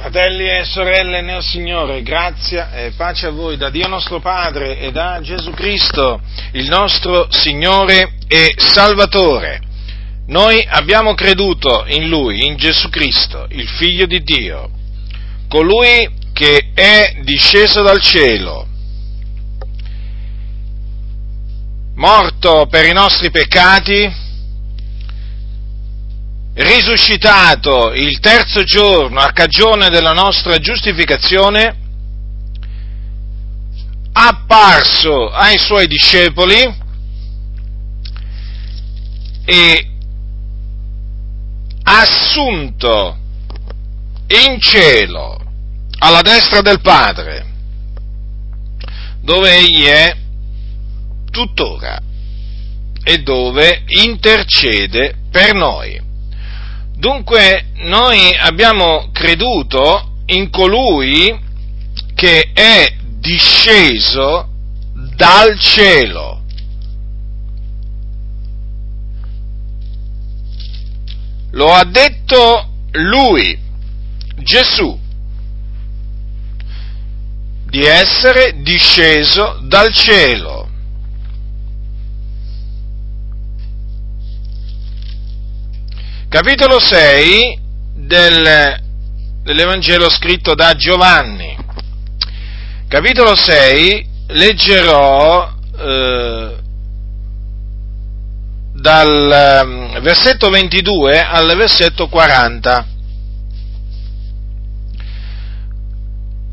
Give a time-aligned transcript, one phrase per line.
[0.00, 4.90] Fratelli e sorelle nel Signore, grazia e pace a voi da Dio nostro Padre e
[4.92, 9.60] da Gesù Cristo, il nostro Signore e Salvatore.
[10.28, 14.70] Noi abbiamo creduto in Lui, in Gesù Cristo, il Figlio di Dio,
[15.48, 18.66] colui che è disceso dal cielo,
[21.96, 24.10] morto per i nostri peccati,
[26.60, 31.76] risuscitato il terzo giorno a cagione della nostra giustificazione,
[34.12, 36.88] apparso ai suoi discepoli
[39.44, 39.90] e
[41.82, 43.16] assunto
[44.28, 45.40] in cielo
[45.98, 47.46] alla destra del Padre,
[49.22, 50.16] dove egli è
[51.30, 52.00] tuttora
[53.02, 56.08] e dove intercede per noi.
[57.00, 61.34] Dunque noi abbiamo creduto in colui
[62.14, 64.46] che è disceso
[65.16, 66.42] dal cielo.
[71.52, 73.58] Lo ha detto lui,
[74.36, 75.00] Gesù,
[77.64, 80.69] di essere disceso dal cielo.
[86.30, 87.58] Capitolo 6
[87.92, 88.80] del,
[89.42, 91.56] dell'Evangelo scritto da Giovanni.
[92.86, 96.56] Capitolo 6 leggerò eh,
[98.74, 102.86] dal um, versetto 22 al versetto 40.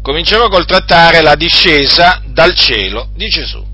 [0.02, 3.67] Comincerò col trattare la discesa dal cielo di Gesù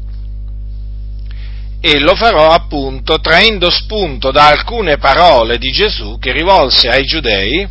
[1.85, 7.67] e lo farò appunto traendo spunto da alcune parole di Gesù che rivolse ai giudei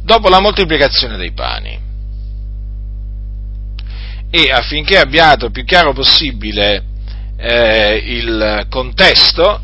[0.00, 1.76] dopo la moltiplicazione dei pani.
[4.30, 6.84] E affinché abbiate più chiaro possibile
[7.36, 9.62] eh, il contesto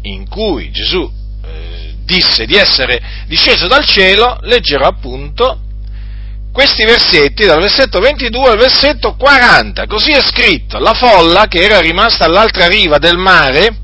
[0.00, 1.02] in cui Gesù
[1.44, 5.60] eh, disse di essere disceso dal cielo, leggerò appunto
[6.52, 11.80] questi versetti dal versetto 22 al versetto 40, così è scritto, la folla che era
[11.80, 13.76] rimasta all'altra riva del mare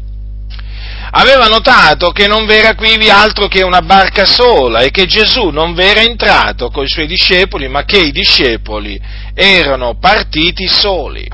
[1.11, 5.73] aveva notato che non v'era quivi altro che una barca sola e che Gesù non
[5.73, 9.01] v'era entrato con i suoi discepoli, ma che i discepoli
[9.33, 11.27] erano partiti soli.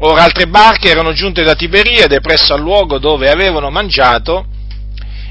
[0.00, 4.46] Ora altre barche erano giunte da Tiberiade presso al luogo dove avevano mangiato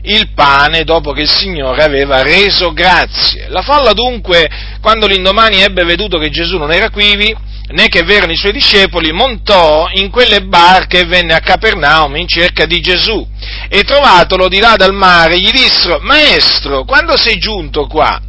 [0.06, 3.48] il pane dopo che il Signore aveva reso grazie.
[3.50, 4.48] La folla dunque,
[4.82, 7.36] quando l'indomani ebbe veduto che Gesù non era quivi,
[7.68, 12.28] né che v'erano i suoi discepoli, montò in quelle barche e venne a Capernaum in
[12.28, 13.28] cerca di Gesù.
[13.68, 18.22] E trovatolo di là dal mare, gli dissero, Maestro, quando sei giunto qua?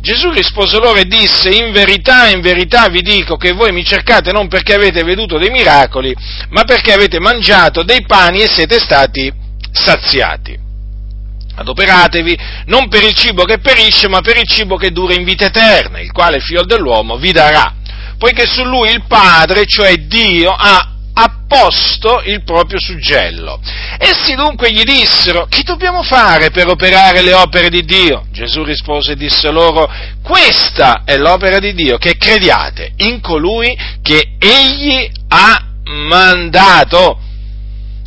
[0.00, 4.32] Gesù rispose loro e disse, In verità, in verità vi dico che voi mi cercate
[4.32, 6.14] non perché avete veduto dei miracoli,
[6.50, 9.32] ma perché avete mangiato dei pani e siete stati
[9.72, 10.61] saziati.
[11.54, 15.46] Adoperatevi non per il cibo che perisce, ma per il cibo che dura in vita
[15.46, 17.74] eterna, il quale il figlio dell'uomo vi darà,
[18.18, 23.60] poiché su lui il Padre, cioè Dio, ha apposto il proprio suggello.
[23.98, 28.24] Essi dunque gli dissero, che dobbiamo fare per operare le opere di Dio?
[28.30, 29.92] Gesù rispose e disse loro,
[30.22, 37.18] questa è l'opera di Dio, che crediate in colui che egli ha mandato.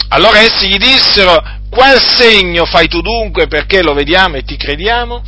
[0.09, 1.43] Allora essi gli dissero,
[1.75, 5.21] qual segno fai tu dunque perché lo vediamo e ti crediamo?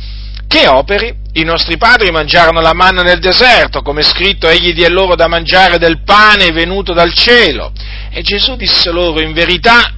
[0.48, 1.14] Che operi?
[1.34, 5.28] I nostri padri mangiarono la manna nel deserto, come è scritto, egli diè loro da
[5.28, 7.70] mangiare del pane venuto dal cielo.
[8.10, 9.92] E Gesù disse loro, in verità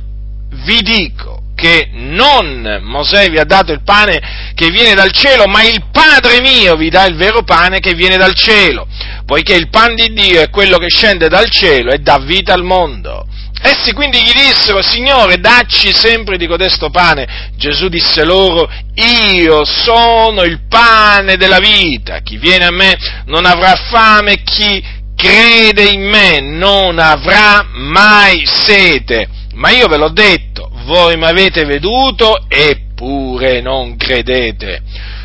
[0.64, 4.20] vi dico che non Mosè vi ha dato il pane
[4.56, 8.16] che viene dal cielo, ma il Padre mio vi dà il vero pane che viene
[8.16, 8.88] dal cielo,
[9.24, 12.64] poiché il pan di Dio è quello che scende dal cielo e dà vita al
[12.64, 13.28] mondo.
[13.62, 17.50] Essi quindi gli dissero, Signore, dacci sempre di codesto pane.
[17.56, 22.20] Gesù disse loro, io sono il pane della vita.
[22.20, 22.96] Chi viene a me
[23.26, 24.82] non avrà fame, chi
[25.14, 29.28] crede in me non avrà mai sete.
[29.54, 34.80] Ma io ve l'ho detto, voi mi avete veduto eppure non credete.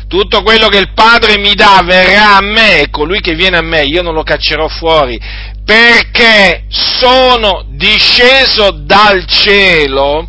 [0.08, 3.62] Tutto quello che il Padre mi dà verrà a me e colui che viene a
[3.62, 5.18] me io non lo caccerò fuori
[5.66, 10.28] perché sono disceso dal cielo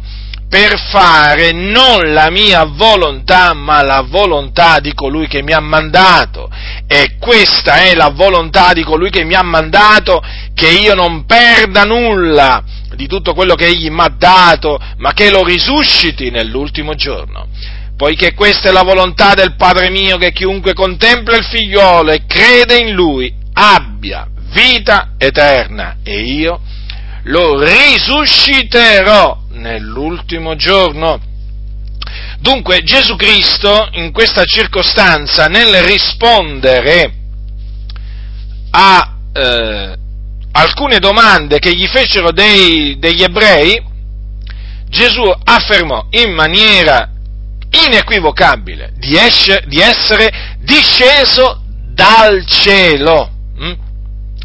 [0.49, 6.49] per fare non la mia volontà, ma la volontà di colui che mi ha mandato.
[6.87, 10.23] E questa è la volontà di colui che mi ha mandato,
[10.55, 12.63] che io non perda nulla
[12.95, 17.47] di tutto quello che egli mi ha dato, ma che lo risusciti nell'ultimo giorno.
[17.95, 22.77] poiché questa è la volontà del Padre mio che chiunque contempla il figliolo e crede
[22.77, 26.59] in lui abbia vita eterna e io
[27.23, 31.21] lo risusciterò nell'ultimo giorno.
[32.39, 37.13] Dunque Gesù Cristo in questa circostanza nel rispondere
[38.71, 39.95] a eh,
[40.51, 43.83] alcune domande che gli fecero dei, degli ebrei,
[44.89, 47.11] Gesù affermò in maniera
[47.85, 51.61] inequivocabile di, esce, di essere disceso
[51.93, 53.36] dal cielo.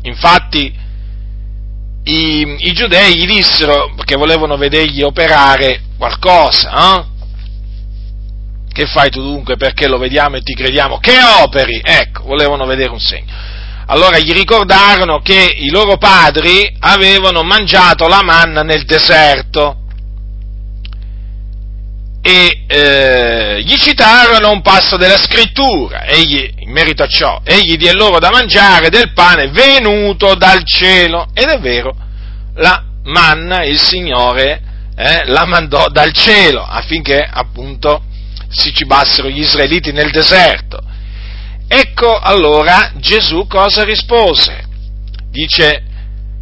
[0.02, 0.74] Infatti
[2.04, 6.96] i, i, giudei gli dissero che volevano vedergli operare qualcosa.
[6.96, 7.04] Eh?
[8.72, 10.98] Che fai tu dunque perché lo vediamo e ti crediamo?
[10.98, 11.80] Che operi?
[11.84, 13.50] Ecco, volevano vedere un segno.
[13.86, 19.81] Allora gli ricordarono che i loro padri avevano mangiato la manna nel deserto
[22.22, 27.96] e eh, gli citarono un passo della scrittura, egli, in merito a ciò, egli diede
[27.96, 31.94] loro da mangiare del pane venuto dal cielo, ed è vero,
[32.54, 34.62] la manna il Signore
[34.94, 38.04] eh, la mandò dal cielo affinché appunto
[38.48, 40.80] si cibassero gli israeliti nel deserto.
[41.66, 44.64] Ecco allora Gesù cosa rispose?
[45.30, 45.84] Dice,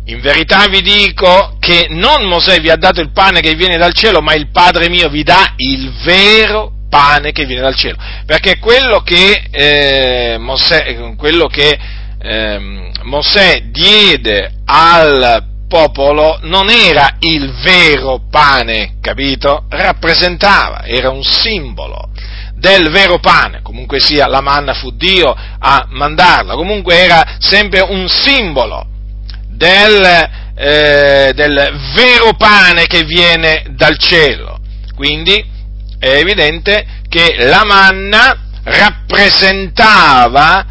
[0.06, 3.92] in verità vi dico che non Mosè vi ha dato il pane che viene dal
[3.92, 7.96] cielo, ma il Padre mio vi dà il vero pane che viene dal cielo.
[8.26, 11.78] Perché quello che, eh, Mosè, quello che
[12.22, 19.66] eh, Mosè diede al popolo non era il vero pane, capito?
[19.68, 22.10] Rappresentava, era un simbolo
[22.56, 28.08] del vero pane, comunque sia la manna fu Dio a mandarla, comunque era sempre un
[28.08, 28.89] simbolo
[29.60, 34.58] del, eh, del vero pane che viene dal cielo.
[34.96, 35.44] Quindi
[35.98, 40.64] è evidente che la manna rappresentava,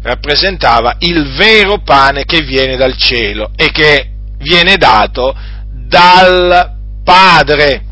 [0.00, 4.08] rappresentava il vero pane che viene dal cielo e che
[4.38, 5.36] viene dato
[5.70, 6.72] dal
[7.04, 7.84] Padre.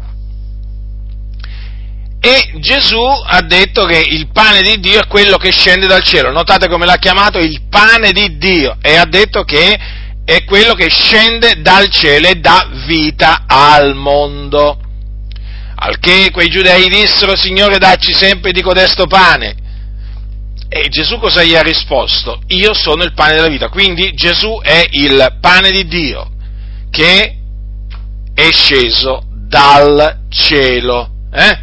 [2.23, 6.31] E Gesù ha detto che il pane di Dio è quello che scende dal cielo.
[6.31, 9.99] Notate come l'ha chiamato il pane di Dio e ha detto che
[10.31, 14.79] è quello che scende dal cielo e dà vita al mondo.
[15.75, 19.57] Al che quei giudei dissero, Signore, dacci sempre di codesto pane.
[20.69, 22.41] E Gesù cosa gli ha risposto?
[22.47, 23.71] Io sono il pane della vita.
[23.71, 26.31] Quindi Gesù è il pane di Dio
[26.93, 27.37] che
[28.33, 31.11] è sceso dal cielo.
[31.33, 31.59] Eh?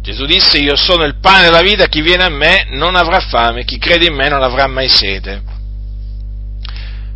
[0.00, 3.64] Gesù disse, io sono il pane della vita, chi viene a me non avrà fame,
[3.64, 5.51] chi crede in me non avrà mai sete.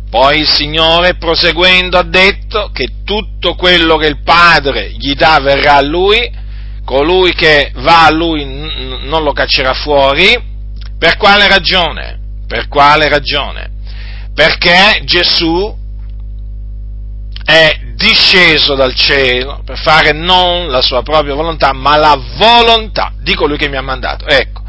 [0.09, 5.75] Poi il Signore, proseguendo, ha detto che tutto quello che il Padre gli dà verrà
[5.75, 6.45] a Lui,
[6.85, 10.55] colui che va a Lui non lo caccerà fuori.
[10.97, 12.19] Per quale ragione?
[12.47, 13.69] Per quale ragione?
[14.33, 15.75] Perché Gesù
[17.43, 23.33] è disceso dal cielo per fare non la sua propria volontà, ma la volontà di
[23.35, 24.25] colui che mi ha mandato.
[24.25, 24.63] Ecco,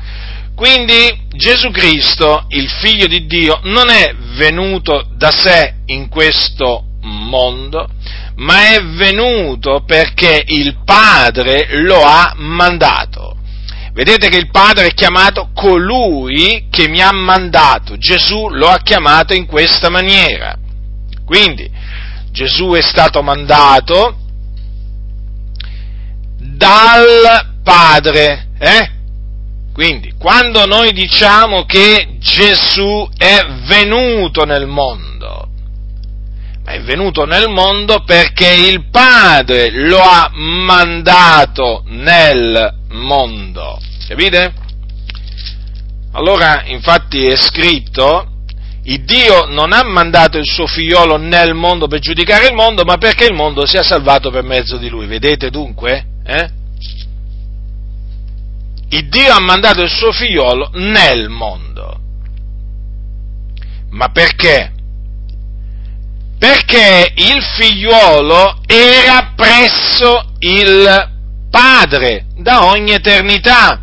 [0.59, 7.89] quindi Gesù Cristo, il figlio di Dio, non è venuto da sé in questo mondo,
[8.39, 13.37] ma è venuto perché il Padre lo ha mandato.
[13.93, 17.97] Vedete che il Padre è chiamato colui che mi ha mandato.
[17.97, 20.59] Gesù lo ha chiamato in questa maniera.
[21.25, 21.71] Quindi,
[22.33, 24.17] Gesù è stato mandato
[26.37, 28.97] dal Padre, eh?
[29.78, 35.50] Quindi, quando noi diciamo che Gesù è venuto nel mondo,
[36.64, 43.78] ma è venuto nel mondo perché il Padre lo ha mandato nel mondo.
[44.08, 44.52] Capite?
[46.14, 48.32] Allora, infatti è scritto
[48.82, 52.97] il Dio non ha mandato il suo figliolo nel mondo per giudicare il mondo, ma
[52.97, 55.06] perché il mondo sia salvato per mezzo di lui.
[55.06, 56.04] Vedete dunque?
[56.26, 56.58] Eh?
[58.90, 62.00] Il Dio ha mandato il suo figliolo nel mondo.
[63.90, 64.73] Ma perché?
[66.38, 71.16] Perché il figliuolo era presso il
[71.50, 73.83] Padre da ogni eternità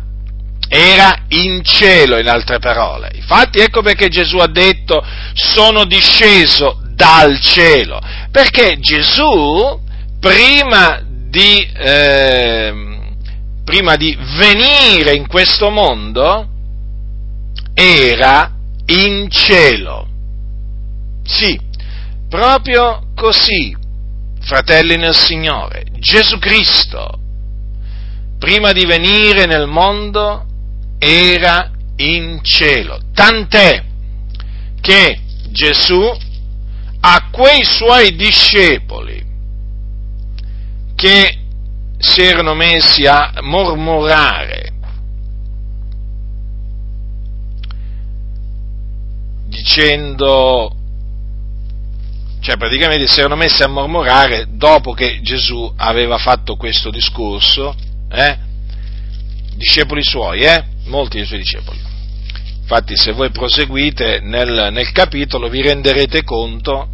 [0.68, 3.10] era in cielo, in altre parole.
[3.14, 9.80] Infatti ecco perché Gesù ha detto sono disceso dal cielo, perché Gesù
[10.18, 12.95] prima di, eh,
[13.66, 16.48] prima di venire in questo mondo
[17.74, 18.54] era
[18.86, 20.06] in cielo.
[21.24, 21.60] Sì,
[22.28, 23.76] proprio così,
[24.40, 27.24] fratelli nel Signore, Gesù Cristo
[28.38, 30.46] prima di venire nel mondo,
[30.98, 33.00] era in cielo.
[33.12, 33.84] Tant'è
[34.80, 35.20] che
[35.50, 36.00] Gesù
[37.00, 39.24] a quei suoi discepoli
[40.94, 41.38] che
[41.98, 44.72] si erano messi a mormorare
[49.46, 50.74] dicendo,
[52.40, 57.74] cioè praticamente si erano messi a mormorare dopo che Gesù aveva fatto questo discorso,
[58.10, 58.38] eh?
[59.54, 60.64] discepoli suoi, eh?
[60.86, 61.78] molti dei suoi discepoli.
[62.60, 66.88] Infatti se voi proseguite nel, nel capitolo vi renderete conto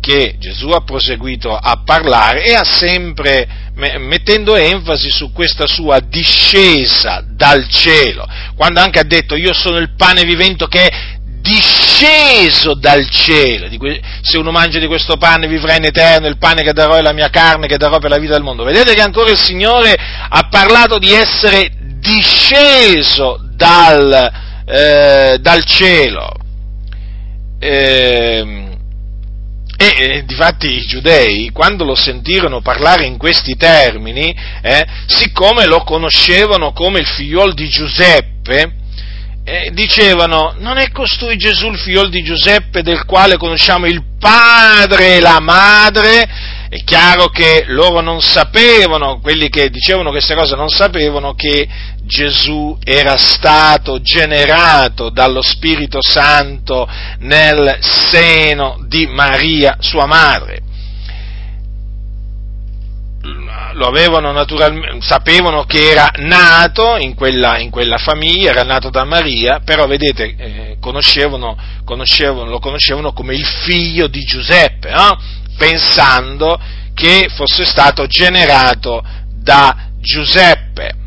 [0.00, 7.24] che Gesù ha proseguito a parlare e ha sempre mettendo enfasi su questa sua discesa
[7.26, 8.26] dal cielo,
[8.56, 13.68] quando anche ha detto io sono il pane vivente che è disceso dal cielo,
[14.20, 17.12] se uno mangia di questo pane vivrà in eterno, il pane che darò è la
[17.12, 18.64] mia carne che darò per la vita del mondo.
[18.64, 24.32] Vedete che ancora il Signore ha parlato di essere disceso dal,
[24.66, 26.32] eh, dal cielo.
[27.60, 28.77] Eh,
[29.80, 35.84] e eh, difatti i giudei, quando lo sentirono parlare in questi termini, eh, siccome lo
[35.84, 38.72] conoscevano come il figliol di Giuseppe,
[39.44, 45.14] eh, dicevano, non è costui Gesù il figliol di Giuseppe del quale conosciamo il padre
[45.14, 46.28] e la madre?
[46.68, 51.66] È chiaro che loro non sapevano, quelli che dicevano queste cose non sapevano che
[52.08, 56.88] Gesù era stato generato dallo Spirito Santo
[57.18, 60.62] nel seno di Maria, sua madre.
[65.00, 70.34] Sapevano che era nato in quella, in quella famiglia, era nato da Maria, però vedete,
[70.36, 75.20] eh, conoscevano, conoscevano, lo conoscevano come il figlio di Giuseppe, no?
[75.58, 76.58] pensando
[76.94, 80.97] che fosse stato generato da Giuseppe,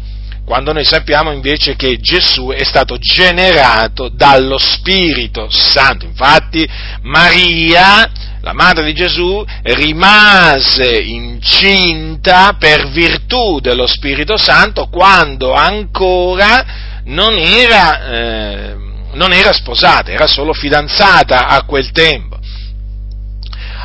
[0.51, 6.05] quando noi sappiamo invece che Gesù è stato generato dallo Spirito Santo.
[6.05, 6.67] Infatti
[7.03, 16.65] Maria, la madre di Gesù, rimase incinta per virtù dello Spirito Santo quando ancora
[17.05, 18.75] non era, eh,
[19.13, 22.38] non era sposata, era solo fidanzata a quel tempo.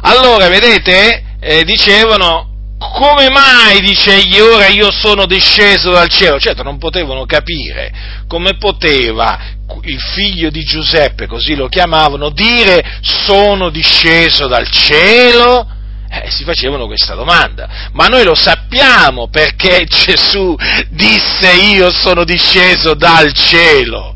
[0.00, 6.38] Allora, vedete, eh, dicevano, come mai, dice egli, ora io sono disceso dal cielo?
[6.38, 7.90] Certo, non potevano capire
[8.26, 9.38] come poteva
[9.82, 15.66] il figlio di Giuseppe, così lo chiamavano, dire sono disceso dal cielo?
[16.08, 17.88] Eh, si facevano questa domanda.
[17.92, 20.54] Ma noi lo sappiamo perché Gesù
[20.90, 24.14] disse io sono disceso dal cielo.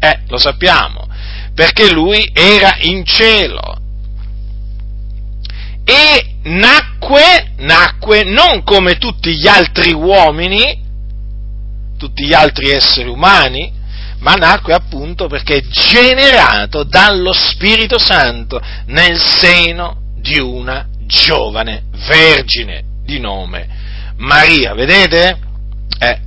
[0.00, 1.08] Eh, lo sappiamo,
[1.54, 3.82] perché lui era in cielo
[5.84, 10.82] e nacque, nacque non come tutti gli altri uomini,
[11.98, 13.72] tutti gli altri esseri umani,
[14.20, 23.20] ma nacque appunto perché generato dallo Spirito Santo nel seno di una giovane vergine di
[23.20, 23.68] nome
[24.16, 24.72] Maria.
[24.74, 25.38] Vedete?
[25.98, 26.20] Eh,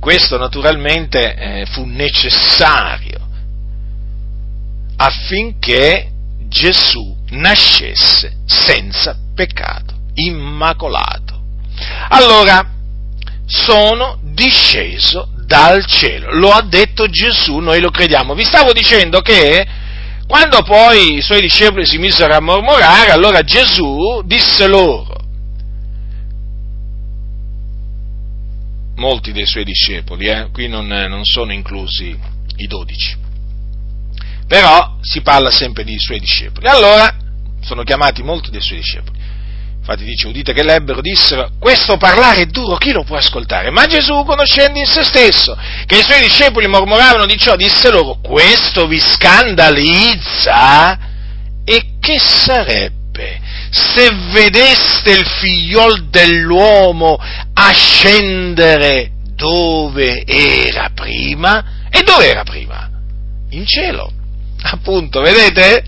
[0.00, 3.26] questo naturalmente eh, fu necessario
[4.96, 6.10] affinché
[6.48, 11.40] Gesù nascesse senza peccato, immacolato.
[12.08, 12.74] Allora,
[13.46, 16.34] sono disceso dal cielo.
[16.34, 18.34] Lo ha detto Gesù, noi lo crediamo.
[18.34, 19.66] Vi stavo dicendo che
[20.26, 25.16] quando poi i suoi discepoli si misero a mormorare, allora Gesù disse loro,
[28.96, 32.14] molti dei suoi discepoli, eh, qui non, non sono inclusi
[32.56, 33.16] i dodici,
[34.48, 36.66] però si parla sempre di suoi discepoli.
[36.66, 37.14] Allora,
[37.62, 39.16] sono chiamati molti dei suoi discepoli.
[39.78, 43.70] Infatti dice, udite che l'ebbero, dissero, questo parlare è duro, chi lo può ascoltare?
[43.70, 48.18] Ma Gesù, conoscendo in se stesso, che i suoi discepoli mormoravano di ciò, disse loro,
[48.22, 50.98] questo vi scandalizza?
[51.64, 53.40] E che sarebbe
[53.70, 57.18] se vedeste il figliol dell'uomo
[57.54, 61.86] ascendere dove era prima?
[61.90, 62.88] E dove era prima?
[63.50, 64.12] In cielo.
[64.62, 65.84] Appunto, vedete?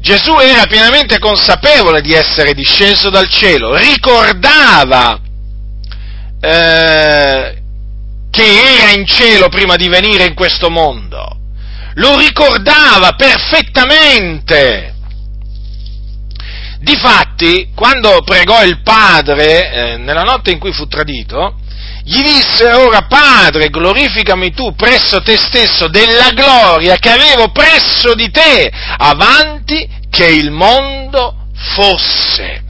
[0.00, 5.18] Gesù era pienamente consapevole di essere disceso dal cielo, ricordava
[6.40, 7.62] eh,
[8.30, 11.38] che era in cielo prima di venire in questo mondo,
[11.94, 14.92] lo ricordava perfettamente.
[16.80, 21.60] Difatti, quando pregò il Padre, eh, nella notte in cui fu tradito,
[22.06, 28.30] gli disse ora Padre, glorificami tu presso te stesso della gloria che avevo presso di
[28.30, 32.62] te avanti che il mondo fosse.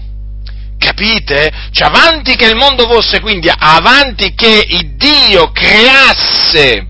[0.79, 1.50] Capite?
[1.73, 6.87] Cioè, avanti che il mondo fosse, quindi avanti che il Dio creasse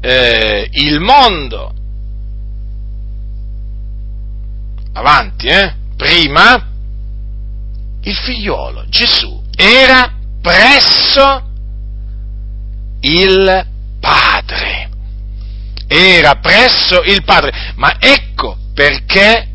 [0.00, 1.74] eh, il mondo,
[4.94, 5.74] avanti, eh?
[5.96, 6.68] Prima,
[8.02, 11.48] il figliolo, Gesù, era presso
[13.00, 13.66] il
[14.00, 14.88] Padre.
[15.86, 17.72] Era presso il Padre.
[17.76, 19.48] Ma ecco perché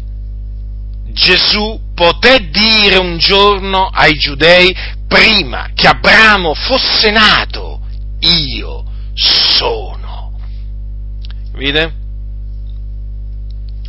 [1.08, 4.76] Gesù poté dire un giorno ai giudei,
[5.08, 7.80] prima che Abramo fosse nato,
[8.20, 10.38] io sono.
[11.54, 11.94] Vede?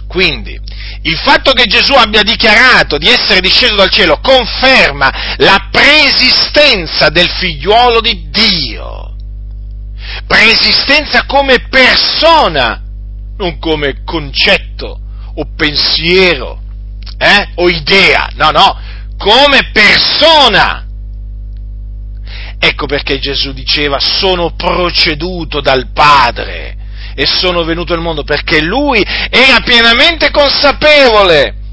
[0.06, 0.58] Quindi,
[1.06, 7.28] il fatto che Gesù abbia dichiarato di essere disceso dal cielo conferma la preesistenza del
[7.28, 9.14] figliuolo di Dio.
[10.26, 12.82] Preesistenza come persona,
[13.38, 14.98] non come concetto
[15.34, 16.60] o pensiero
[17.18, 17.50] eh?
[17.54, 18.80] o idea, no, no,
[19.16, 20.84] come persona.
[22.58, 26.75] Ecco perché Gesù diceva sono proceduto dal Padre
[27.16, 31.64] e sono venuto al mondo perché lui era pienamente consapevole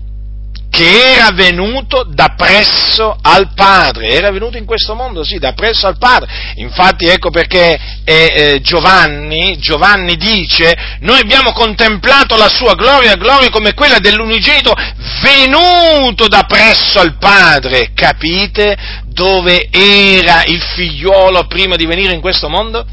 [0.73, 5.85] che era venuto da presso al Padre, era venuto in questo mondo, sì, da presso
[5.85, 6.27] al Padre.
[6.55, 13.51] Infatti ecco perché eh, eh, Giovanni, Giovanni dice, noi abbiamo contemplato la sua gloria, gloria
[13.51, 14.73] come quella dell'unigenito
[15.21, 17.91] venuto da presso al Padre.
[17.93, 22.83] Capite dove era il figliolo prima di venire in questo mondo?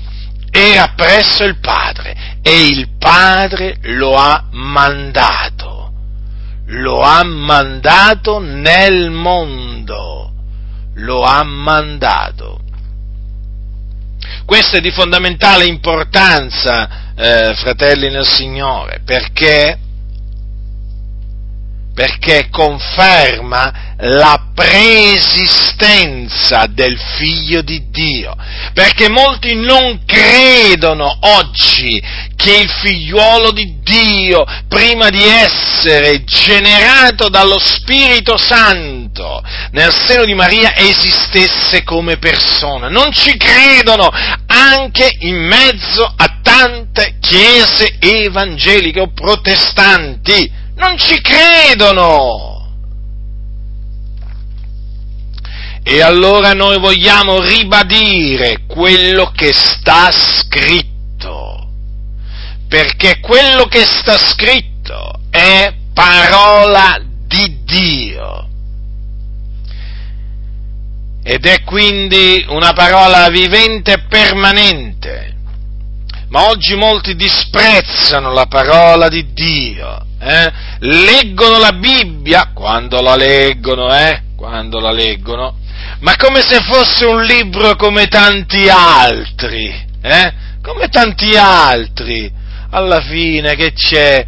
[0.51, 5.93] Era presso il Padre e il Padre lo ha mandato.
[6.67, 10.33] Lo ha mandato nel mondo.
[10.95, 12.59] Lo ha mandato.
[14.45, 19.79] Questo è di fondamentale importanza, eh, fratelli nel Signore, perché
[22.01, 28.35] perché conferma la preesistenza del figlio di Dio,
[28.73, 32.03] perché molti non credono oggi
[32.41, 40.35] che il figliuolo di Dio, prima di essere generato dallo Spirito Santo nel seno di
[40.35, 42.89] Maria, esistesse come persona.
[42.89, 44.09] Non ci credono
[44.47, 52.59] anche in mezzo a tante chiese evangeliche o protestanti non ci credono.
[55.83, 60.90] E allora noi vogliamo ribadire quello che sta scritto,
[62.71, 68.49] perché quello che sta scritto è parola di Dio.
[71.23, 75.35] Ed è quindi una parola vivente e permanente.
[76.29, 80.53] Ma oggi molti disprezzano la parola di Dio eh?
[80.81, 84.23] leggono la Bibbia, quando la leggono, eh?
[84.37, 85.57] Quando la leggono,
[86.01, 89.69] ma come se fosse un libro come tanti altri,
[90.03, 90.33] eh?
[90.63, 92.31] Come tanti altri.
[92.71, 94.27] Alla fine che c'è?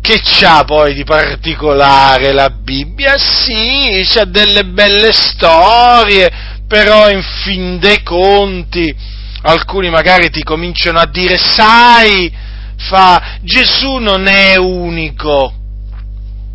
[0.00, 3.16] Che c'ha poi di particolare la Bibbia?
[3.16, 6.30] Sì, c'ha delle belle storie,
[6.68, 8.94] però in fin dei conti
[9.42, 12.30] alcuni magari ti cominciano a dire, sai,
[12.76, 15.54] fa Gesù non è unico.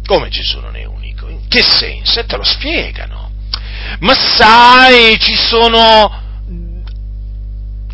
[0.05, 1.27] Come Gesù non è unico?
[1.27, 2.19] In che senso?
[2.19, 3.31] E te lo spiegano.
[3.99, 6.28] Ma sai, ci sono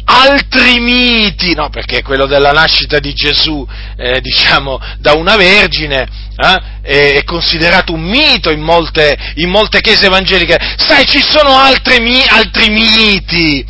[0.06, 3.66] altri miti, no, perché quello della nascita di Gesù,
[3.98, 10.06] eh, diciamo, da una vergine, eh, è considerato un mito in molte, in molte chiese
[10.06, 10.58] evangeliche.
[10.78, 13.66] Sai, ci sono altri, altri miti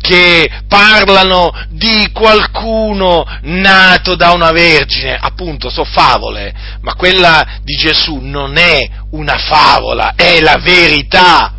[0.00, 8.18] che parlano di qualcuno nato da una vergine, appunto, sono favole, ma quella di Gesù
[8.20, 11.53] non è una favola, è la verità.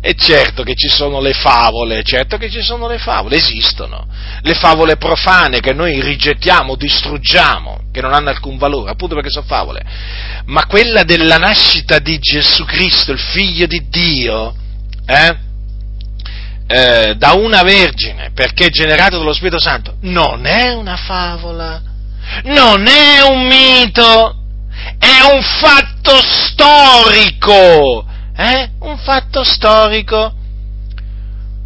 [0.00, 4.06] E certo che ci sono le favole, certo che ci sono le favole, esistono.
[4.42, 9.46] Le favole profane che noi rigettiamo, distruggiamo, che non hanno alcun valore, appunto perché sono
[9.46, 9.82] favole.
[10.46, 14.54] Ma quella della nascita di Gesù Cristo, il figlio di Dio,
[15.04, 15.46] eh?
[16.68, 21.80] eh, da una vergine perché generato dallo Spirito Santo non è una favola,
[22.44, 24.36] non è un mito,
[24.98, 28.04] è un fatto storico,
[28.38, 28.70] eh?
[28.80, 30.32] un fatto storico.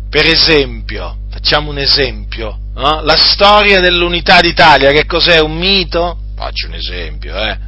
[0.09, 3.03] Per esempio, facciamo un esempio, no?
[3.03, 6.19] la storia dell'unità d'Italia, che cos'è un mito?
[6.35, 7.59] Faccio un esempio, eh?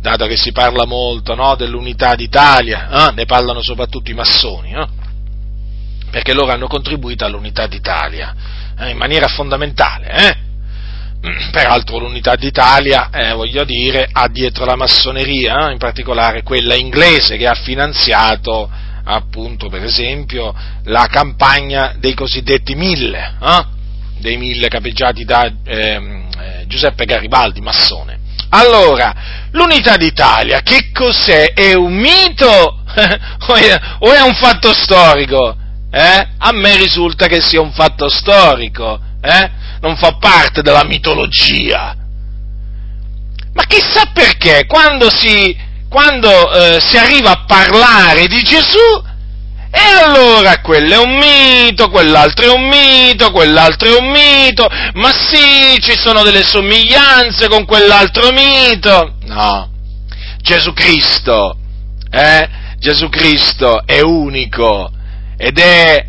[0.00, 1.56] dato che si parla molto no?
[1.56, 3.12] dell'unità d'Italia, eh?
[3.14, 4.74] ne parlano soprattutto i massoni,
[6.10, 8.34] perché loro hanno contribuito all'unità d'Italia
[8.78, 10.44] eh, in maniera fondamentale.
[11.20, 11.50] Eh?
[11.50, 17.36] Peraltro l'unità d'Italia, eh, voglio dire, ha dietro la massoneria, eh, in particolare quella inglese
[17.36, 18.70] che ha finanziato
[19.08, 23.64] appunto, per esempio, la campagna dei cosiddetti mille, eh,
[24.18, 28.24] dei mille capeggiati da ehm, eh, Giuseppe Garibaldi, massone.
[28.50, 29.14] Allora,
[29.50, 31.52] l'unità d'Italia che cos'è?
[31.52, 35.56] È un mito o, è, o è un fatto storico?
[35.90, 36.28] Eh?
[36.38, 39.50] A me risulta che sia un fatto storico, eh?
[39.80, 41.94] Non fa parte della mitologia.
[43.52, 45.56] Ma chissà perché quando si,
[45.88, 49.04] quando, eh, si arriva a parlare di Gesù,
[49.70, 55.10] e allora quello è un mito, quell'altro è un mito, quell'altro è un mito, ma
[55.12, 59.16] sì, ci sono delle somiglianze con quell'altro mito.
[59.24, 59.70] No,
[60.40, 61.58] Gesù Cristo,
[62.10, 62.48] eh?
[62.78, 64.90] Gesù Cristo è unico
[65.36, 66.06] ed è,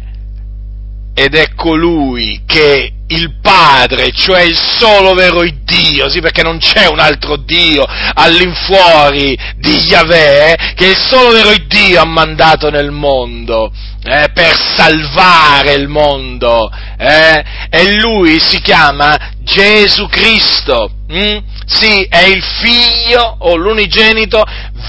[1.14, 6.88] ed è colui che il Padre, cioè il solo vero Dio, sì perché non c'è
[6.88, 13.72] un altro Dio all'infuori di Yahweh, che il solo vero Dio ha mandato nel mondo
[14.04, 21.38] eh, per salvare il mondo, eh, e lui si chiama Gesù Cristo, hm?
[21.66, 24.44] sì, è il figlio o l'unigenito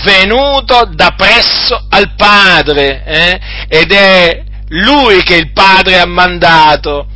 [0.05, 7.07] venuto da presso al Padre, eh, ed è lui che il Padre ha mandato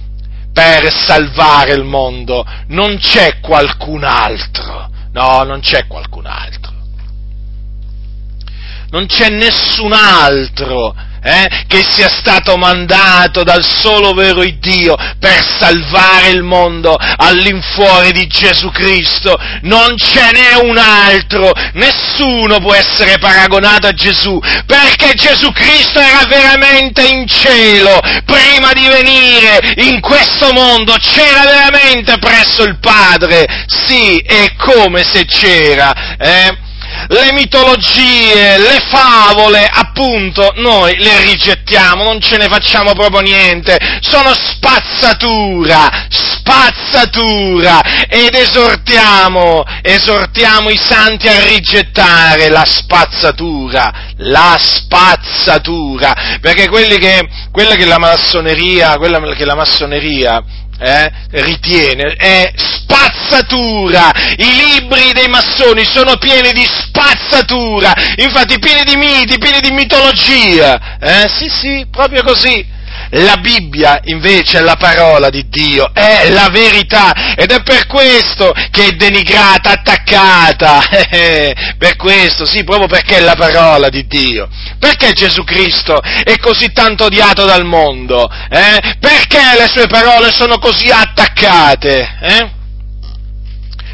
[0.53, 6.73] per salvare il mondo, non c'è qualcun altro, no, non c'è qualcun altro,
[8.91, 16.31] non c'è nessun altro eh, che sia stato mandato dal solo vero Dio per salvare
[16.31, 19.37] il mondo all'infuori di Gesù Cristo.
[19.63, 26.25] Non ce n'è un altro, nessuno può essere paragonato a Gesù, perché Gesù Cristo era
[26.29, 34.17] veramente in cielo prima di venire in questo mondo, c'era veramente presso il Padre, sì,
[34.19, 36.17] è come se c'era.
[36.19, 36.71] Eh?
[37.09, 44.33] Le mitologie, le favole, appunto, noi le rigettiamo, non ce ne facciamo proprio niente, sono
[44.35, 56.99] spazzatura, spazzatura, ed esortiamo, esortiamo i santi a rigettare la spazzatura, la spazzatura, perché quelli
[56.99, 60.43] che, quella che la massoneria, quella che la massoneria
[60.83, 64.11] eh, ritiene è spazzatura.
[64.37, 70.99] I libri dei massoni sono pieni di spazzatura, infatti pieni di miti, pieni di mitologia.
[70.99, 72.72] Eh, sì, sì, proprio così.
[73.15, 78.55] La Bibbia invece è la parola di Dio, è la verità ed è per questo
[78.71, 80.81] che è denigrata, attaccata,
[81.77, 84.49] per questo, sì, proprio perché è la parola di Dio.
[84.79, 88.31] Perché Gesù Cristo è così tanto odiato dal mondo?
[88.49, 88.97] Eh?
[88.99, 92.17] Perché le sue parole sono così attaccate?
[92.23, 92.62] Eh?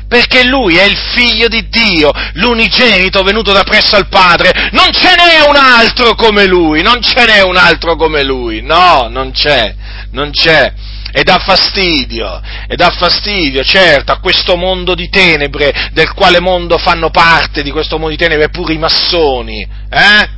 [0.09, 4.71] Perché lui è il figlio di Dio, l'unigenito venuto da presso al Padre.
[4.73, 9.09] Non ce n'è un altro come lui, non ce n'è un altro come lui, no,
[9.11, 9.75] non c'è,
[10.13, 10.73] non c'è.
[11.11, 16.77] E dà fastidio, e dà fastidio, certo, a questo mondo di tenebre, del quale mondo
[16.79, 20.38] fanno parte di questo mondo di tenebre pure i massoni, eh?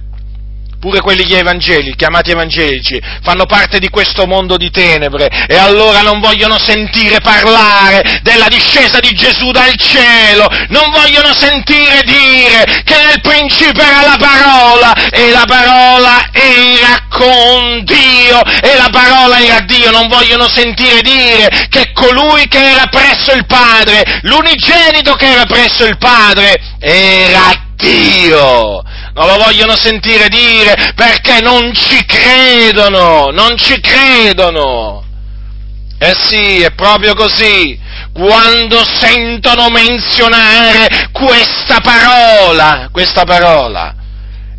[0.81, 5.29] Pure quelli gli evangeli, chiamati evangelici, fanno parte di questo mondo di tenebre.
[5.47, 12.03] E allora non vogliono sentire parlare della discesa di Gesù dal cielo, non vogliono sentire
[12.05, 18.89] dire che nel principio era la parola e la parola era con Dio e la
[18.91, 25.15] parola era Dio, non vogliono sentire dire che colui che era presso il Padre, l'unigenito
[25.15, 28.83] che era presso il Padre, era Dio
[29.15, 35.05] non lo vogliono sentire dire perché non ci credono, non ci credono.
[35.99, 37.79] Eh sì, è proprio così.
[38.13, 43.95] Quando sentono menzionare questa parola, questa parola,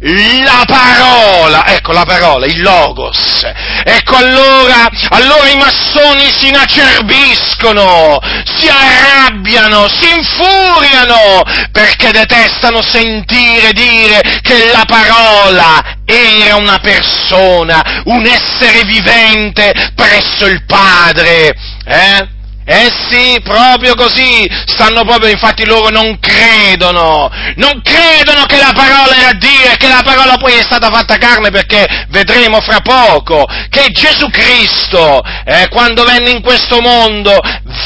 [0.03, 3.45] la parola, ecco la parola, il logos.
[3.83, 14.21] Ecco allora, allora i massoni si inacerbiscono, si arrabbiano, si infuriano, perché detestano sentire dire
[14.41, 21.55] che la parola era una persona, un essere vivente presso il Padre.
[21.85, 22.39] Eh?
[22.73, 29.13] Eh sì, proprio così, stanno proprio, infatti loro non credono, non credono che la parola
[29.13, 33.45] era Dio e che la parola poi è stata fatta carne perché vedremo fra poco
[33.69, 37.37] che Gesù Cristo, eh, quando venne in questo mondo,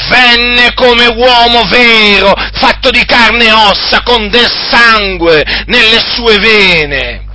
[0.08, 7.25] venne come uomo vero, fatto di carne e ossa, con del sangue nelle sue vene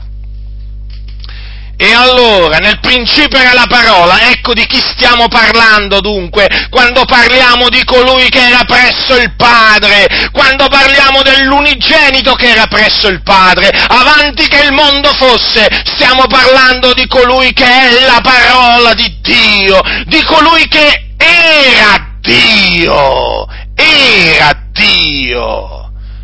[1.84, 7.70] E allora, nel principio era la parola, ecco di chi stiamo parlando dunque, quando parliamo
[7.70, 13.72] di colui che era presso il Padre, quando parliamo dell'unigenito che era presso il Padre,
[13.72, 19.82] avanti che il mondo fosse, stiamo parlando di colui che è la parola di Dio,
[20.06, 25.82] di colui che era Dio, era Dio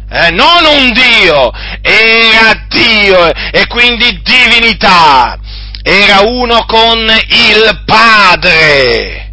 [0.10, 5.38] eh, non un Dio, era Dio e quindi divinità,
[5.90, 9.32] era uno con il Padre.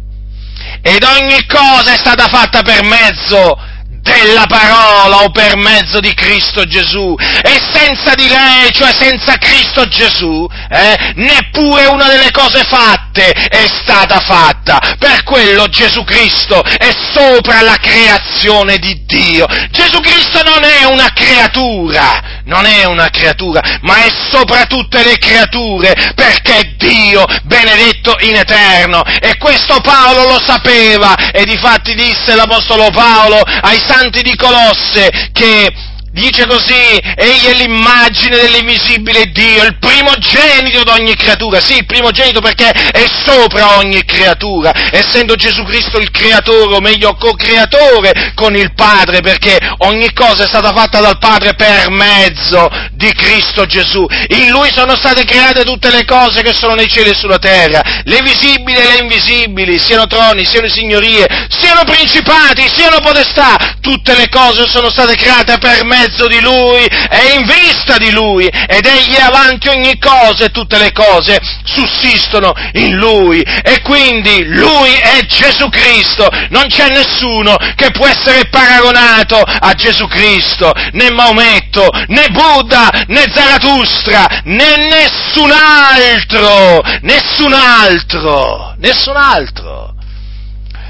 [0.81, 3.59] Ed ogni cosa è stata fatta per mezzo
[4.05, 7.15] della parola o per mezzo di Cristo Gesù.
[7.41, 13.67] E senza di lei, cioè senza Cristo Gesù, eh, neppure una delle cose fatte è
[13.81, 14.79] stata fatta.
[14.99, 19.47] Per quello Gesù Cristo è sopra la creazione di Dio.
[19.71, 25.17] Gesù Cristo non è una creatura, non è una creatura, ma è sopra tutte le
[25.17, 29.03] creature, perché Dio, benedetto in eterno.
[29.19, 35.29] E questo Paolo lo sapeva, e difatti disse l'Apostolo Paolo ai santi santi di Colosse
[35.31, 35.73] che
[36.15, 42.39] Dice così, egli è l'immagine dell'invisibile Dio, il primogenito di ogni creatura, sì, il primogenito
[42.39, 48.73] perché è sopra ogni creatura, essendo Gesù Cristo il creatore, o meglio co-creatore con il
[48.73, 54.05] Padre, perché ogni cosa è stata fatta dal Padre per mezzo di Cristo Gesù.
[54.27, 57.81] In Lui sono state create tutte le cose che sono nei cieli e sulla terra,
[58.05, 64.29] le visibili e le invisibili, siano troni, siano signorie, siano principati, siano potestà, tutte le
[64.29, 68.85] cose sono state create per mezzo mezzo di Lui e in vista di Lui ed
[68.85, 74.93] Egli è avanti ogni cosa e tutte le cose sussistono in Lui e quindi Lui
[74.93, 81.89] è Gesù Cristo, non c'è nessuno che può essere paragonato a Gesù Cristo, né Maometto,
[82.07, 89.94] né Buddha, né Zarathustra, né nessun altro, nessun altro, nessun altro.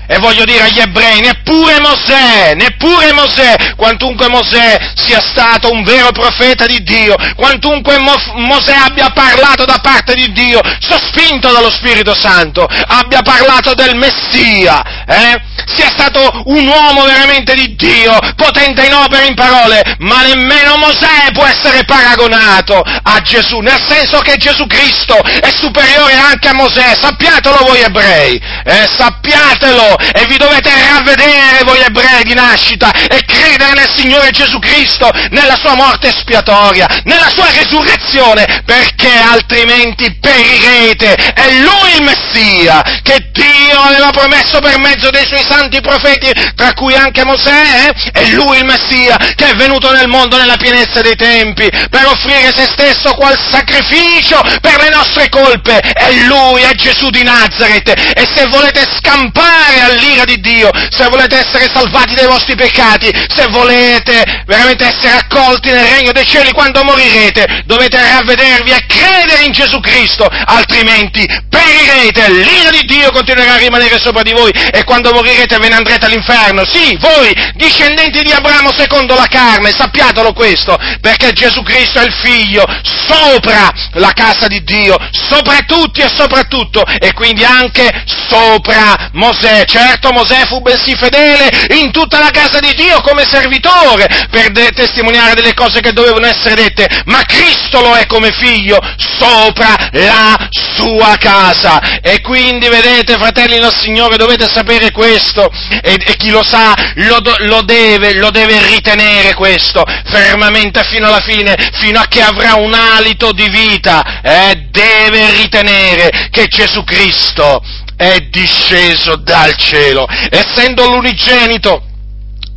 [0.08, 6.12] E voglio dire agli ebrei, neppure Mosè, neppure Mosè, quantunque Mosè sia stato un vero
[6.12, 12.13] profeta di Dio, quantunque Mo- Mosè abbia parlato da parte di Dio, sospinto dallo Spirito
[12.13, 15.41] Santo, abbia parlato del Messia, eh?
[15.65, 20.78] sia stato un uomo veramente di Dio, potente in opere e in parole, ma nemmeno
[20.78, 26.54] Mosè può essere paragonato a Gesù, nel senso che Gesù Cristo è superiore anche a
[26.54, 28.88] Mosè, sappiatelo voi ebrei, eh?
[28.96, 35.10] sappiatelo, e vi dovete ravvedere voi ebrei di nascita e credere nel Signore Gesù Cristo,
[35.30, 41.13] nella sua morte espiatoria, nella sua resurrezione, perché altrimenti perirete.
[41.13, 46.74] È Lui il Messia che Dio aveva promesso per mezzo dei suoi santi profeti, tra
[46.74, 48.12] cui anche Mosè, eh?
[48.12, 52.54] è Lui il Messia che è venuto nel mondo nella pienezza dei tempi per offrire
[52.54, 55.80] se stesso qual sacrificio per le nostre colpe.
[55.80, 57.89] È Lui, è Gesù di Nazareth.
[58.15, 63.48] E se volete scampare all'ira di Dio, se volete essere salvati dai vostri peccati, se
[63.50, 69.51] volete veramente essere accolti nel regno dei cieli quando morirete, dovete ravvedervi e credere in
[69.51, 75.12] Gesù Cristo, altrimenti perirete, l'ira di Dio continuerà a rimanere sopra di voi e quando
[75.12, 76.63] morirete ve ne andrete all'inferno.
[76.65, 82.13] Sì, voi, discendenti di Abramo secondo la carne, sappiatelo questo, perché Gesù Cristo è il
[82.13, 89.65] figlio sopra la casa di Dio, sopra tutti e soprattutto, e quindi anche sopra Mosè,
[89.65, 94.71] Certo Mosè fu bensì fedele in tutta la casa di Dio come servitore per de-
[94.71, 100.48] testimoniare delle cose che dovevano essere dette, ma Cristo lo è come figlio sopra la
[100.50, 102.00] sua casa.
[102.02, 105.50] E quindi vedete, fratelli del Signore, dovete sapere questo
[105.82, 111.22] e, e chi lo sa lo, lo, deve, lo deve ritenere questo fermamente fino alla
[111.22, 114.22] fine, fino a che avrà un alito di vita.
[114.22, 117.62] Eh, deve ritenere che Gesù Cristo
[117.96, 121.94] è disceso dal cielo, essendo l'unigenito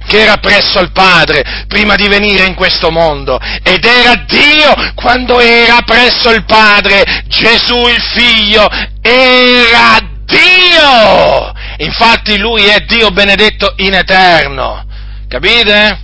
[0.09, 5.39] che era presso al Padre prima di venire in questo mondo ed era Dio quando
[5.39, 8.67] era presso il Padre, Gesù il Figlio
[9.03, 11.53] era Dio!
[11.77, 14.85] Infatti lui è Dio benedetto in eterno,
[15.29, 16.01] capite?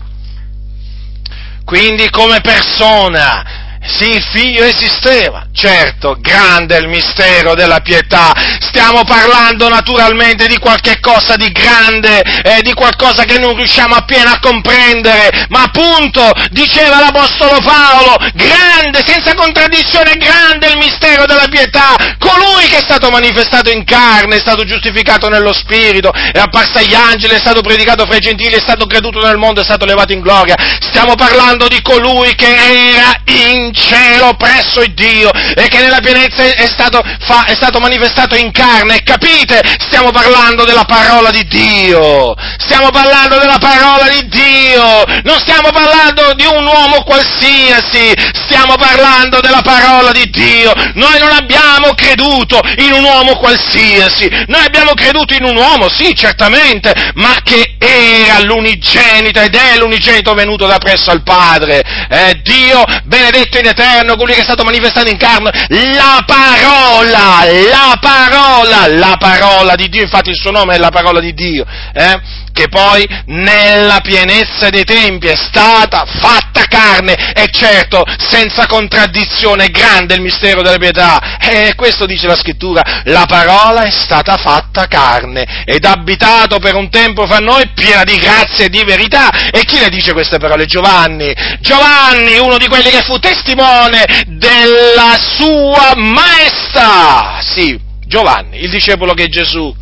[1.65, 8.33] Quindi come persona sì, il figlio esisteva, certo, grande il mistero della pietà.
[8.61, 14.31] Stiamo parlando naturalmente di qualche cosa di grande, eh, di qualcosa che non riusciamo appieno
[14.31, 21.95] a comprendere, ma appunto, diceva l'Apostolo Paolo, grande, senza contraddizione, grande il mistero della pietà.
[22.19, 26.95] Colui che è stato manifestato in carne, è stato giustificato nello Spirito, è apparso agli
[26.95, 30.13] angeli, è stato predicato fra i gentili, è stato creduto nel mondo, è stato levato
[30.13, 30.57] in gloria.
[30.81, 36.43] Stiamo parlando di colui che era in cielo presso il Dio e che nella pienezza
[36.43, 39.03] è stato, fa, è stato manifestato in carne.
[39.03, 39.61] Capite?
[39.81, 42.35] Stiamo parlando della parola di Dio.
[42.59, 45.05] Stiamo parlando della parola di Dio.
[45.23, 48.13] Non stiamo parlando di un uomo qualsiasi.
[48.45, 50.73] Stiamo parlando della parola di Dio.
[50.95, 54.29] Noi non abbiamo creduto in un uomo qualsiasi.
[54.47, 60.35] Noi abbiamo creduto in un uomo, sì, certamente, ma che era l'unigenito ed è l'unigenito
[60.35, 61.83] venuto da presso al Padre.
[62.09, 67.99] Eh, Dio, benedetto in eterno, colui che è stato manifestato in carne, la parola, la
[68.01, 72.43] parola, la parola di Dio, infatti il suo nome è la parola di Dio, eh?
[72.55, 80.15] che poi nella pienezza dei tempi è stata fatta carne, e certo, senza contraddizione, grande
[80.15, 85.65] il mistero della pietà, e questo dice la scrittura, la parola è stata fatta carne,
[85.65, 89.81] ed abitato per un tempo fra noi, piena di grazia e di verità, e chi
[89.81, 90.67] le dice queste parole?
[90.67, 99.15] Giovanni, Giovanni, uno di quelli che fu testimone della sua maestà, sì, Giovanni, il discepolo
[99.15, 99.75] che Gesù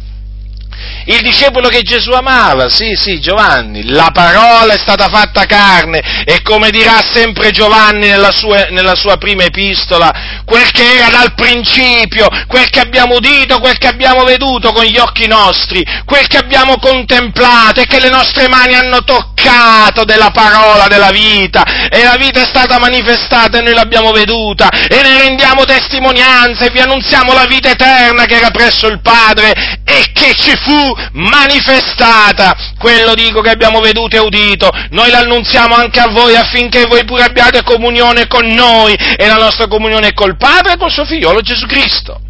[1.06, 6.42] il discepolo che Gesù amava, sì, sì, Giovanni, la parola è stata fatta carne e
[6.42, 12.28] come dirà sempre Giovanni nella sua, nella sua prima epistola, quel che era dal principio,
[12.46, 16.78] quel che abbiamo udito, quel che abbiamo veduto con gli occhi nostri, quel che abbiamo
[16.78, 21.88] contemplato e che le nostre mani hanno toccato della parola della vita.
[21.90, 24.68] E la vita è stata manifestata e noi l'abbiamo veduta.
[24.70, 29.80] E ne rendiamo testimonianza e vi annunziamo la vita eterna che era presso il Padre
[29.84, 36.00] e che ci fu manifestata, quello dico che abbiamo veduto e udito, noi l'annunziamo anche
[36.00, 40.36] a voi affinché voi pure abbiate comunione con noi e la nostra comunione è col
[40.36, 42.20] Padre e col suo figliolo Gesù Cristo.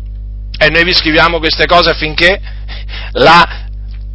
[0.59, 2.41] E noi vi scriviamo queste cose affinché
[3.13, 3.63] la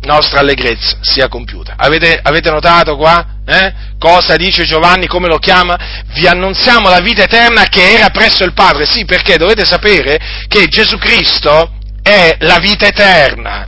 [0.01, 1.73] nostra allegrezza sia compiuta.
[1.77, 3.35] Avete, avete notato qua?
[3.45, 3.73] Eh?
[3.99, 6.03] Cosa dice Giovanni, come lo chiama?
[6.13, 8.85] Vi annunziamo la vita eterna che era presso il Padre.
[8.85, 13.67] Sì, perché dovete sapere che Gesù Cristo è la vita eterna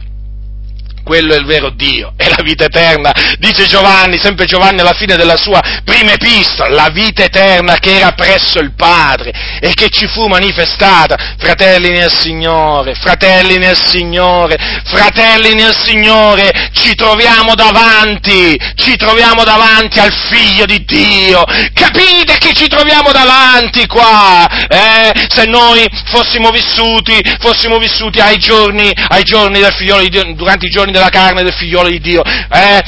[1.10, 3.12] quello è il vero Dio, è la vita eterna.
[3.40, 8.12] Dice Giovanni, sempre Giovanni alla fine della sua prima epistola, la vita eterna che era
[8.12, 11.18] presso il Padre e che ci fu manifestata.
[11.40, 20.00] Fratelli nel Signore, fratelli nel Signore, fratelli nel Signore, ci troviamo davanti, ci troviamo davanti
[20.00, 21.44] al Figlio di Dio.
[21.74, 24.48] Capite che ci troviamo davanti qua?
[24.68, 25.28] Eh?
[25.28, 30.68] Se noi fossimo vissuti, fossimo vissuti ai giorni, ai giorni del Figlio di Dio, durante
[30.68, 32.22] i giorni della carne del figliolo di Dio.
[32.24, 32.84] Eh?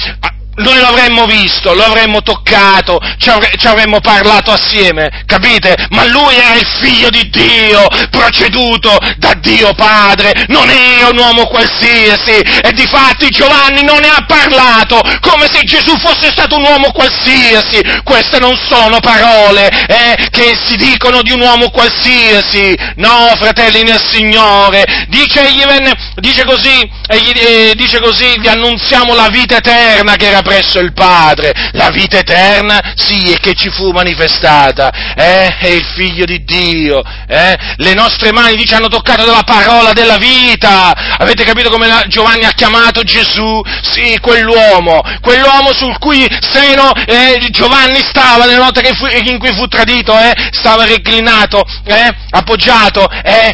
[0.56, 5.76] Noi lo avremmo visto, lo avremmo toccato, ci, avre- ci, avremmo parlato assieme, capite?
[5.92, 11.46] Ma lui era il figlio di Dio, proceduto da Dio Padre, non era un uomo
[11.46, 16.64] qualsiasi, e di fatti Giovanni non ne ha parlato come se Gesù fosse stato un
[16.64, 17.80] uomo qualsiasi.
[18.04, 24.02] Queste non sono parole eh, che si dicono di un uomo qualsiasi, no, fratelli nel
[24.12, 30.41] Signore, dice, venne, dice così, eh, dice così, vi annunziamo la vita eterna che era
[30.42, 35.86] presso il Padre, la vita eterna, sì, e che ci fu manifestata, eh, è il
[35.96, 41.44] Figlio di Dio, eh, le nostre mani, dice, hanno toccato della parola della vita, avete
[41.44, 43.62] capito come Giovanni ha chiamato Gesù?
[43.82, 49.68] Sì, quell'uomo, quell'uomo sul cui seno eh, Giovanni stava nella notte fu, in cui fu
[49.68, 53.54] tradito, eh, stava reclinato, eh, appoggiato, eh,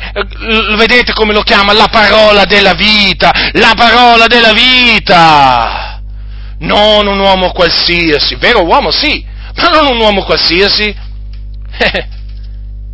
[0.76, 1.74] vedete come lo chiama?
[1.74, 5.87] La parola della vita, la parola della vita
[6.60, 10.86] non un uomo qualsiasi, vero uomo sì, ma non un uomo qualsiasi,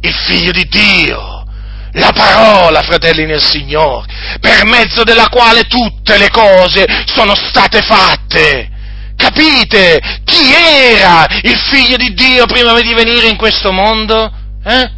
[0.01, 1.45] il figlio di Dio,
[1.93, 4.05] la parola, fratelli nel Signore,
[4.39, 8.69] per mezzo della quale tutte le cose sono state fatte.
[9.15, 14.31] Capite chi era il figlio di Dio prima di venire in questo mondo?
[14.65, 14.91] Eh?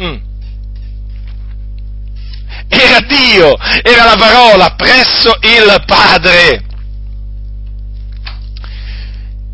[0.00, 0.16] Mm.
[2.68, 6.67] Era Dio, era la parola presso il Padre.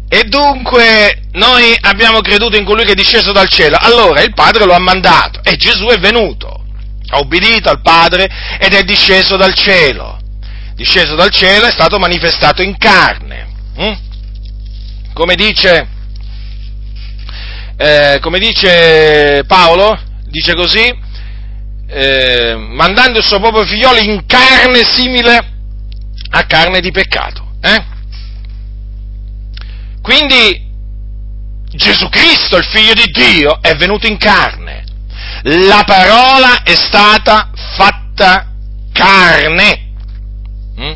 [0.09, 3.77] E dunque noi abbiamo creduto in colui che è disceso dal cielo.
[3.81, 6.65] Allora il Padre lo ha mandato e Gesù è venuto,
[7.09, 10.19] ha obbedito al Padre ed è disceso dal cielo.
[10.75, 13.47] Disceso dal cielo è stato manifestato in carne.
[13.77, 13.93] Hm?
[15.15, 15.89] Come, dice,
[17.77, 20.93] eh, come dice Paolo, dice così,
[21.87, 25.53] eh, mandando il suo proprio figliolo in carne simile
[26.31, 27.53] a carne di peccato.
[27.61, 27.93] Eh?
[30.05, 30.61] Quindi
[31.71, 34.85] Gesù Cristo, il figlio di Dio, è venuto in carne.
[35.45, 38.53] La parola è stata fatta
[38.93, 39.93] carne.
[40.79, 40.93] Mm?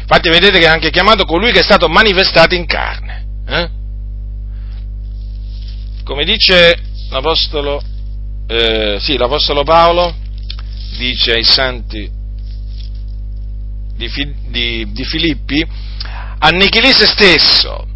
[0.00, 3.26] Infatti vedete che è anche chiamato colui che è stato manifestato in carne.
[3.46, 3.70] Eh?
[6.02, 6.80] Come dice
[7.10, 7.82] l'Apostolo,
[8.46, 10.16] eh, sì, l'Apostolo Paolo
[10.96, 12.10] dice ai santi
[13.94, 14.10] di,
[14.48, 15.62] di, di Filippi,
[16.38, 17.86] annichilì se stesso,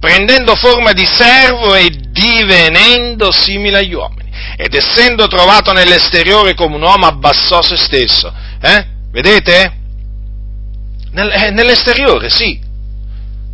[0.00, 6.82] prendendo forma di servo e divenendo simile agli uomini, ed essendo trovato nell'esteriore come un
[6.82, 8.32] uomo abbassò se stesso.
[8.60, 8.86] Eh?
[9.12, 9.78] Vedete?
[11.12, 12.58] Eh, nell'esteriore, sì,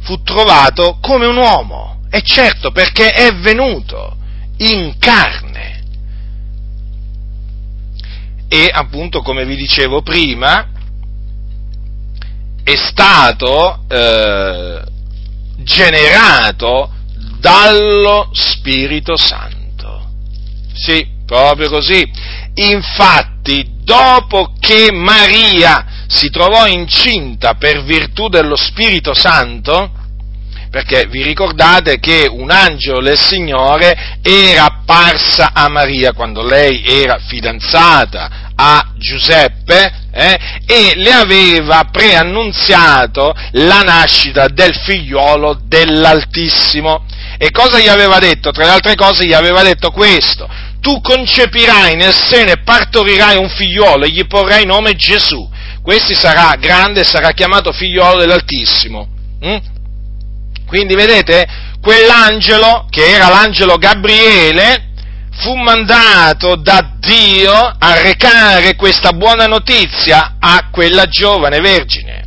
[0.02, 4.16] fu trovato come un uomo, e certo perché è venuto
[4.58, 5.82] in carne.
[8.48, 10.68] E appunto, come vi dicevo prima,
[12.62, 14.94] è stato eh,
[15.66, 16.92] generato
[17.40, 20.10] dallo Spirito Santo.
[20.72, 22.08] Sì, proprio così.
[22.54, 29.90] Infatti, dopo che Maria si trovò incinta per virtù dello Spirito Santo,
[30.70, 37.18] perché vi ricordate che un angelo del Signore era apparsa a Maria quando lei era
[37.18, 47.04] fidanzata a Giuseppe eh, e le aveva preannunziato la nascita del figliolo dell'Altissimo.
[47.36, 48.50] E cosa gli aveva detto?
[48.50, 50.48] Tra le altre cose gli aveva detto questo,
[50.80, 55.46] tu concepirai nel seno e partorirai un figliolo e gli porrai nome Gesù.
[55.82, 59.06] Questi sarà grande e sarà chiamato figliolo dell'Altissimo.
[59.44, 59.56] Mm?
[60.66, 61.46] Quindi vedete,
[61.82, 64.94] quell'angelo, che era l'angelo Gabriele,
[65.38, 72.25] fu mandato da Dio a recare questa buona notizia a quella giovane vergine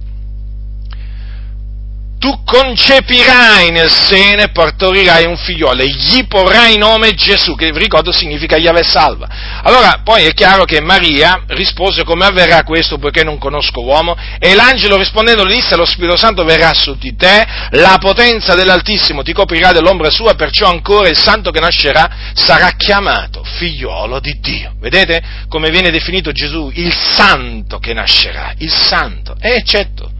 [2.19, 8.11] tu concepirai nel seno e partorirai un figliolo e gli porrai nome Gesù, che ricordo
[8.11, 9.27] significa Yahweh salva.
[9.63, 14.53] Allora, poi è chiaro che Maria rispose come avverrà questo poiché non conosco uomo e
[14.53, 19.31] l'angelo rispondendo le disse lo Spirito Santo verrà su di te, la potenza dell'Altissimo ti
[19.31, 24.73] coprirà dell'ombra sua, perciò ancora il santo che nascerà sarà chiamato figliolo di Dio.
[24.77, 26.69] Vedete come viene definito Gesù?
[26.73, 29.35] Il santo che nascerà, il santo.
[29.39, 30.11] E certo,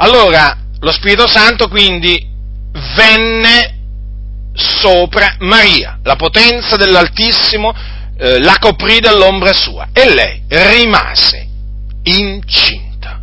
[0.00, 2.24] Allora, lo Spirito Santo quindi
[2.94, 3.76] venne
[4.52, 7.74] sopra Maria, la potenza dell'Altissimo
[8.16, 11.48] eh, la coprì dell'ombra sua e lei rimase
[12.04, 13.20] incinta.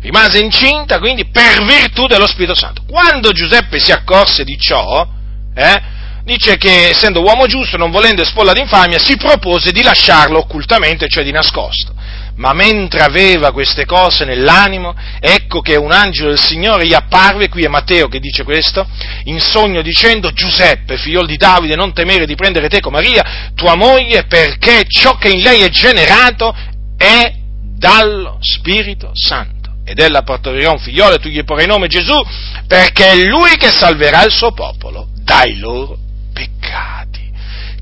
[0.00, 2.82] Rimase incinta quindi per virtù dello Spirito Santo.
[2.86, 5.06] Quando Giuseppe si accorse di ciò,
[5.54, 5.82] eh,
[6.24, 11.22] dice che essendo uomo giusto, non volendo esporla d'infamia, si propose di lasciarlo occultamente, cioè
[11.22, 11.94] di nascosto
[12.38, 17.64] ma mentre aveva queste cose nell'animo, ecco che un angelo del Signore gli apparve, qui
[17.64, 18.86] è Matteo che dice questo,
[19.24, 23.74] in sogno dicendo Giuseppe, figlio di Davide, non temere di prendere te con Maria, tua
[23.74, 26.54] moglie, perché ciò che in lei è generato
[26.96, 27.34] è
[27.76, 29.56] dallo Spirito Santo.
[29.84, 32.20] Ed ella partorirà un figliolo e tu gli porrai nome Gesù,
[32.66, 35.98] perché è lui che salverà il suo popolo dai loro.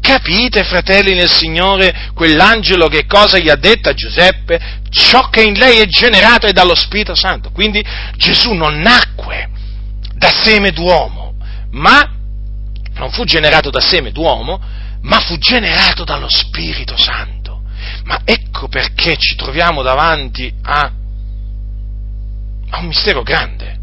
[0.07, 4.61] Capite, fratelli nel Signore, quell'angelo che cosa gli ha detto a Giuseppe?
[4.89, 7.51] Ciò che in lei è generato è dallo Spirito Santo.
[7.51, 7.85] Quindi
[8.15, 9.49] Gesù non nacque
[10.15, 11.35] da seme d'uomo,
[11.73, 12.09] ma
[12.95, 14.63] non fu generato da seme d'uomo,
[15.03, 17.63] ma fu generato dallo Spirito Santo.
[18.05, 20.83] Ma ecco perché ci troviamo davanti a,
[22.71, 23.77] a un mistero grande,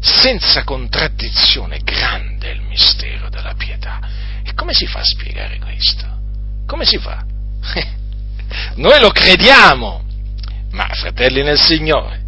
[0.00, 6.06] senza contraddizione, grande il mistero della pietà come si fa a spiegare questo?
[6.66, 7.24] Come si fa?
[8.76, 10.02] Noi lo crediamo,
[10.70, 12.22] ma fratelli nel Signore,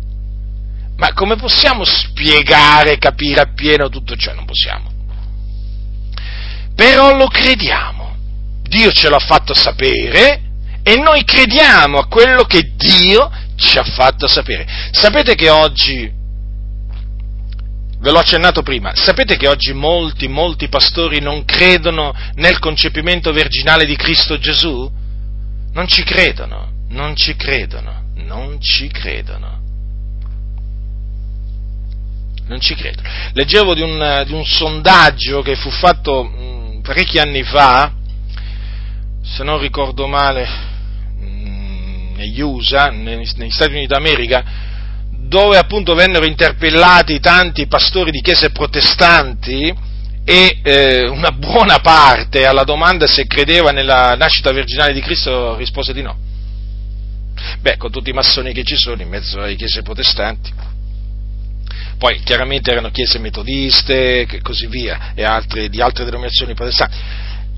[0.97, 4.33] ma come possiamo spiegare, capire appieno tutto ciò?
[4.35, 4.91] Non possiamo.
[6.75, 8.15] Però lo crediamo.
[8.63, 10.43] Dio ce l'ha fatto sapere
[10.83, 14.67] e noi crediamo a quello che Dio ci ha fatto sapere.
[14.91, 16.11] Sapete che oggi
[18.07, 23.85] ve l'ho accennato prima, sapete che oggi molti, molti pastori non credono nel concepimento virginale
[23.85, 24.89] di Cristo Gesù?
[25.73, 29.61] Non ci credono, non ci credono, non ci credono.
[32.47, 33.03] Non ci credo.
[33.33, 37.93] Leggevo di un, di un sondaggio che fu fatto mh, parecchi anni fa,
[39.21, 40.47] se non ricordo male,
[41.19, 44.66] mh, negli USA, negli, negli Stati Uniti d'America,
[45.27, 49.75] dove appunto vennero interpellati tanti pastori di chiese protestanti
[50.25, 55.93] e eh, una buona parte alla domanda se credeva nella nascita virginale di Cristo rispose
[55.93, 56.17] di no.
[57.61, 60.53] Beh, con tutti i massoni che ci sono in mezzo alle chiese protestanti.
[61.99, 66.97] Poi chiaramente erano chiese metodiste e così via, e altre, di altre denominazioni protestanti.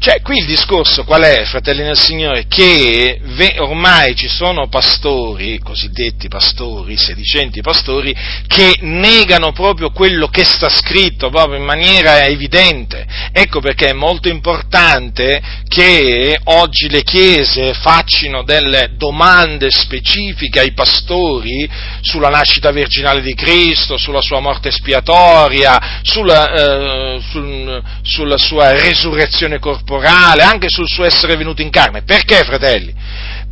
[0.00, 2.46] Cioè, qui il discorso qual è, fratelli del Signore?
[2.46, 3.20] Che
[3.58, 8.14] ormai ci sono pastori, cosiddetti pastori, sedicenti pastori,
[8.46, 13.04] che negano proprio quello che sta scritto, proprio in maniera evidente.
[13.32, 21.68] Ecco perché è molto importante che oggi le chiese faccino delle domande specifiche ai pastori
[22.02, 29.58] sulla nascita virginale di Cristo, sulla sua morte espiatoria, sulla, eh, sul, sulla sua resurrezione
[29.58, 32.02] corporale, corporale, anche sul suo essere venuto in carne.
[32.02, 32.94] Perché, fratelli?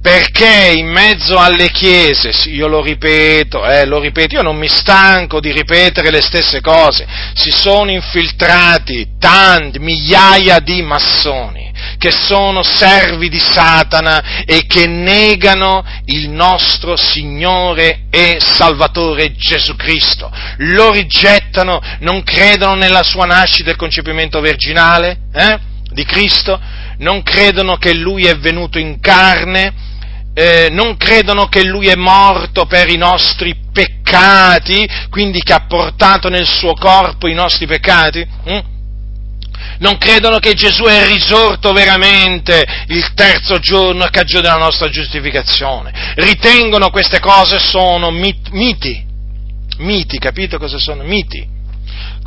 [0.00, 5.40] Perché in mezzo alle chiese, io lo ripeto, eh, lo ripeto, io non mi stanco
[5.40, 11.64] di ripetere le stesse cose, si sono infiltrati tanti, migliaia di massoni
[11.98, 20.30] che sono servi di Satana e che negano il nostro Signore e Salvatore Gesù Cristo.
[20.58, 25.65] Lo rigettano, non credono nella sua nascita e concepimento virginale, eh?
[25.90, 26.60] Di Cristo,
[26.98, 29.72] non credono che Lui è venuto in carne,
[30.34, 36.28] eh, non credono che Lui è morto per i nostri peccati, quindi che ha portato
[36.28, 38.26] nel suo corpo i nostri peccati.
[38.44, 38.58] Hm?
[39.78, 46.14] Non credono che Gesù è risorto veramente il terzo giorno a cagione della nostra giustificazione.
[46.16, 49.04] Ritengono queste cose sono miti.
[49.78, 51.02] Miti, capito cosa sono?
[51.02, 51.55] Miti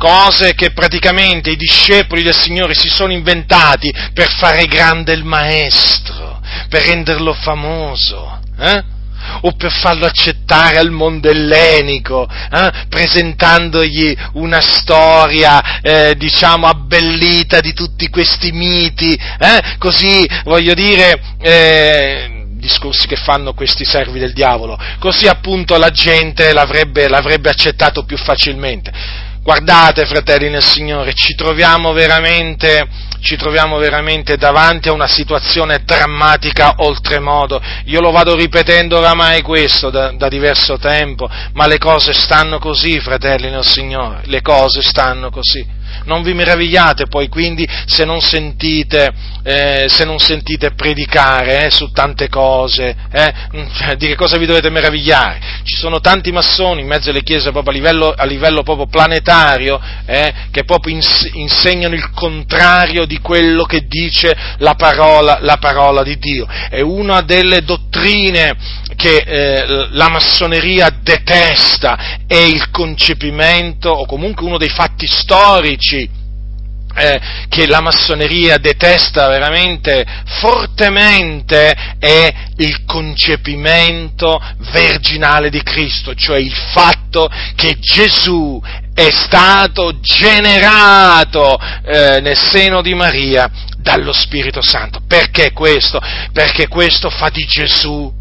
[0.00, 6.40] cose che praticamente i discepoli del Signore si sono inventati per fare grande il Maestro,
[6.70, 8.40] per renderlo famoso.
[8.58, 8.98] Eh?
[9.42, 17.72] o per farlo accettare al mondo ellenico, eh, presentandogli una storia, eh, diciamo, abbellita di
[17.72, 24.78] tutti questi miti, eh, così, voglio dire, eh, discorsi che fanno questi servi del diavolo,
[24.98, 29.28] così appunto la gente l'avrebbe, l'avrebbe accettato più facilmente.
[29.50, 32.86] Guardate, fratelli nel Signore, ci troviamo veramente,
[33.20, 37.60] ci troviamo veramente davanti a una situazione drammatica oltremodo.
[37.86, 43.00] Io lo vado ripetendo oramai questo da, da diverso tempo, ma le cose stanno così,
[43.00, 45.66] fratelli nel Signore, le cose stanno così.
[46.04, 51.90] Non vi meravigliate poi quindi se non sentite, eh, se non sentite predicare eh, su
[51.92, 53.32] tante cose, eh?
[53.96, 55.40] Di che cosa vi dovete meravigliare?
[55.62, 59.80] Ci sono tanti massoni in mezzo alle chiese proprio a livello, a livello proprio planetario
[60.06, 66.02] eh, che proprio ins- insegnano il contrario di quello che dice la parola, la parola
[66.02, 66.46] di Dio.
[66.46, 68.56] È una delle dottrine
[68.96, 77.20] che eh, la massoneria detesta è il concepimento o comunque uno dei fatti storici eh,
[77.48, 80.04] che la massoneria detesta veramente
[80.40, 84.40] fortemente è il concepimento
[84.72, 88.60] virginale di Cristo, cioè il fatto che Gesù
[88.92, 95.00] è stato generato eh, nel seno di Maria dallo Spirito Santo.
[95.06, 96.00] Perché questo?
[96.32, 98.12] Perché questo fa di Gesù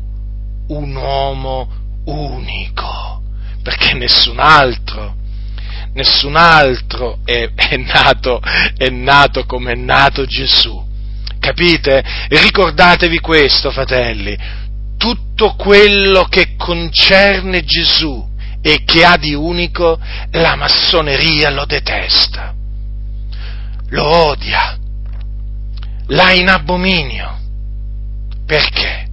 [0.68, 1.68] un uomo
[2.06, 3.24] unico,
[3.64, 5.16] perché nessun altro,
[5.94, 8.42] nessun altro è, è, nato,
[8.78, 10.88] è nato come è nato Gesù.
[11.40, 12.04] Capite?
[12.28, 14.38] Ricordatevi questo, fratelli,
[14.98, 18.28] tutto quello che concerne Gesù
[18.62, 20.00] e che ha di unico,
[20.32, 22.54] la massoneria lo detesta,
[23.88, 24.78] lo odia,
[26.08, 27.38] l'ha in abominio.
[28.46, 29.09] Perché?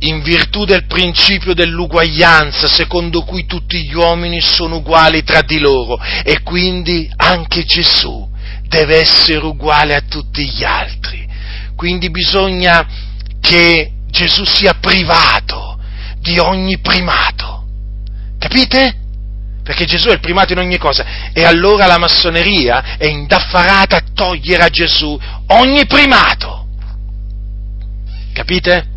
[0.00, 5.98] In virtù del principio dell'uguaglianza secondo cui tutti gli uomini sono uguali tra di loro
[6.22, 8.28] e quindi anche Gesù
[8.68, 11.26] deve essere uguale a tutti gli altri.
[11.74, 12.86] Quindi bisogna
[13.40, 15.78] che Gesù sia privato
[16.18, 17.64] di ogni primato.
[18.38, 19.04] Capite?
[19.62, 21.30] Perché Gesù è il primato in ogni cosa.
[21.32, 25.18] E allora la massoneria è indaffarata a togliere a Gesù
[25.48, 26.66] ogni primato.
[28.32, 28.94] Capite?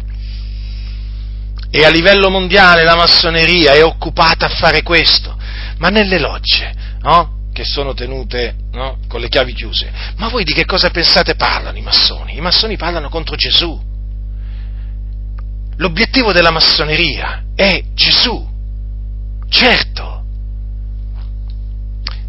[1.72, 5.38] E a livello mondiale la massoneria è occupata a fare questo,
[5.78, 7.38] ma nelle logge, no?
[7.54, 9.00] che sono tenute no?
[9.08, 9.92] con le chiavi chiuse.
[10.18, 12.38] Ma voi di che cosa pensate parlano i massoni?
[12.38, 13.88] I massoni parlano contro Gesù.
[15.78, 18.48] L'obiettivo della massoneria è Gesù,
[19.48, 20.24] certo.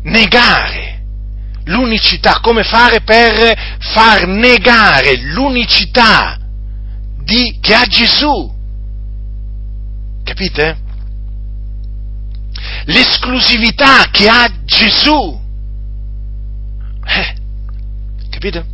[0.02, 1.02] Negare
[1.64, 6.38] l'unicità, come fare per far negare l'unicità
[7.22, 8.58] di, che ha Gesù
[10.30, 10.78] Capite?
[12.84, 15.40] L'esclusività che ha Gesù.
[17.04, 17.34] Eh,
[18.30, 18.64] capite?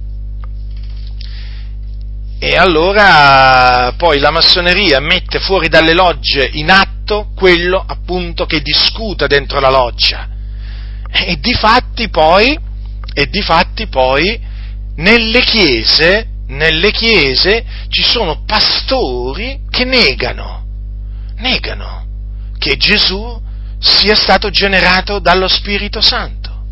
[2.39, 9.27] E allora poi la massoneria mette fuori dalle logge in atto quello appunto che discuta
[9.27, 10.29] dentro la loggia.
[11.11, 12.57] E di fatti poi,
[13.15, 14.39] e di fatti poi
[14.97, 20.66] nelle chiese, nelle chiese ci sono pastori che negano,
[21.37, 22.07] negano
[22.59, 23.43] che Gesù
[23.78, 26.64] sia stato generato dallo Spirito Santo.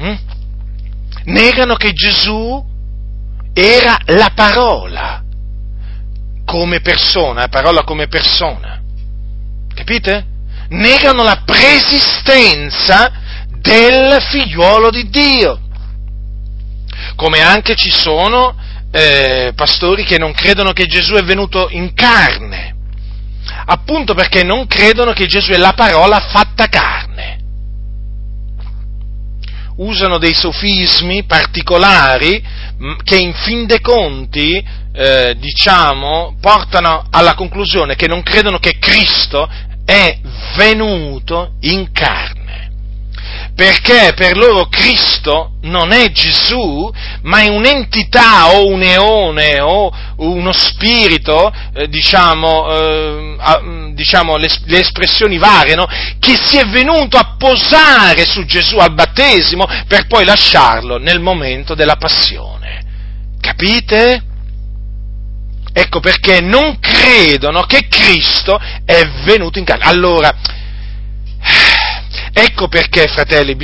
[0.00, 0.14] Mm?
[1.24, 2.70] Negano che Gesù
[3.52, 5.22] era la parola
[6.44, 8.80] come persona, la parola come persona.
[9.74, 10.26] Capite?
[10.68, 13.12] Negano la preesistenza
[13.58, 15.60] del figliuolo di Dio.
[17.14, 18.56] Come anche ci sono
[18.90, 22.76] eh, pastori che non credono che Gesù è venuto in carne,
[23.66, 27.40] appunto perché non credono che Gesù è la parola fatta carne.
[29.76, 32.42] Usano dei sofismi particolari
[33.02, 39.48] che in fin dei conti, eh, diciamo, portano alla conclusione che non credono che Cristo
[39.84, 40.18] è
[40.56, 42.41] venuto in carne
[43.54, 46.90] perché per loro Cristo non è Gesù,
[47.22, 54.48] ma è un'entità o un eone o uno spirito, eh, diciamo, eh, mm, diciamo le,
[54.64, 55.86] le, espressioni variano,
[56.18, 61.74] che si è venuto a posare su Gesù al battesimo per poi lasciarlo nel momento
[61.74, 62.84] della passione.
[63.40, 64.22] Capite?
[65.74, 69.84] Ecco perché non credono che Cristo è venuto in carne.
[69.84, 70.34] Allora,
[72.34, 73.56] Ecco perché, fratelli,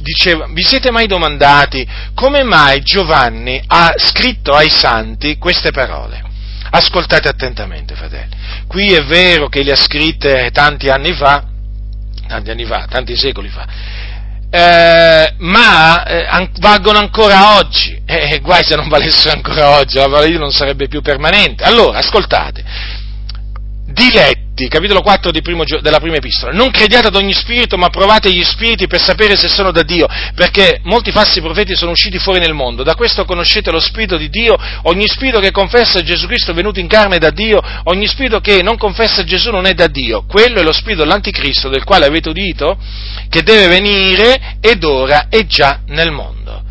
[0.00, 6.24] diceva, vi siete mai domandati come mai Giovanni ha scritto ai santi queste parole?
[6.70, 8.34] Ascoltate attentamente, fratelli.
[8.66, 11.44] Qui è vero che le ha scritte tanti anni fa,
[12.26, 13.66] tanti anni fa, tanti secoli fa,
[14.50, 18.00] eh, ma eh, valgono ancora oggi.
[18.06, 21.64] Eh, eh, guai se non valessero ancora oggi, la Dio non sarebbe più permanente.
[21.64, 22.64] Allora, ascoltate,
[23.86, 28.42] diletti capitolo 4 primo, della prima epistola, non crediate ad ogni spirito, ma provate gli
[28.42, 32.54] spiriti per sapere se sono da Dio, perché molti falsi profeti sono usciti fuori nel
[32.54, 36.54] mondo, da questo conoscete lo spirito di Dio, ogni spirito che confessa Gesù Cristo è
[36.54, 40.24] venuto in carne da Dio, ogni spirito che non confessa Gesù non è da Dio,
[40.26, 42.78] quello è lo spirito dell'anticristo del quale avete udito,
[43.28, 46.62] che deve venire ed ora è già nel mondo.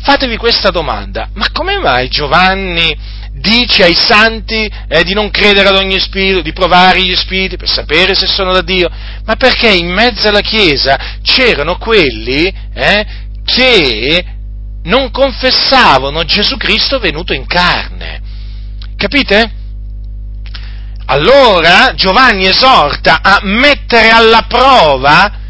[0.00, 5.76] Fatevi questa domanda, ma come mai Giovanni dice ai santi eh, di non credere ad
[5.76, 8.88] ogni spirito, di provare gli spiriti per sapere se sono da Dio,
[9.24, 13.06] ma perché in mezzo alla Chiesa c'erano quelli eh,
[13.44, 14.24] che
[14.84, 18.22] non confessavano Gesù Cristo venuto in carne.
[18.96, 19.62] Capite?
[21.06, 25.40] Allora Giovanni esorta a mettere alla prova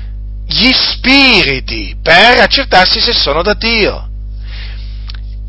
[0.46, 4.08] gli spiriti per accertarsi se sono da Dio.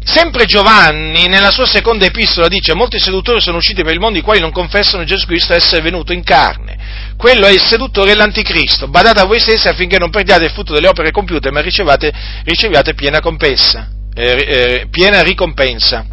[0.07, 4.21] Sempre Giovanni, nella sua seconda epistola, dice: Molti seduttori sono usciti per il mondo i
[4.21, 6.77] quali non confessano Gesù Cristo essere venuto in carne.
[7.17, 8.87] Quello è il seduttore e l'anticristo.
[8.87, 12.93] Badate a voi stessi affinché non perdiate il frutto delle opere compiute, ma riceviate, riceviate
[12.93, 16.05] piena, compensa, eh, eh, piena ricompensa.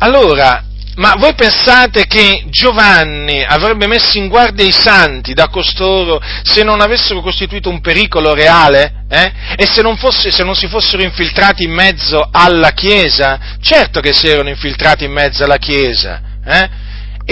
[0.00, 0.64] Allora,
[0.96, 6.82] ma voi pensate che Giovanni avrebbe messo in guardia i santi da costoro se non
[6.82, 9.04] avessero costituito un pericolo reale?
[9.08, 9.32] Eh?
[9.56, 13.56] E se non, fosse, se non, si fossero infiltrati in mezzo alla Chiesa?
[13.60, 16.20] Certo che si erano infiltrati in mezzo alla Chiesa.
[16.44, 16.68] Eh?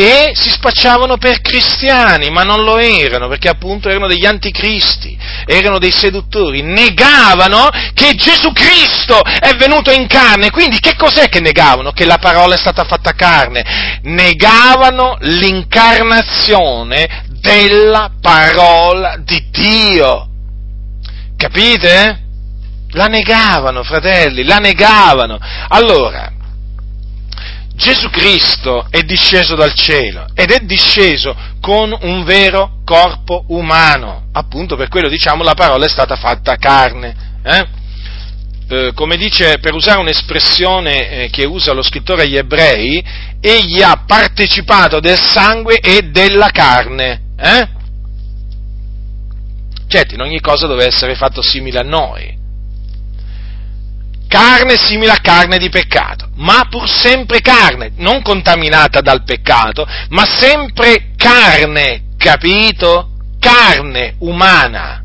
[0.01, 5.79] E si spacciavano per cristiani, ma non lo erano, perché appunto erano degli anticristi, erano
[5.79, 11.93] dei seduttori, negavano che Gesù Cristo è venuto in carne, quindi che cos'è che negavano?
[11.93, 20.29] Che la parola è stata fatta carne, negavano l'incarnazione della parola di Dio.
[21.37, 22.23] Capite?
[22.93, 25.39] La negavano, fratelli, la negavano.
[25.69, 26.39] Allora,
[27.81, 34.77] Gesù Cristo è disceso dal cielo ed è disceso con un vero corpo umano, appunto
[34.77, 37.39] per quello diciamo la parola è stata fatta carne.
[37.43, 37.67] Eh?
[38.69, 43.03] Eh, come dice, per usare un'espressione eh, che usa lo scrittore agli ebrei,
[43.41, 47.23] egli ha partecipato del sangue e della carne.
[47.39, 47.69] Eh?
[49.89, 52.40] Certo, in ogni cosa deve essere fatto simile a noi
[54.31, 60.25] carne simile a carne di peccato, ma pur sempre carne, non contaminata dal peccato, ma
[60.25, 63.09] sempre carne, capito?
[63.41, 65.03] Carne umana.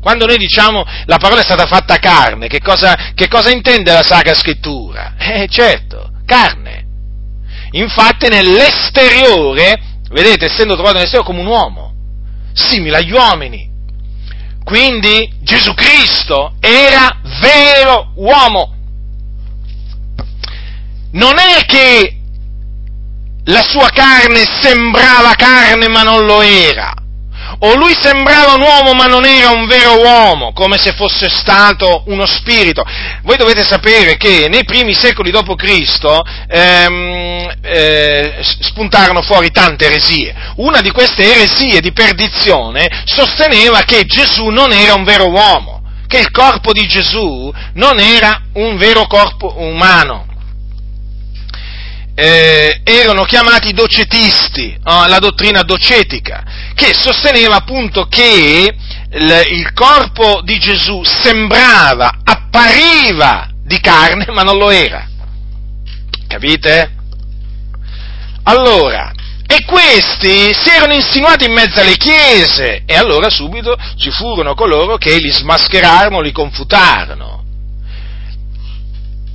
[0.00, 4.02] Quando noi diciamo la parola è stata fatta carne, che cosa, che cosa intende la
[4.02, 5.14] Sacra Scrittura?
[5.30, 6.86] Eh certo, carne.
[7.72, 9.80] Infatti nell'esteriore,
[10.10, 11.94] vedete, essendo trovato nell'esteriore come un uomo,
[12.52, 13.69] simile agli uomini,
[14.64, 18.74] quindi Gesù Cristo era vero uomo.
[21.12, 22.20] Non è che
[23.44, 26.92] la sua carne sembrava carne ma non lo era,
[27.62, 32.04] o lui sembrava un uomo ma non era un vero uomo, come se fosse stato
[32.06, 32.84] uno spirito.
[33.22, 36.20] Voi dovete sapere che nei primi secoli d.C.
[36.48, 40.34] Ehm, eh, spuntarono fuori tante eresie.
[40.56, 46.18] Una di queste eresie di perdizione sosteneva che Gesù non era un vero uomo, che
[46.18, 50.29] il corpo di Gesù non era un vero corpo umano
[52.20, 56.44] eh, erano chiamati docetisti, oh, la dottrina docetica,
[56.74, 58.74] che sosteneva appunto che
[59.12, 65.08] il, il corpo di Gesù sembrava, appariva di carne, ma non lo era.
[66.26, 66.92] Capite?
[68.42, 69.12] Allora,
[69.46, 74.98] e questi si erano insinuati in mezzo alle chiese e allora subito ci furono coloro
[74.98, 77.39] che li smascherarono, li confutarono.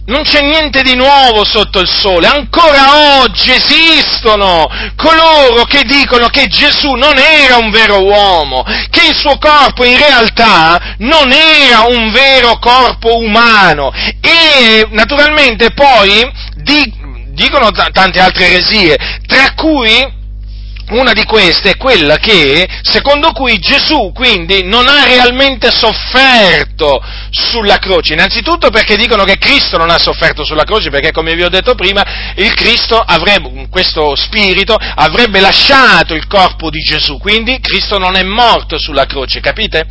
[0.07, 6.45] Non c'è niente di nuovo sotto il sole, ancora oggi esistono coloro che dicono che
[6.45, 12.11] Gesù non era un vero uomo, che il suo corpo in realtà non era un
[12.11, 13.91] vero corpo umano.
[14.21, 16.93] E naturalmente poi di,
[17.29, 18.95] dicono t- tante altre eresie,
[19.25, 20.23] tra cui
[20.89, 27.77] una di queste è quella che, secondo cui Gesù quindi non ha realmente sofferto sulla
[27.77, 28.13] croce.
[28.13, 31.73] Innanzitutto perché dicono che Cristo non ha sofferto sulla croce, perché come vi ho detto
[31.75, 38.15] prima, il Cristo avrebbe, questo spirito avrebbe lasciato il corpo di Gesù, quindi Cristo non
[38.15, 39.87] è morto sulla croce, capite?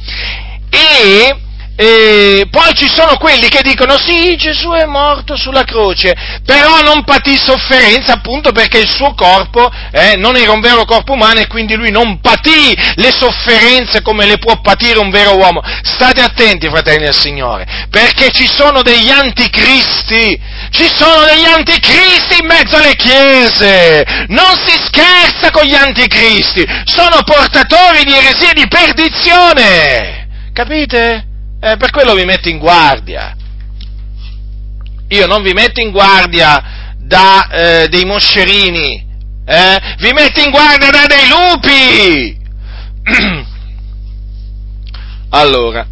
[0.70, 1.36] E
[1.76, 6.14] e poi ci sono quelli che dicono sì, Gesù è morto sulla croce,
[6.44, 11.14] però non patì sofferenza appunto perché il suo corpo eh, non era un vero corpo
[11.14, 15.62] umano e quindi lui non patì le sofferenze come le può patire un vero uomo.
[15.82, 22.46] State attenti, fratelli del Signore, perché ci sono degli anticristi, ci sono degli anticristi in
[22.46, 30.28] mezzo alle chiese, non si scherza con gli anticristi, sono portatori di eresie di perdizione,
[30.52, 31.32] capite?
[31.64, 33.34] Eh, per quello vi metto in guardia.
[35.08, 39.02] Io non vi metto in guardia da eh, dei moscerini,
[39.46, 39.96] eh?
[39.98, 42.38] vi metto in guardia da dei lupi.
[45.30, 45.86] allora,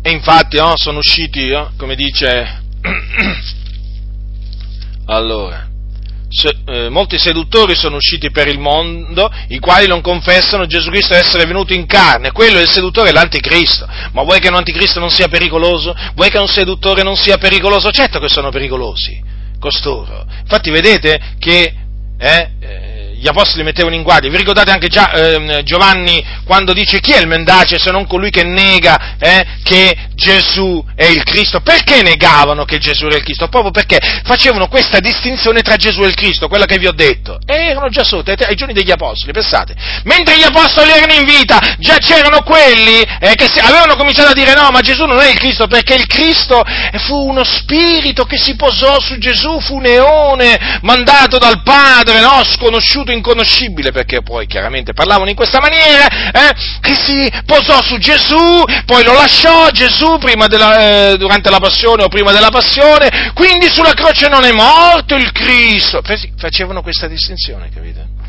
[0.00, 2.62] e infatti oh, sono usciti, oh, come dice,
[5.04, 5.68] allora,
[6.90, 11.72] molti seduttori sono usciti per il mondo, i quali non confessano Gesù Cristo essere venuto
[11.72, 12.30] in carne.
[12.30, 13.86] Quello è il seduttore, l'anticristo.
[14.12, 15.94] Ma vuoi che un anticristo non sia pericoloso?
[16.14, 17.90] Vuoi che un seduttore non sia pericoloso?
[17.90, 19.20] Certo che sono pericolosi,
[19.58, 20.24] costoro.
[20.40, 21.74] Infatti vedete che
[22.18, 22.89] eh, eh
[23.20, 24.30] gli apostoli mettevano in guardia.
[24.30, 28.30] Vi ricordate anche già eh, Giovanni quando dice chi è il mendace se non colui
[28.30, 31.60] che nega eh, che Gesù è il Cristo?
[31.60, 33.48] Perché negavano che Gesù era il Cristo?
[33.48, 37.38] Proprio perché facevano questa distinzione tra Gesù e il Cristo, quella che vi ho detto.
[37.44, 39.74] E erano già sotto ai giorni degli apostoli, pensate.
[40.04, 44.54] Mentre gli apostoli erano in vita, già c'erano quelli eh, che avevano cominciato a dire
[44.54, 46.62] no, ma Gesù non è il Cristo, perché il Cristo
[47.06, 52.42] fu uno spirito che si posò su Gesù, fu un eone mandato dal Padre, no?
[52.44, 57.98] sconosciuto tutto inconoscibile, perché poi chiaramente parlavano in questa maniera, eh, che si posò su
[57.98, 63.68] Gesù, poi lo lasciò Gesù della, eh, durante la passione o prima della passione, quindi
[63.70, 66.02] sulla croce non è morto il Cristo.
[66.36, 68.19] Facevano questa distinzione, capite?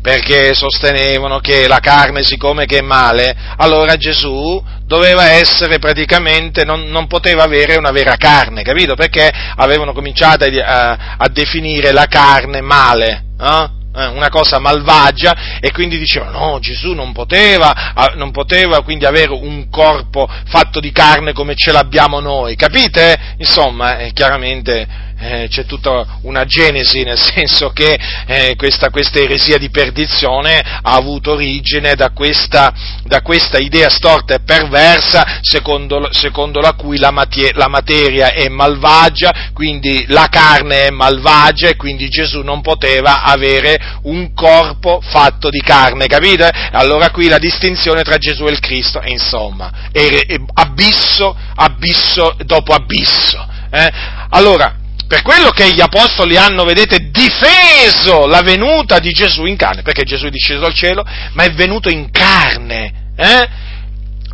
[0.00, 6.84] Perché sostenevano che la carne, siccome che è male, allora Gesù doveva essere praticamente, non,
[6.84, 8.94] non poteva avere una vera carne, capito?
[8.94, 13.24] Perché avevano cominciato a, a definire la carne male.
[13.40, 13.76] Eh?
[14.06, 17.74] una cosa malvagia e quindi dicevano no, Gesù non poteva,
[18.14, 23.34] non poteva quindi avere un corpo fatto di carne come ce l'abbiamo noi, capite?
[23.38, 24.86] Insomma, eh, chiaramente
[25.18, 30.94] eh, c'è tutta una genesi, nel senso che eh, questa, questa, eresia di perdizione ha
[30.94, 32.72] avuto origine da questa,
[33.04, 38.48] da questa idea storta e perversa secondo, secondo la cui la, matie, la, materia è
[38.48, 45.50] malvagia, quindi la carne è malvagia e quindi Gesù non poteva avere un corpo fatto
[45.50, 46.50] di carne, capite?
[46.72, 52.72] Allora qui la distinzione tra Gesù e il Cristo, insomma, è, è abisso, abisso dopo
[52.72, 53.46] abisso.
[53.70, 53.92] Eh?
[54.30, 54.74] Allora,
[55.08, 60.04] per quello che gli apostoli hanno, vedete, difeso la venuta di Gesù in carne, perché
[60.04, 61.02] Gesù è disceso dal cielo,
[61.32, 63.12] ma è venuto in carne.
[63.16, 63.48] Eh?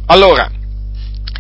[0.07, 0.51] Allora,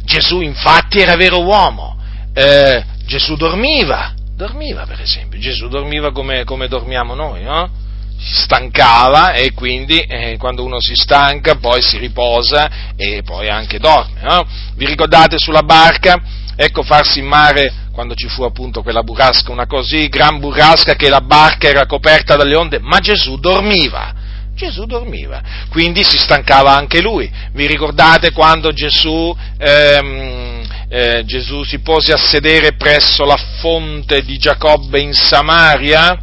[0.05, 1.99] Gesù infatti era vero uomo,
[2.33, 7.83] eh, Gesù dormiva, dormiva per esempio, Gesù dormiva come, come dormiamo noi, no?
[8.17, 13.81] si stancava e quindi eh, quando uno si stanca poi si riposa e poi anche
[13.81, 14.21] dorme.
[14.23, 14.47] No?
[14.77, 16.23] Vi ricordate sulla barca?
[16.55, 21.09] Ecco farsi in mare quando ci fu appunto quella burrasca, una così gran burrasca che
[21.09, 24.13] la barca era coperta dalle onde, ma Gesù dormiva,
[24.53, 25.41] Gesù dormiva,
[25.71, 27.31] quindi si stancava anche lui.
[27.53, 34.39] Vi ricordate quando Gesù, ehm, eh, Gesù si pose a sedere presso la fonte di
[34.39, 36.19] Giacobbe in Samaria?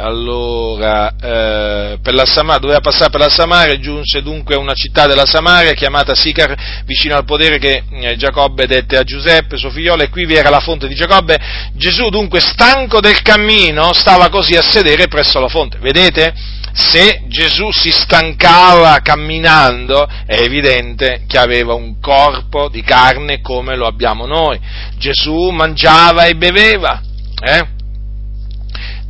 [0.00, 6.14] Allora, eh, Samaria, doveva passare per la Samaria, giunse dunque una città della Samaria chiamata
[6.14, 10.34] Sicar, vicino al podere che eh, Giacobbe dette a Giuseppe, suo figliolo, e qui vi
[10.34, 11.38] era la fonte di Giacobbe.
[11.74, 15.78] Gesù dunque, stanco del cammino, stava così a sedere presso la fonte.
[15.78, 16.32] Vedete?
[16.72, 23.86] Se Gesù si stancava camminando, è evidente che aveva un corpo di carne come lo
[23.86, 24.58] abbiamo noi.
[24.96, 27.02] Gesù mangiava e beveva.
[27.42, 27.78] Eh?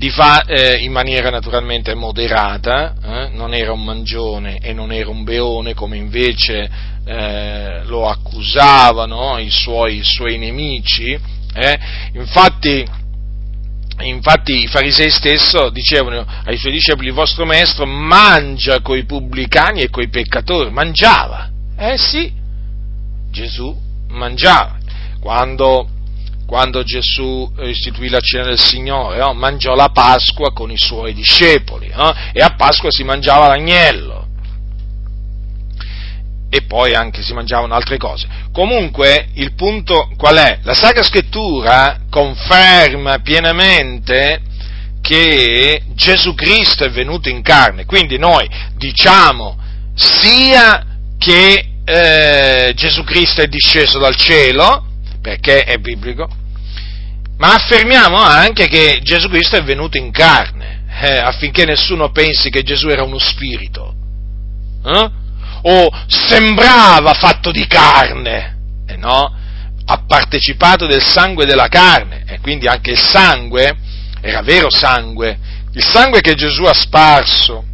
[0.09, 5.25] Fa, eh, in maniera naturalmente moderata, eh, non era un mangione e non era un
[5.25, 6.71] beone come invece
[7.05, 11.13] eh, lo accusavano i suoi, i suoi nemici,
[11.53, 11.79] eh.
[12.15, 12.83] infatti,
[13.99, 19.91] infatti i farisei stesso dicevano ai suoi discepoli il vostro maestro mangia coi pubblicani e
[19.91, 22.33] coi peccatori, mangiava, eh sì,
[23.31, 23.77] Gesù
[24.09, 24.79] mangiava,
[25.21, 25.89] quando
[26.51, 29.35] quando Gesù istituì la cena del Signore, no?
[29.35, 32.13] mangiò la Pasqua con i suoi discepoli no?
[32.33, 34.27] e a Pasqua si mangiava l'agnello
[36.51, 38.27] e poi anche si mangiavano altre cose.
[38.51, 40.59] Comunque il punto qual è?
[40.65, 44.41] La Sacra Scrittura conferma pienamente
[45.01, 49.57] che Gesù Cristo è venuto in carne, quindi noi diciamo
[49.95, 50.85] sia
[51.17, 54.87] che eh, Gesù Cristo è disceso dal cielo,
[55.23, 56.39] perché è biblico,
[57.41, 62.63] ma affermiamo anche che Gesù Cristo è venuto in carne, eh, affinché nessuno pensi che
[62.63, 63.95] Gesù era uno spirito,
[64.85, 65.11] eh?
[65.63, 69.35] o sembrava fatto di carne, eh no,
[69.87, 73.75] ha partecipato del sangue della carne, e quindi anche il sangue
[74.21, 75.39] era vero sangue,
[75.73, 77.65] il sangue che Gesù ha sparso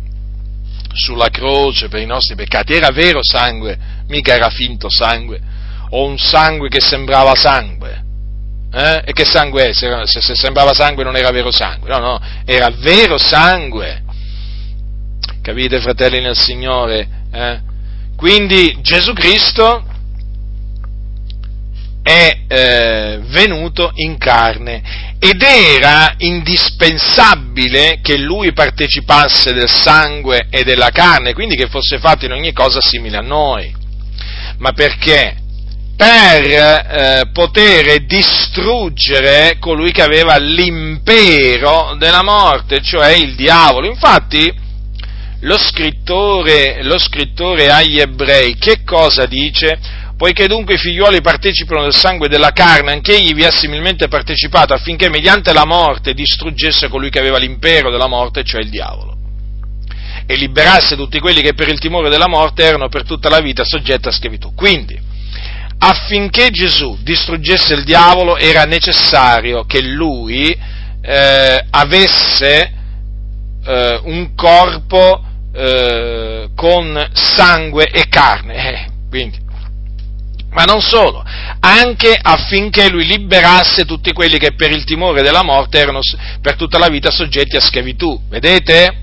[0.93, 5.41] sulla croce per i nostri peccati era vero sangue, mica era finto sangue,
[5.91, 8.05] o un sangue che sembrava sangue.
[8.77, 9.05] Eh?
[9.07, 9.73] E che sangue è?
[9.73, 14.03] Se, se, se, sembrava sangue non era vero sangue, no, no, era vero sangue.
[15.41, 17.09] Capite, fratelli nel Signore?
[17.33, 17.61] Eh?
[18.17, 19.83] Quindi Gesù Cristo
[22.03, 30.91] è eh, venuto in carne ed era indispensabile che lui partecipasse del sangue e della
[30.91, 33.75] carne, quindi che fosse fatto in ogni cosa simile a noi.
[34.59, 35.45] Ma perché?
[35.97, 43.87] Per eh, poter distruggere colui che aveva l'impero della morte, cioè il diavolo.
[43.87, 44.53] Infatti,
[45.41, 50.05] lo scrittore, lo scrittore agli ebrei che cosa dice?
[50.17, 54.73] Poiché dunque i figlioli partecipano del sangue della carne, anche egli vi ha similmente partecipato
[54.73, 59.15] affinché mediante la morte distruggesse colui che aveva l'impero della morte, cioè il diavolo,
[60.27, 63.63] e liberasse tutti quelli che per il timore della morte erano per tutta la vita
[63.63, 64.55] soggetti a schiavitù.
[64.55, 64.99] Quindi,
[65.79, 70.57] affinché Gesù distruggesse il diavolo era necessario che lui
[71.03, 72.73] eh, avesse
[73.65, 75.23] eh, un corpo
[75.55, 78.55] eh, con sangue e carne.
[78.55, 79.45] Eh, quindi.
[80.51, 81.23] Ma non solo,
[81.61, 86.01] anche affinché lui liberasse tutti quelli che per il timore della morte erano
[86.41, 88.19] per tutta la vita soggetti a schiavitù.
[88.31, 89.03] Vedete?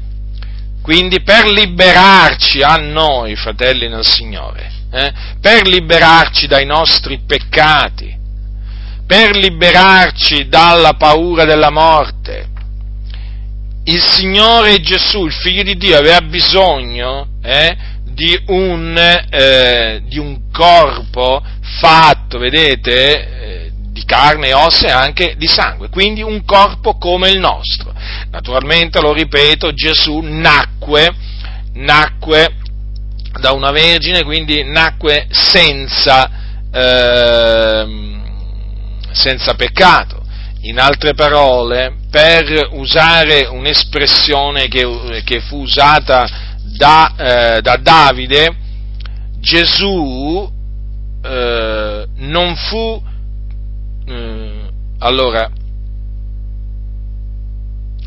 [0.81, 8.15] Quindi per liberarci a noi, fratelli nel Signore, eh, per liberarci dai nostri peccati,
[9.07, 12.51] per liberarci dalla paura della morte.
[13.85, 17.75] Il Signore Gesù, il Figlio di Dio, aveva bisogno eh,
[18.05, 18.95] di, un,
[19.29, 21.43] eh, di, un, corpo
[21.79, 27.29] fatto, vedete, eh, di carne e ossa e anche di sangue, quindi un corpo come
[27.29, 27.91] il nostro.
[28.29, 31.13] Naturalmente, lo ripeto, Gesù nacque,
[31.73, 32.57] nacque
[33.39, 36.29] da una vergine, quindi nacque senza,
[36.71, 37.85] eh,
[39.11, 40.21] senza peccato.
[40.61, 46.25] In altre parole, per usare un'espressione che, che fu usata
[46.77, 48.55] da, eh, da Davide,
[49.39, 50.49] Gesù
[51.21, 53.03] eh, non fu,
[54.05, 54.69] eh,
[54.99, 55.51] allora,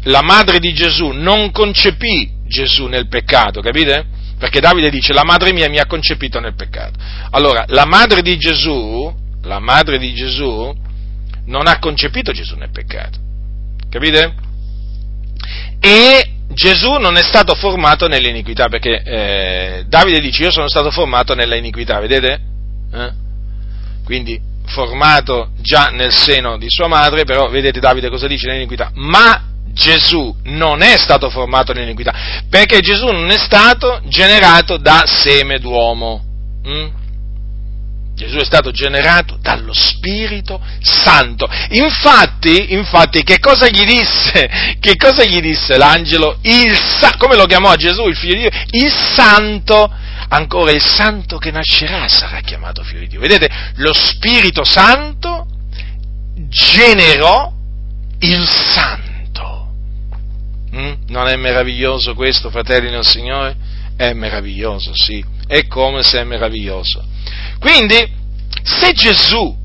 [0.05, 4.07] la madre di Gesù non concepì Gesù nel peccato, capite?
[4.39, 6.99] Perché Davide dice la madre mia mi ha concepito nel peccato.
[7.31, 10.75] Allora, la madre di Gesù, la madre di Gesù
[11.47, 13.19] non ha concepito Gesù nel peccato.
[13.89, 14.35] Capite?
[15.81, 21.35] E Gesù non è stato formato nell'iniquità, perché eh, Davide dice io sono stato formato
[21.35, 22.41] nella iniquità, vedete?
[22.93, 23.11] Eh?
[24.05, 28.91] Quindi formato già nel seno di sua madre, però vedete Davide cosa dice nell'iniquità?
[28.95, 35.59] Ma Gesù non è stato formato nell'iniquità, perché Gesù non è stato generato da seme
[35.59, 36.25] d'uomo.
[36.67, 36.87] Mm?
[38.15, 41.47] Gesù è stato generato dallo Spirito Santo.
[41.73, 44.75] Infatti, infatti, che cosa gli disse?
[44.97, 46.39] Cosa gli disse l'angelo?
[46.99, 48.51] Sa- come lo chiamò Gesù, il figlio di Dio?
[48.71, 49.93] Il Santo.
[50.29, 53.21] Ancora il Santo che nascerà sarà chiamato figlio di Dio.
[53.21, 55.47] Vedete, lo Spirito Santo
[56.49, 57.53] generò
[58.21, 59.06] il Santo.
[60.77, 60.93] Mm?
[61.09, 63.57] Non è meraviglioso questo, fratelli del Signore?
[63.97, 65.25] È meraviglioso, sì.
[65.47, 67.05] È come se è meraviglioso.
[67.59, 67.97] Quindi,
[68.63, 69.57] se Gesù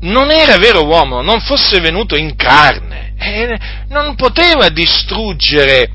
[0.00, 5.90] non era vero uomo, non fosse venuto in carne, eh, non poteva distruggere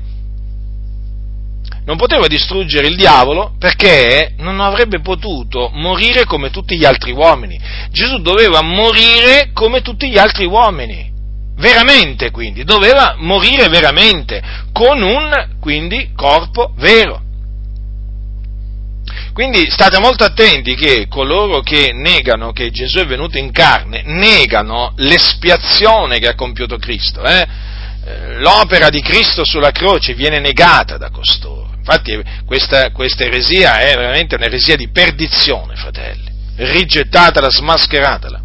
[1.84, 7.58] non poteva distruggere il diavolo perché non avrebbe potuto morire come tutti gli altri uomini.
[7.90, 11.11] Gesù doveva morire come tutti gli altri uomini.
[11.56, 14.42] Veramente quindi, doveva morire veramente,
[14.72, 17.20] con un quindi corpo vero.
[19.32, 24.92] Quindi state molto attenti che coloro che negano che Gesù è venuto in carne negano
[24.96, 27.22] l'espiazione che ha compiuto Cristo.
[27.22, 27.46] Eh?
[28.04, 31.70] eh l'opera di Cristo sulla croce viene negata da costoro.
[31.78, 36.30] Infatti questa, questa eresia è veramente un'eresia di perdizione, fratelli.
[36.56, 38.40] Rigettatela, smascheratela.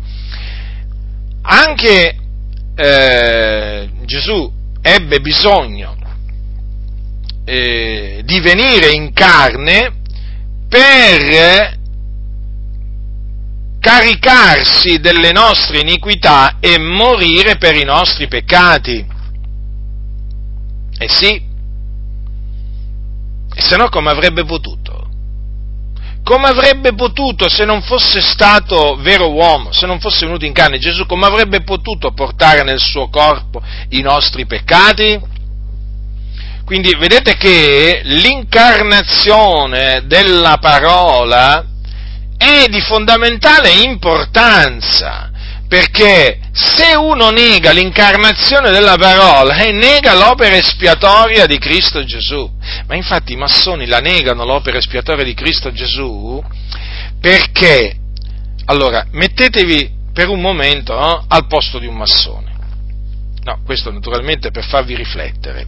[1.42, 2.16] Anche
[2.78, 5.98] eh, Gesù ebbe bisogno
[7.44, 9.96] eh, di venire in carne
[10.70, 11.76] per
[13.80, 19.06] caricarsi delle nostre iniquità e morire per i nostri peccati.
[21.00, 21.42] Eh sì,
[23.54, 24.87] e se no come avrebbe potuto?
[26.28, 30.78] Come avrebbe potuto se non fosse stato vero uomo, se non fosse venuto in carne
[30.78, 33.62] Gesù, come avrebbe potuto portare nel suo corpo
[33.92, 35.18] i nostri peccati?
[36.66, 41.64] Quindi vedete che l'incarnazione della parola
[42.38, 45.32] è di fondamentale importanza,
[45.68, 52.50] perché se uno nega l'incarnazione della parola, eh, nega l'opera espiatoria di Cristo Gesù.
[52.88, 56.42] Ma infatti i massoni la negano l'opera espiatoria di Cristo Gesù
[57.20, 57.96] perché,
[58.66, 62.56] allora, mettetevi per un momento no, al posto di un massone.
[63.44, 65.68] No, questo naturalmente per farvi riflettere.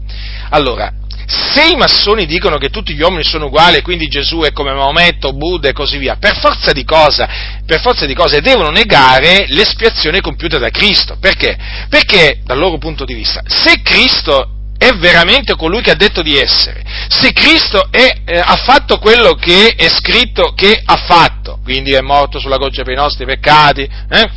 [0.49, 0.91] Allora,
[1.29, 4.73] se i massoni dicono che tutti gli uomini sono uguali e quindi Gesù è come
[4.73, 7.29] Maometto, Buddha e così via, per forza di cosa?
[7.63, 11.17] Per forza di cose devono negare l'espiazione compiuta da Cristo.
[11.19, 11.55] Perché?
[11.87, 16.35] Perché, dal loro punto di vista, se Cristo è veramente colui che ha detto di
[16.35, 21.91] essere, se Cristo è, eh, ha fatto quello che è scritto che ha fatto, quindi
[21.91, 24.29] è morto sulla goccia per i nostri peccati, eh,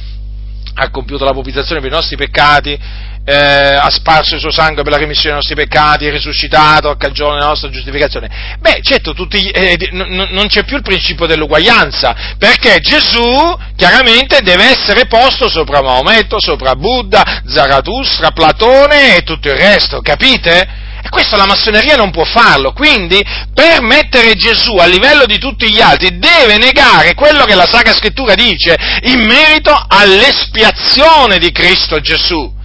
[0.74, 2.78] ha compiuto la propizzazione per i nostri peccati,
[3.24, 6.96] eh, ha sparso il suo sangue per la remissione dei nostri peccati, è risuscitato a
[6.96, 8.56] cagione della nostra giustificazione.
[8.58, 14.64] Beh, certo, tutti, eh, n- non c'è più il principio dell'uguaglianza, perché Gesù chiaramente deve
[14.64, 20.80] essere posto sopra Maometto, sopra Buddha, Zarathustra, Platone e tutto il resto, capite?
[21.04, 23.20] E questo la massoneria non può farlo, quindi
[23.52, 27.92] per mettere Gesù a livello di tutti gli altri deve negare quello che la Sacra
[27.92, 32.60] Scrittura dice in merito all'espiazione di Cristo Gesù.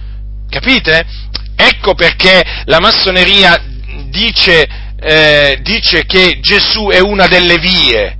[0.50, 1.06] Capite?
[1.56, 3.60] Ecco perché la massoneria
[4.06, 4.66] dice,
[5.00, 8.16] eh, dice che Gesù è una delle vie,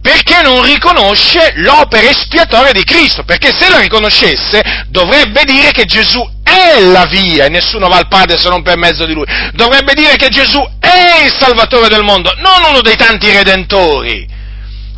[0.00, 6.26] perché non riconosce l'opera espiatoria di Cristo, perché se la riconoscesse dovrebbe dire che Gesù
[6.42, 9.94] è la via e nessuno va al Padre se non per mezzo di Lui, dovrebbe
[9.94, 14.26] dire che Gesù è il Salvatore del mondo, non uno dei tanti redentori.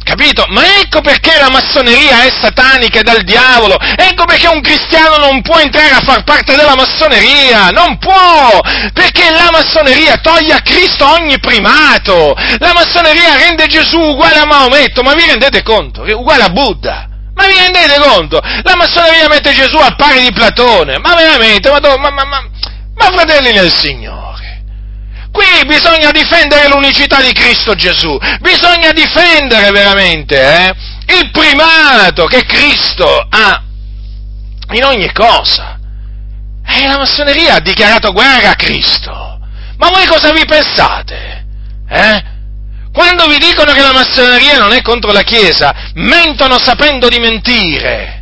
[0.07, 0.45] Capito?
[0.51, 3.77] Ma ecco perché la massoneria è satanica e dal diavolo.
[3.77, 7.71] Ecco perché un cristiano non può entrare a far parte della massoneria.
[7.71, 8.61] Non può!
[8.93, 12.37] Perché la massoneria toglie a Cristo ogni primato.
[12.59, 15.03] La massoneria rende Gesù uguale a Maometto.
[15.03, 16.03] Ma vi rendete conto?
[16.03, 17.09] Uguale a Buddha.
[17.35, 18.41] Ma vi rendete conto?
[18.63, 20.99] La massoneria mette Gesù al pari di Platone.
[20.99, 21.69] Ma veramente?
[21.69, 24.26] Ma, ma, ma, ma, fratelli del Signore.
[25.37, 30.75] Qui bisogna difendere l'unicità di Cristo Gesù, bisogna difendere veramente eh,
[31.19, 33.63] il primato che Cristo ha
[34.73, 35.79] in ogni cosa.
[36.67, 39.39] E la massoneria ha dichiarato guerra a Cristo.
[39.77, 41.45] Ma voi cosa vi pensate?
[41.87, 42.25] Eh?
[42.91, 48.16] Quando vi dicono che la massoneria non è contro la Chiesa, mentono sapendo di mentire.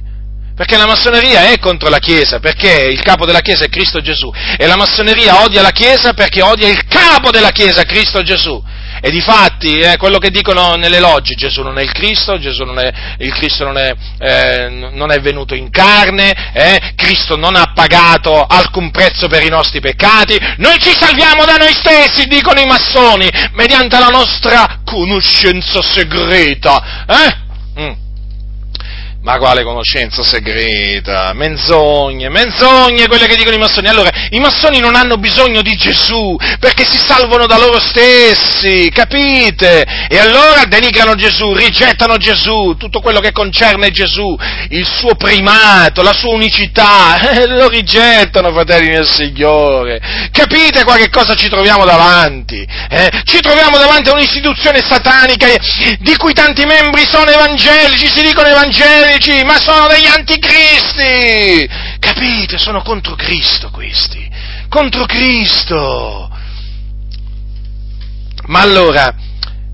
[0.57, 4.33] Perché la massoneria è contro la Chiesa, perché il capo della Chiesa è Cristo Gesù.
[4.57, 8.63] E la massoneria odia la Chiesa perché odia il capo della Chiesa, Cristo Gesù.
[9.01, 12.63] E di fatti, eh, quello che dicono nelle logge, Gesù non è il Cristo, Gesù
[12.63, 17.57] non è, il Cristo non è, eh, non è venuto in carne, eh, Cristo non
[17.57, 22.61] ha pagato alcun prezzo per i nostri peccati, noi ci salviamo da noi stessi, dicono
[22.61, 27.05] i massoni, mediante la nostra conoscenza segreta.
[27.07, 27.83] Eh?
[27.83, 28.04] Mm.
[29.25, 31.33] Ma quale conoscenza segreta?
[31.33, 33.89] Menzogne, menzogne quelle che dicono i massoni.
[33.89, 39.83] Allora, i massoni non hanno bisogno di Gesù perché si salvano da loro stessi, capite?
[40.11, 44.37] E allora denigrano Gesù, rigettano Gesù, tutto quello che concerne Gesù,
[44.69, 50.29] il suo primato, la sua unicità, eh, lo rigettano, fratelli del Signore.
[50.33, 52.63] Capite qua che cosa ci troviamo davanti?
[52.91, 53.23] Eh?
[53.25, 55.47] Ci troviamo davanti a un'istituzione satanica
[55.99, 61.69] di cui tanti membri sono evangelici, si dicono evangelici evangelici, ma sono degli anticristi!
[61.99, 62.59] Capite?
[62.59, 64.29] Sono contro Cristo questi,
[64.69, 66.31] contro Cristo!
[68.47, 69.15] Ma allora,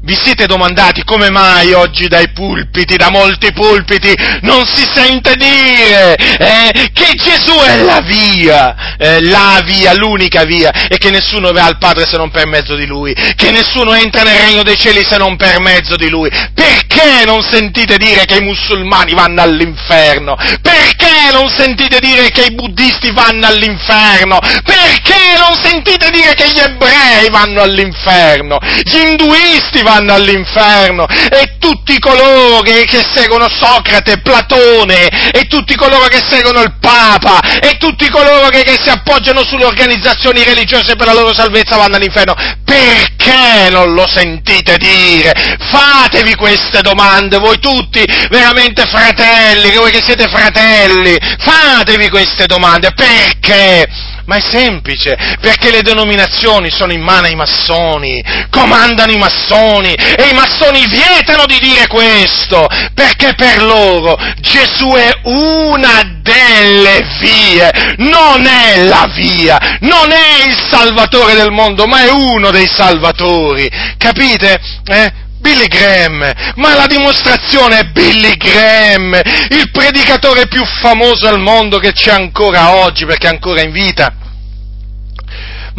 [0.02, 6.16] vi siete domandati come mai oggi dai pulpiti, da molti pulpiti, non si sente dire
[6.16, 11.66] eh, che Gesù è la via, eh, la via, l'unica via, e che nessuno va
[11.66, 15.04] al Padre se non per mezzo di Lui, che nessuno entra nel regno dei cieli
[15.06, 16.30] se non per mezzo di Lui.
[16.54, 20.34] Perché non sentite dire che i musulmani vanno all'inferno?
[20.62, 24.38] Perché non sentite dire che i buddisti vanno all'inferno?
[24.38, 28.58] Perché non sentite dire che gli ebrei vanno all'inferno?
[28.82, 35.74] Gli induisti vanno vanno all'inferno e tutti coloro che, che, seguono Socrate, Platone e tutti
[35.74, 40.94] coloro che seguono il Papa e tutti coloro che, che si appoggiano sulle organizzazioni religiose
[40.94, 42.34] per la loro salvezza vanno all'inferno.
[42.64, 45.32] Perché non lo sentite dire?
[45.58, 52.92] Fatevi queste domande, voi tutti veramente fratelli, voi che siete fratelli, fatevi queste domande.
[52.94, 53.88] Perché?
[54.30, 60.28] Ma è semplice, perché le denominazioni sono in mano ai massoni, comandano i massoni e
[60.30, 68.46] i massoni vietano di dire questo, perché per loro Gesù è una delle vie, non
[68.46, 73.68] è la via, non è il salvatore del mondo, ma è uno dei salvatori,
[73.98, 74.60] capite?
[74.86, 75.12] Eh?
[75.40, 81.92] Billy Graham, ma la dimostrazione è Billy Graham, il predicatore più famoso al mondo che
[81.92, 84.19] c'è ancora oggi perché è ancora in vita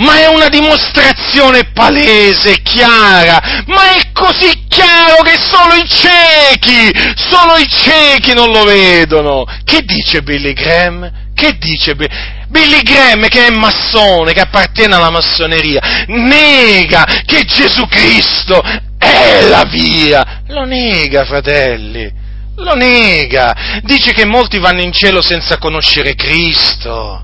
[0.01, 7.57] ma è una dimostrazione palese, chiara, ma è così chiaro che solo i ciechi, solo
[7.57, 9.45] i ciechi non lo vedono.
[9.63, 11.29] Che dice Billy Graham?
[11.33, 17.87] Che dice Billy Billy Graham, che è massone, che appartiene alla massoneria, nega che Gesù
[17.87, 18.61] Cristo
[18.97, 20.43] è la via.
[20.47, 22.11] Lo nega, fratelli.
[22.57, 23.79] Lo nega.
[23.83, 27.23] Dice che molti vanno in cielo senza conoscere Cristo.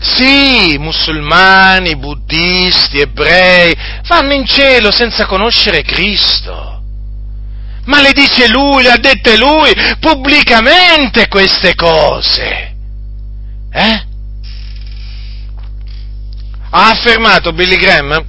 [0.00, 3.76] Sì, musulmani, buddisti, ebrei,
[4.06, 6.82] vanno in cielo senza conoscere Cristo.
[7.84, 12.74] Ma le dice lui, le ha dette lui pubblicamente queste cose.
[13.72, 14.04] Eh?
[16.70, 18.24] Ha affermato Billy Graham,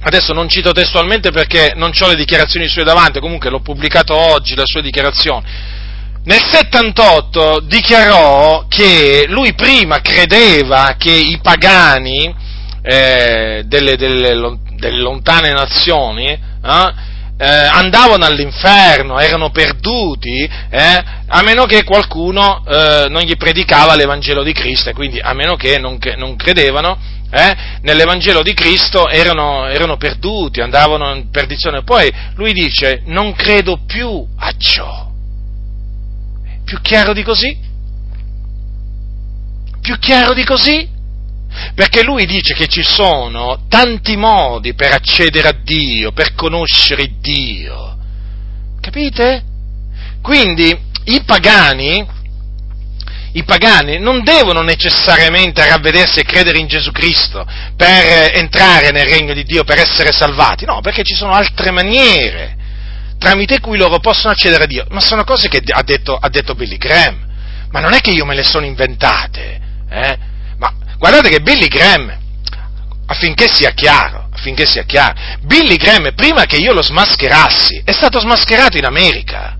[0.00, 4.54] adesso non cito testualmente perché non ho le dichiarazioni sue davanti, comunque l'ho pubblicato oggi,
[4.54, 5.74] le sue dichiarazioni
[6.26, 12.34] nel 78 dichiarò che lui prima credeva che i pagani
[12.82, 16.94] eh, delle, delle, delle, lontane nazioni eh,
[17.38, 24.42] eh, andavano all'inferno, erano perduti, eh, a meno che qualcuno eh, non gli predicava l'Evangelo
[24.42, 26.98] di Cristo, e quindi a meno che non, non credevano
[27.30, 31.84] eh, nell'Evangelo di Cristo erano, erano perduti, andavano in perdizione.
[31.84, 35.05] Poi lui dice, non credo più a ciò
[36.66, 37.56] più chiaro di così?
[39.80, 40.88] Più chiaro di così?
[41.76, 47.96] Perché lui dice che ci sono tanti modi per accedere a Dio, per conoscere Dio.
[48.80, 49.44] Capite?
[50.20, 52.04] Quindi i pagani,
[53.34, 57.46] i pagani non devono necessariamente ravvedersi e credere in Gesù Cristo
[57.76, 62.55] per entrare nel regno di Dio, per essere salvati, no, perché ci sono altre maniere
[63.18, 64.86] tramite cui loro possono accedere a Dio.
[64.90, 67.24] Ma sono cose che ha detto, ha detto Billy Graham.
[67.70, 69.60] Ma non è che io me le sono inventate.
[69.90, 70.18] Eh?
[70.58, 72.16] Ma guardate che Billy Graham,
[73.06, 78.20] affinché sia chiaro, affinché sia chiaro, Billy Graham, prima che io lo smascherassi, è stato
[78.20, 79.56] smascherato in America,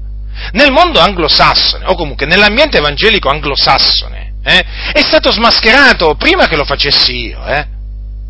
[0.52, 4.64] nel mondo anglosassone, o comunque nell'ambiente evangelico anglosassone, eh?
[4.92, 7.44] è stato smascherato prima che lo facessi io.
[7.46, 7.66] Eh?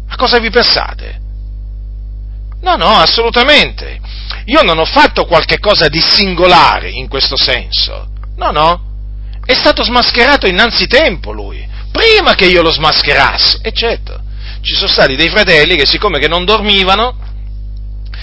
[0.09, 1.21] A cosa vi pensate?
[2.61, 4.01] No, no, assolutamente.
[4.47, 8.09] Io non ho fatto qualche cosa di singolare in questo senso.
[8.37, 8.81] No, no.
[9.45, 13.61] È stato smascherato innanzi tempo lui, prima che io lo smascherassi.
[13.73, 14.21] Certo,
[14.63, 17.17] ci sono stati dei fratelli che siccome che non dormivano,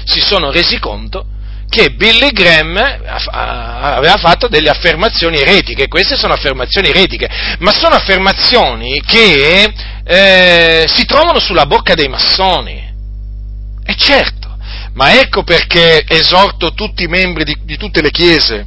[0.06, 1.28] si sono resi conto
[1.74, 7.28] che Billy Graham aveva fatto delle affermazioni eretiche, queste sono affermazioni eretiche,
[7.60, 9.74] ma sono affermazioni che
[10.04, 12.94] eh, si trovano sulla bocca dei massoni.
[13.84, 14.43] E certo,
[14.94, 18.66] ma ecco perché esorto tutti i membri di, di tutte le chiese,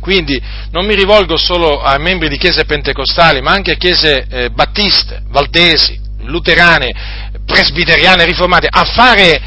[0.00, 0.40] quindi
[0.72, 5.22] non mi rivolgo solo a membri di chiese pentecostali, ma anche a chiese eh, battiste,
[5.28, 6.90] valdesi, luterane,
[7.46, 9.40] presbiteriane, riformate, a fare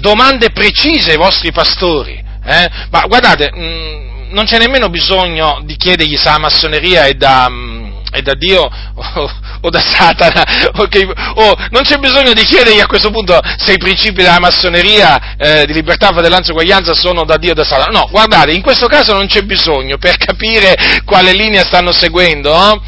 [0.00, 2.24] domande precise ai vostri pastori.
[2.42, 2.68] Eh?
[2.90, 7.48] Ma guardate, mh, mm, non c'è nemmeno bisogno di chiedergli se la massoneria è da,
[7.48, 9.30] mh, mm, è da Dio o,
[9.62, 10.44] o, da Satana,
[10.76, 11.04] okay?
[11.34, 15.66] o non c'è bisogno di chiedergli a questo punto se i principi della massoneria eh,
[15.66, 17.98] di libertà, fratellanza e uguaglianza sono da Dio o da Satana.
[17.98, 22.52] No, guardate, in questo caso non c'è bisogno per capire quale linea stanno seguendo.
[22.56, 22.82] No?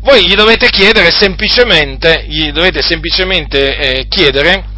[0.00, 4.72] Voi gli dovete chiedere semplicemente, gli dovete semplicemente eh, chiedere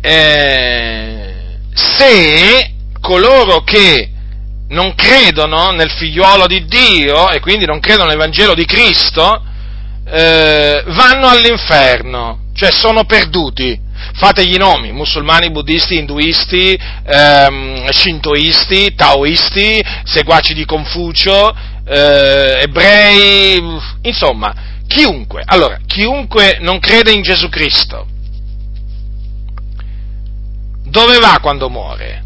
[0.00, 4.10] eh, se coloro che
[4.68, 9.42] non credono nel figliuolo di Dio e quindi non credono nell'Evangelo di Cristo,
[10.04, 13.86] eh, vanno all'inferno, cioè sono perduti.
[14.14, 21.54] Fategli i nomi, musulmani, buddisti, induisti, ehm, shintoisti, taoisti, seguaci di Confucio,
[21.84, 23.60] eh, ebrei,
[24.02, 24.54] insomma,
[24.86, 25.42] chiunque.
[25.44, 28.06] Allora, chiunque non crede in Gesù Cristo,
[30.84, 32.24] dove va quando muore?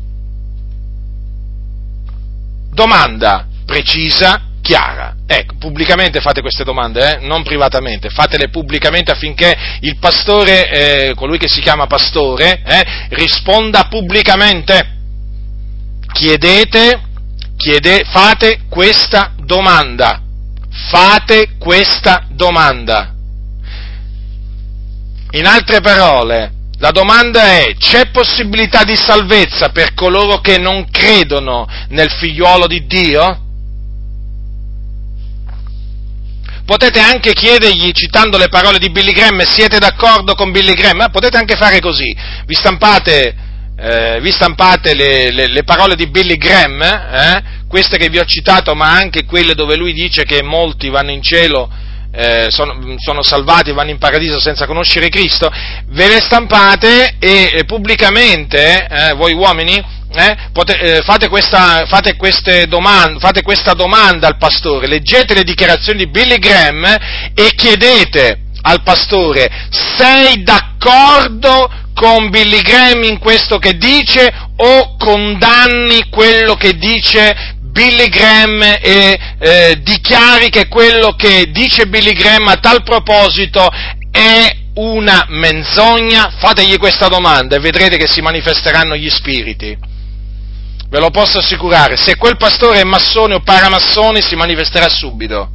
[2.72, 5.16] Domanda precisa, chiara.
[5.26, 7.26] Ecco, pubblicamente fate queste domande, eh?
[7.26, 10.70] non privatamente, fatele pubblicamente affinché il pastore,
[11.10, 15.00] eh, colui che si chiama pastore, eh, risponda pubblicamente.
[16.12, 17.02] Chiedete,
[17.56, 20.22] chiede, fate questa domanda.
[20.90, 23.12] Fate questa domanda.
[25.32, 31.64] In altre parole, la domanda è, c'è possibilità di salvezza per coloro che non credono
[31.90, 33.40] nel figliuolo di Dio?
[36.64, 41.02] Potete anche chiedergli, citando le parole di Billy Graham, siete d'accordo con Billy Graham?
[41.02, 42.12] Eh, potete anche fare così,
[42.46, 43.34] vi stampate,
[43.76, 48.24] eh, vi stampate le, le, le, parole di Billy Graham, eh, queste che vi ho
[48.24, 51.70] citato, ma anche quelle dove lui dice che molti vanno in cielo
[52.12, 55.50] eh, sono, sono, salvati e vanno in paradiso senza conoscere Cristo,
[55.88, 59.82] ve le stampate e eh, pubblicamente, eh, voi uomini,
[60.14, 62.14] eh, pote, eh, fate, questa, fate,
[62.68, 66.84] domande, fate, questa, domanda al pastore, leggete le dichiarazioni di Billy Graham
[67.34, 76.08] e chiedete al pastore, sei d'accordo con Billy Graham in questo che dice o condanni
[76.10, 82.56] quello che dice Billy Graham e eh, dichiari che quello che dice Billy Graham a
[82.56, 83.66] tal proposito
[84.10, 86.34] è una menzogna?
[86.36, 89.76] Fategli questa domanda e vedrete che si manifesteranno gli spiriti.
[90.90, 95.48] Ve lo posso assicurare, se quel pastore è massone o paramassone si manifesterà subito.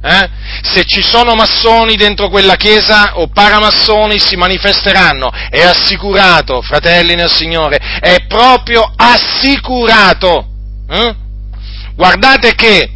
[0.00, 0.30] Eh?
[0.62, 7.32] Se ci sono massoni dentro quella chiesa o paramassoni si manifesteranno, è assicurato, fratelli nel
[7.32, 10.46] Signore, è proprio assicurato.
[10.88, 11.22] Eh?
[11.96, 12.90] Guardate che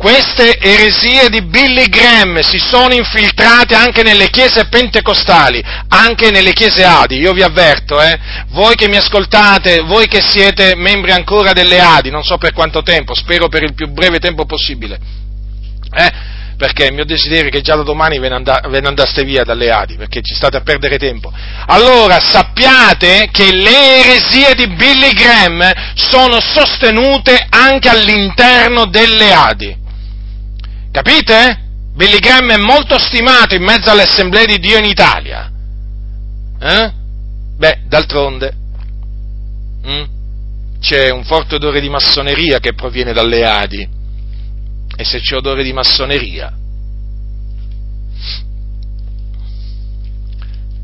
[0.00, 6.82] queste eresie di Billy Graham si sono infiltrate anche nelle chiese pentecostali, anche nelle chiese
[6.84, 7.18] Adi.
[7.18, 8.18] Io vi avverto, eh,
[8.48, 12.82] voi che mi ascoltate, voi che siete membri ancora delle Adi, non so per quanto
[12.82, 14.98] tempo, spero per il più breve tempo possibile.
[15.92, 16.10] Eh,
[16.60, 19.24] perché il mio desiderio è che già da domani ve ne, and- ve ne andaste
[19.24, 21.32] via dalle Adi, perché ci state a perdere tempo.
[21.64, 29.74] Allora sappiate che le eresie di Billy Graham sono sostenute anche all'interno delle Adi.
[30.92, 31.68] Capite?
[31.94, 35.50] Billy Graham è molto stimato in mezzo alle assemblee di Dio in Italia.
[36.60, 36.92] Eh?
[37.56, 38.52] Beh, d'altronde
[39.82, 40.04] hm?
[40.78, 43.98] c'è un forte odore di massoneria che proviene dalle Adi
[45.00, 46.54] e se c'è odore di massoneria.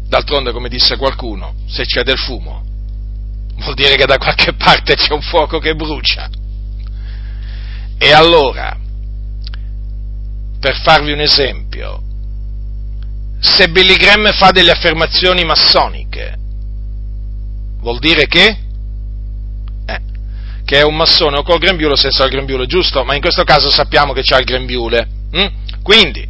[0.08, 2.64] D'altronde, come disse qualcuno, se c'è del fumo,
[3.56, 6.30] vuol dire che da qualche parte c'è un fuoco che brucia.
[7.98, 8.74] E allora,
[10.60, 12.02] per farvi un esempio,
[13.38, 16.38] se Billy Graham fa delle affermazioni massoniche,
[17.80, 18.60] vuol dire che
[20.66, 23.04] che è un massone o col grembiule o senza il grembiule, giusto?
[23.04, 25.08] Ma in questo caso sappiamo che c'ha il grembiule.
[25.30, 25.46] Hm?
[25.80, 26.26] Quindi,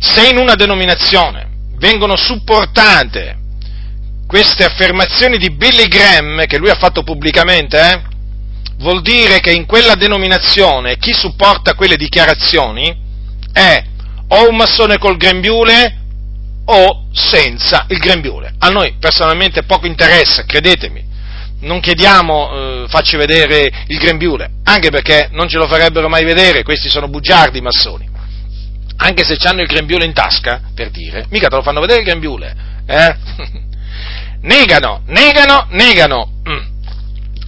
[0.00, 3.38] se in una denominazione vengono supportate
[4.26, 8.02] queste affermazioni di Billy Graham, che lui ha fatto pubblicamente, eh,
[8.78, 12.94] vuol dire che in quella denominazione chi supporta quelle dichiarazioni
[13.52, 13.84] è
[14.28, 16.00] o un massone col grembiule
[16.64, 18.54] o senza il grembiule.
[18.58, 21.05] A noi personalmente poco interessa, credetemi.
[21.66, 26.62] Non chiediamo eh, facci vedere il grembiule, anche perché non ce lo farebbero mai vedere,
[26.62, 28.08] questi sono bugiardi massoni.
[28.98, 32.06] Anche se hanno il grembiule in tasca, per dire, mica te lo fanno vedere il
[32.06, 32.56] grembiule,
[32.86, 33.16] eh?
[34.42, 36.30] negano, negano, negano.
[36.48, 36.66] Mm.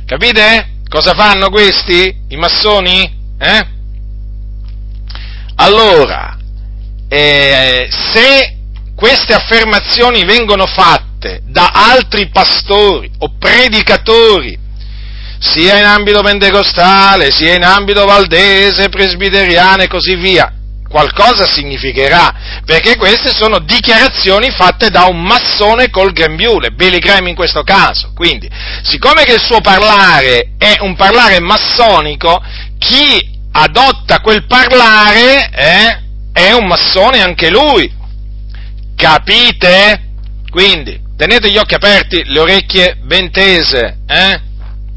[0.04, 0.70] Capite?
[0.88, 2.12] Cosa fanno questi?
[2.28, 3.08] I massoni?
[3.38, 3.66] Eh?
[5.54, 6.36] Allora,
[7.08, 8.56] eh, se
[8.96, 11.07] queste affermazioni vengono fatte
[11.44, 14.58] da altri pastori o predicatori,
[15.40, 20.52] sia in ambito pentecostale, sia in ambito valdese, presbiteriano e così via,
[20.88, 27.34] qualcosa significherà, perché queste sono dichiarazioni fatte da un massone col grembiule, Billy Graham in
[27.34, 28.12] questo caso.
[28.14, 28.48] Quindi,
[28.82, 32.42] siccome che il suo parlare è un parlare massonico,
[32.78, 37.92] chi adotta quel parlare eh, è un massone anche lui.
[38.96, 40.07] Capite?
[40.50, 44.40] Quindi, tenete gli occhi aperti, le orecchie ben tese, eh?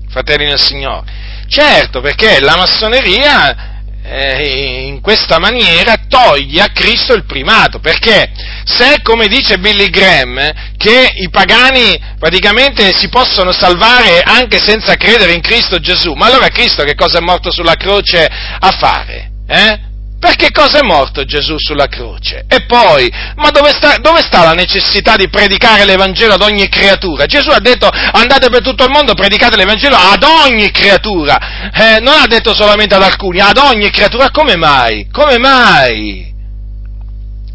[0.10, 1.20] Fratelli nel Signore.
[1.48, 3.72] Certo, perché la massoneria
[4.04, 8.32] eh, in questa maniera toglie a Cristo il primato, perché
[8.64, 15.34] se, come dice Billy Graham, che i pagani praticamente si possono salvare anche senza credere
[15.34, 19.32] in Cristo Gesù, ma allora Cristo che cosa è morto sulla croce a fare?
[19.48, 19.90] Eh?
[20.22, 22.46] Perché cosa è morto Gesù sulla croce?
[22.48, 27.26] E poi, ma dove sta, dove sta, la necessità di predicare l'Evangelo ad ogni creatura?
[27.26, 31.72] Gesù ha detto andate per tutto il mondo, predicate l'Evangelo ad ogni creatura.
[31.74, 34.30] Eh, non ha detto solamente ad alcuni, ad ogni creatura.
[34.30, 35.08] Come mai?
[35.12, 36.32] Come mai?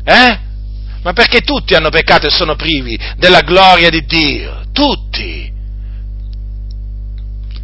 [0.04, 0.38] Eh?
[1.04, 4.62] Ma perché tutti hanno peccato e sono privi della gloria di Dio?
[4.72, 5.54] Tutti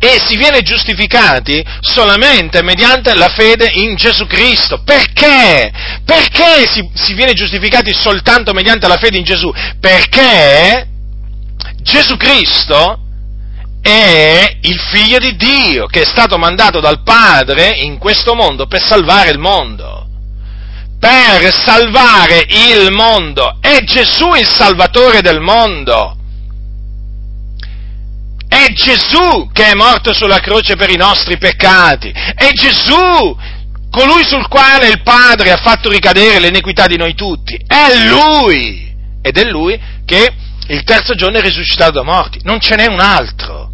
[0.05, 4.83] e si viene giustificati solamente mediante la fede in Gesù Cristo.
[4.83, 5.70] Perché?
[6.05, 9.53] Perché si, si, viene giustificati soltanto mediante la fede in Gesù?
[9.79, 10.89] Perché
[11.83, 12.99] Gesù Cristo
[13.81, 18.83] è il figlio di Dio che è stato mandato dal Padre in questo mondo per
[18.83, 20.09] salvare il mondo.
[20.99, 23.59] Per salvare il mondo.
[23.61, 26.16] È Gesù il salvatore del mondo.
[28.53, 32.11] È Gesù che è morto sulla croce per i nostri peccati.
[32.11, 33.35] È Gesù
[33.91, 37.59] colui sul quale il Padre ha fatto ricadere l'iniquità di noi tutti.
[37.66, 38.95] È Lui!
[39.23, 40.35] Ed è Lui che
[40.66, 42.41] il terzo giorno è risuscitato da morti.
[42.43, 43.70] Non ce n'è un altro.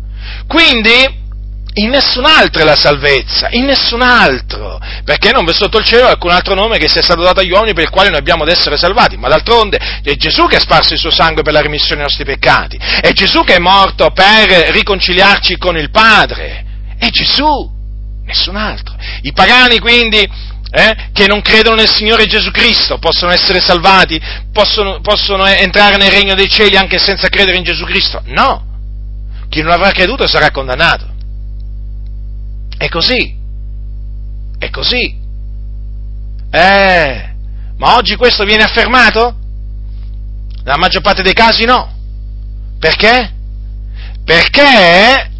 [0.46, 1.26] Quindi
[1.74, 6.06] in nessun altro è la salvezza, in nessun altro, perché non v'è sotto il cielo
[6.06, 8.48] alcun altro nome che sia stato dato agli uomini per il quale noi abbiamo ad
[8.48, 11.96] essere salvati, ma d'altronde è Gesù che ha sparso il suo sangue per la remissione
[11.96, 16.64] dei nostri peccati, è Gesù che è morto per riconciliarci con il Padre,
[16.98, 17.70] è Gesù,
[18.24, 18.96] nessun altro.
[19.22, 20.28] I pagani quindi
[20.70, 24.20] eh, che non credono nel Signore Gesù Cristo possono essere salvati,
[24.52, 28.20] possono, possono entrare nel regno dei cieli anche senza credere in Gesù Cristo?
[28.26, 28.64] No,
[29.48, 31.07] chi non avrà creduto sarà condannato.
[32.78, 33.36] È così.
[34.58, 35.18] È così.
[36.50, 37.34] Eh,
[37.76, 39.36] ma oggi questo viene affermato?
[40.62, 41.92] Nella maggior parte dei casi no.
[42.78, 43.32] Perché?
[44.24, 45.30] Perché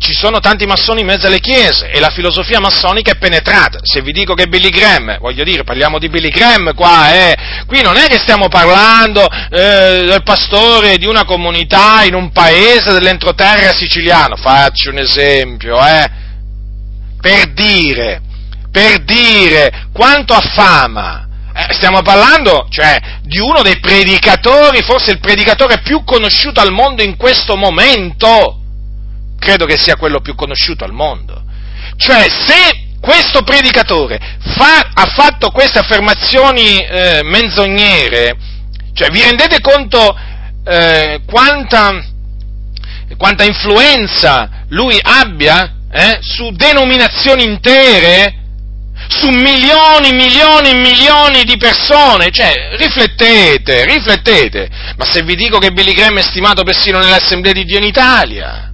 [0.00, 3.80] ci sono tanti massoni in mezzo alle chiese e la filosofia massonica è penetrata.
[3.82, 7.36] Se vi dico che Billy Graham, voglio dire, parliamo di Billy Graham qua, eh,
[7.66, 12.92] qui non è che stiamo parlando eh, del pastore di una comunità in un paese
[12.94, 16.10] dell'entroterra siciliano, faccio un esempio, eh,
[17.20, 18.22] per dire,
[18.72, 21.28] per dire quanto affama.
[21.54, 27.02] Eh, stiamo parlando, cioè, di uno dei predicatori, forse il predicatore più conosciuto al mondo
[27.02, 28.59] in questo momento.
[29.40, 31.42] Credo che sia quello più conosciuto al mondo.
[31.96, 34.20] Cioè, se questo predicatore
[34.56, 38.36] fa, ha fatto queste affermazioni eh, menzognere,
[38.92, 40.14] cioè, vi rendete conto
[40.64, 42.04] eh, quanta,
[43.16, 48.34] quanta influenza lui abbia eh, su denominazioni intere,
[49.08, 55.72] su milioni, milioni e milioni di persone, cioè riflettete, riflettete, ma se vi dico che
[55.72, 58.69] Billy Graham è stimato persino nell'Assemblea di Dio in Italia,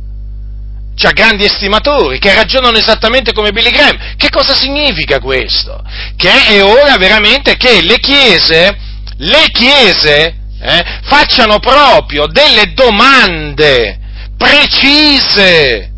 [1.06, 5.80] c'ha grandi estimatori che ragionano esattamente come Billy Graham, che cosa significa questo?
[6.16, 8.76] Che è ora veramente che le chiese,
[9.18, 14.00] le chiese eh, facciano proprio delle domande
[14.36, 15.92] precise,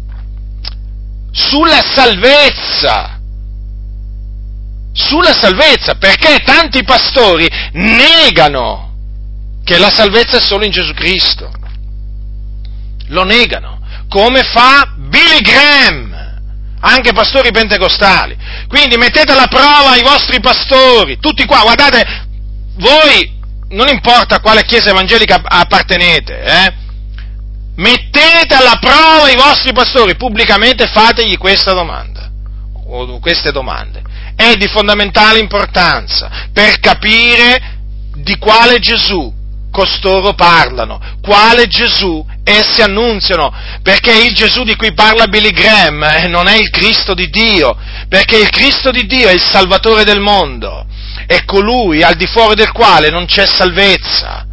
[1.32, 3.16] sulla salvezza.
[4.93, 8.94] Sulla salvezza, perché tanti pastori negano
[9.62, 11.51] che la salvezza è solo in Gesù Cristo.
[13.06, 13.77] Lo negano,
[14.09, 16.16] come fa Billy Graham,
[16.80, 18.36] anche pastori pentecostali.
[18.68, 22.26] Quindi mettete alla prova i vostri pastori, tutti qua, guardate,
[22.76, 23.36] voi
[23.70, 26.74] non importa a quale chiesa evangelica appartenete, eh?
[27.76, 32.30] mettete alla prova i vostri pastori pubblicamente fategli questa domanda,
[32.86, 34.02] o queste domande.
[34.35, 37.76] È di fondamentale importanza per capire
[38.14, 39.38] di quale Gesù
[39.78, 46.26] costoro parlano, quale Gesù essi annunziano, perché il Gesù di cui parla Billy Graham eh,
[46.26, 47.76] non è il Cristo di Dio,
[48.09, 50.84] perché il Cristo di Dio è il Salvatore del mondo,
[51.28, 54.44] è colui al di fuori del quale non c'è salvezza.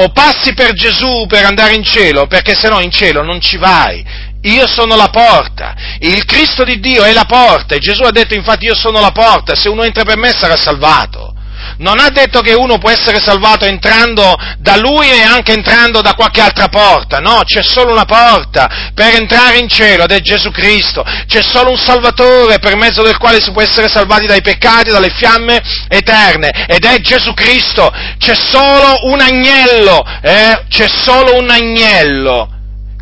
[0.00, 3.58] O passi per Gesù per andare in cielo, perché se no in cielo non ci
[3.58, 4.02] vai.
[4.42, 8.34] Io sono la porta, il Cristo di Dio è la porta e Gesù ha detto
[8.34, 11.34] infatti io sono la porta, se uno entra per me sarà salvato
[11.78, 16.14] non ha detto che uno può essere salvato entrando da lui e anche entrando da
[16.14, 20.50] qualche altra porta, no, c'è solo una porta per entrare in cielo ed è Gesù
[20.50, 24.90] Cristo, c'è solo un Salvatore per mezzo del quale si può essere salvati dai peccati,
[24.90, 26.66] dalle fiamme eterne.
[26.66, 30.64] Ed è Gesù Cristo, c'è solo un agnello, eh?
[30.68, 32.56] c'è solo un agnello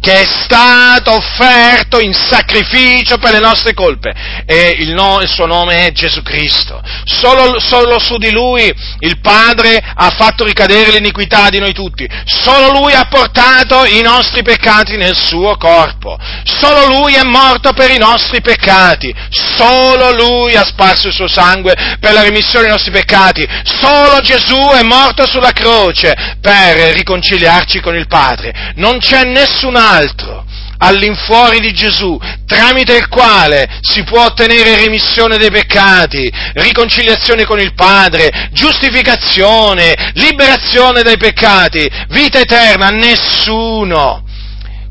[0.06, 4.14] che è stato offerto in sacrificio per le nostre colpe.
[4.46, 6.80] E il, no, il suo nome è Gesù Cristo.
[7.02, 12.78] Solo, solo, su di lui il Padre ha fatto ricadere l'iniquità di noi tutti, solo
[12.78, 17.98] lui ha portato i nostri peccati nel suo corpo, solo lui è morto per i
[17.98, 23.44] nostri peccati, solo lui ha sparso il suo sangue per la remissione dei nostri peccati,
[23.64, 29.94] solo Gesù è morto sulla croce per riconciliarci con il Padre, non c'è nessun altro
[29.96, 30.44] altro
[30.78, 37.74] all'infuori di Gesù, tramite il quale si può ottenere remissione dei peccati, riconciliazione con il
[37.74, 44.24] Padre, giustificazione, liberazione dai peccati, vita eterna, nessuno.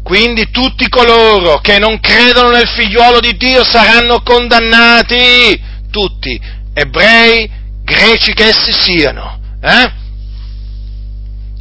[0.04, 5.60] Quindi tutti coloro che non credono nel figliuolo di Dio saranno condannati,
[5.90, 6.40] tutti,
[6.74, 7.50] ebrei,
[7.84, 10.04] greci che essi siano, eh?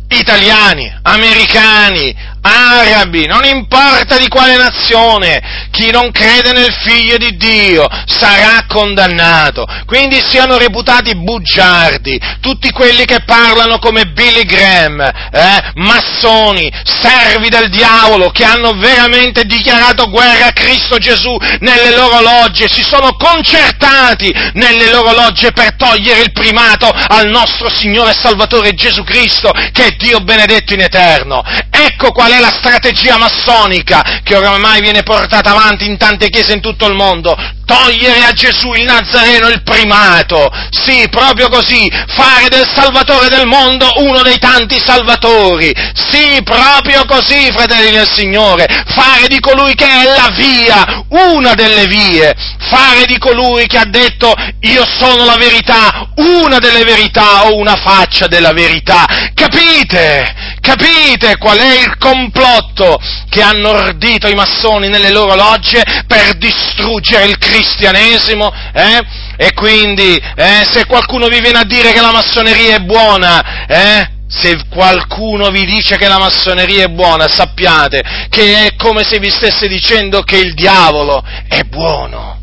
[0.08, 2.14] italiani, americani,
[2.44, 9.66] arabi, non importa di quale nazione, chi non crede nel figlio di Dio sarà condannato.
[9.86, 17.70] Quindi siano reputati bugiardi tutti quelli che parlano come Billy Graham, eh, massoni, servi del
[17.70, 24.32] diavolo, che hanno veramente dichiarato guerra a Cristo Gesù nelle loro logge, si sono concertati
[24.52, 29.86] nelle loro logge per togliere il primato al nostro Signore e Salvatore Gesù Cristo, che
[29.86, 31.42] è Dio benedetto in eterno.
[31.70, 36.60] Ecco qual è la strategia massonica che oramai viene portata avanti in tante chiese in
[36.60, 37.36] tutto il mondo?
[37.64, 43.90] Togliere a Gesù il Nazareno il primato, sì, proprio così, fare del Salvatore del mondo
[43.96, 50.04] uno dei tanti salvatori, sì, proprio così, fratelli del Signore, fare di colui che è
[50.04, 52.34] la via, una delle vie,
[52.68, 57.76] fare di colui che ha detto io sono la verità, una delle verità o una
[57.76, 60.43] faccia della verità, capite?
[60.64, 67.26] Capite qual è il complotto che hanno ordito i massoni nelle loro logge per distruggere
[67.26, 68.50] il cristianesimo?
[68.72, 69.04] Eh?
[69.36, 74.08] E quindi, eh, se qualcuno vi viene a dire che la massoneria è buona, eh,
[74.26, 78.00] se qualcuno vi dice che la massoneria è buona, sappiate
[78.30, 82.40] che è come se vi stesse dicendo che il diavolo è buono.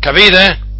[0.00, 0.71] Capite?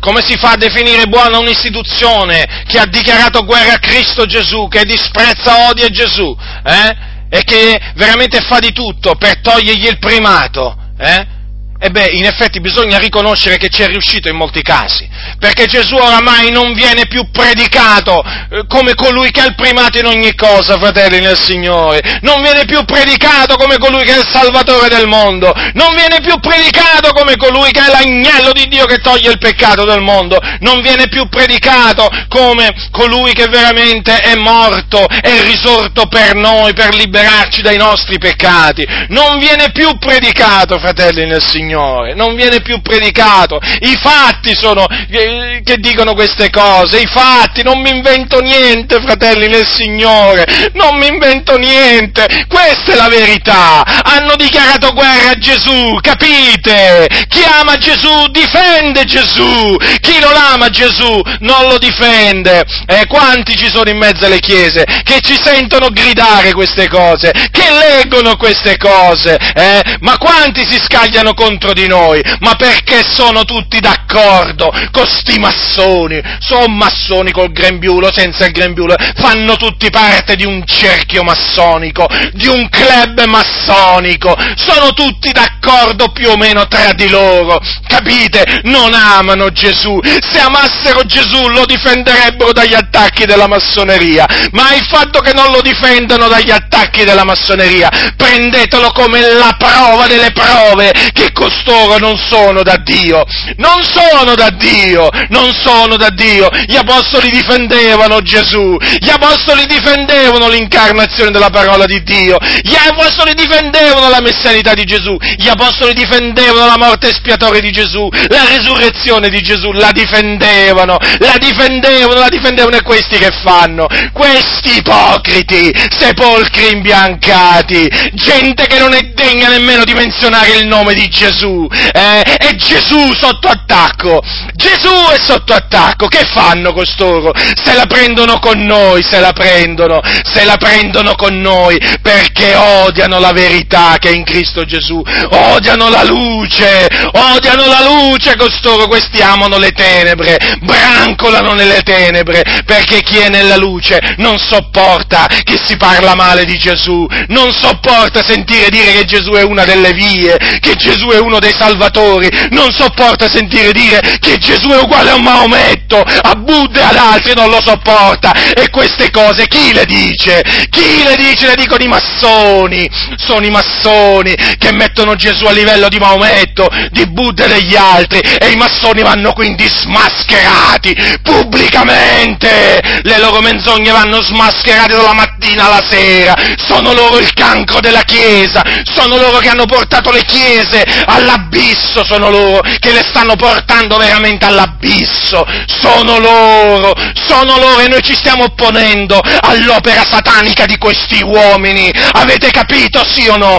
[0.00, 4.84] Come si fa a definire buona un'istituzione che ha dichiarato guerra a Cristo Gesù, che
[4.84, 6.96] disprezza, odia Gesù, eh?
[7.28, 10.76] e che veramente fa di tutto per togliergli il primato?
[10.98, 11.35] Eh?
[11.78, 15.06] E beh, in effetti bisogna riconoscere che ci è riuscito in molti casi,
[15.38, 20.06] perché Gesù oramai non viene più predicato eh, come colui che ha il primato in
[20.06, 24.88] ogni cosa, fratelli nel Signore, non viene più predicato come colui che è il Salvatore
[24.88, 29.30] del mondo, non viene più predicato come colui che è l'agnello di Dio che toglie
[29.30, 35.42] il peccato del mondo, non viene più predicato come colui che veramente è morto, è
[35.42, 41.64] risorto per noi, per liberarci dai nostri peccati, non viene più predicato, fratelli nel Signore
[41.66, 43.58] Signore, non viene più predicato.
[43.80, 49.66] I fatti sono che, dicono queste cose, i fatti, non mi invento niente, fratelli nel
[49.66, 52.24] Signore, non mi invento niente.
[52.46, 53.82] Questa è la verità.
[53.82, 57.08] Hanno dichiarato guerra a Gesù, capite?
[57.28, 62.64] Chi ama Gesù difende Gesù, chi non ama Gesù non lo difende.
[62.86, 67.70] E quanti ci sono in mezzo alle chiese che ci sentono gridare queste cose, che
[67.70, 69.96] leggono queste cose, eh?
[70.00, 74.70] ma quanti si scagliano contro contro di noi, ma perché sono tutti d'accordo?
[74.90, 80.64] Con sti massoni, sono massoni col grembiulo, senza il grembiulo, fanno tutti parte di un
[80.66, 87.58] cerchio massonico, di un club massonico, sono tutti d'accordo più o meno tra di loro.
[87.86, 89.98] Capite, non amano Gesù.
[90.02, 95.62] Se amassero Gesù lo difenderebbero dagli attacchi della massoneria, ma il fatto che non lo
[95.62, 102.62] difendano dagli attacchi della massoneria, prendetelo come la prova delle prove che costoro non sono
[102.62, 103.24] da Dio,
[103.56, 106.48] non sono da Dio, non sono da Dio.
[106.66, 114.08] Gli apostoli difendevano Gesù, gli apostoli difendevano l'incarnazione della parola di Dio, gli apostoli difendevano
[114.08, 119.40] la messianità di Gesù, gli apostoli difendevano la morte espiatoria di Gesù, la resurrezione di
[119.40, 123.86] Gesù, la difendevano, la difendevano, la difendevano e questi che fanno?
[124.12, 131.08] Questi ipocriti, sepolcri imbiancati, gente che non è degna nemmeno di menzionare il nome di
[131.08, 132.22] Gesù, eh?
[132.22, 134.22] è Gesù sotto attacco,
[134.54, 137.32] Gesù è sotto attacco, che fanno costoro?
[137.34, 143.18] Se la prendono con noi, se la prendono, se la prendono con noi, perché odiano
[143.18, 149.20] la verità che è in Cristo Gesù, odiano la luce, odiano la luce costoro, questi
[149.20, 155.76] amano le tenebre, brancolano nelle tenebre, perché chi è nella luce non sopporta che si
[155.76, 160.74] parla male di Gesù, non sopporta sentire dire che Gesù è una delle vie, che
[160.76, 166.00] Gesù è uno dei salvatori, non sopporta sentire dire che Gesù è uguale a Maometto,
[166.00, 168.32] a Buddha e ad altri, non lo sopporta.
[168.54, 170.42] E queste cose chi le dice?
[170.70, 171.48] Chi le dice?
[171.48, 177.06] Le dicono i massoni, sono i massoni che mettono Gesù a livello di Maometto, di
[177.06, 184.22] Buddha e degli altri, e i massoni vanno quindi smascherati pubblicamente, le loro menzogne vanno
[184.22, 189.66] smascherate dalla mattina alla sera, sono loro il cancro della Chiesa, sono loro che hanno
[189.66, 190.84] portato le Chiese
[191.16, 198.02] all'abisso, sono loro che le stanno portando veramente all'abisso, sono loro, sono loro e noi
[198.02, 203.58] ci stiamo opponendo all'opera satanica di questi uomini, avete capito sì o no?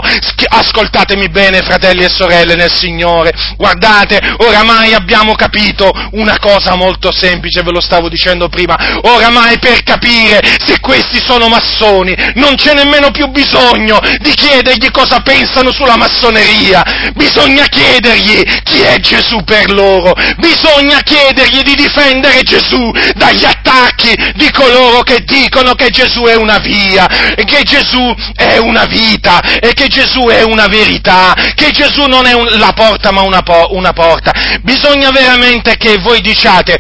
[0.50, 7.64] Ascoltatemi bene fratelli e sorelle nel Signore, guardate, oramai abbiamo capito una cosa molto semplice,
[7.64, 13.12] ve lo stavo dicendo prima, oramai per capire se questi sono massoni non c'è nemmeno
[13.12, 20.14] più bisogno di chiedergli cosa pensano sulla massoneria, bisogna chiedergli chi è Gesù per loro,
[20.38, 26.58] bisogna chiedergli di difendere Gesù dagli attacchi di coloro che dicono che Gesù è una
[26.60, 32.26] via, che Gesù è una vita e che Gesù è una verità, che Gesù non
[32.26, 34.32] è un, la porta ma una, po- una porta.
[34.62, 36.78] Bisogna veramente che voi diciate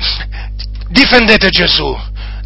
[0.89, 1.95] difendete Gesù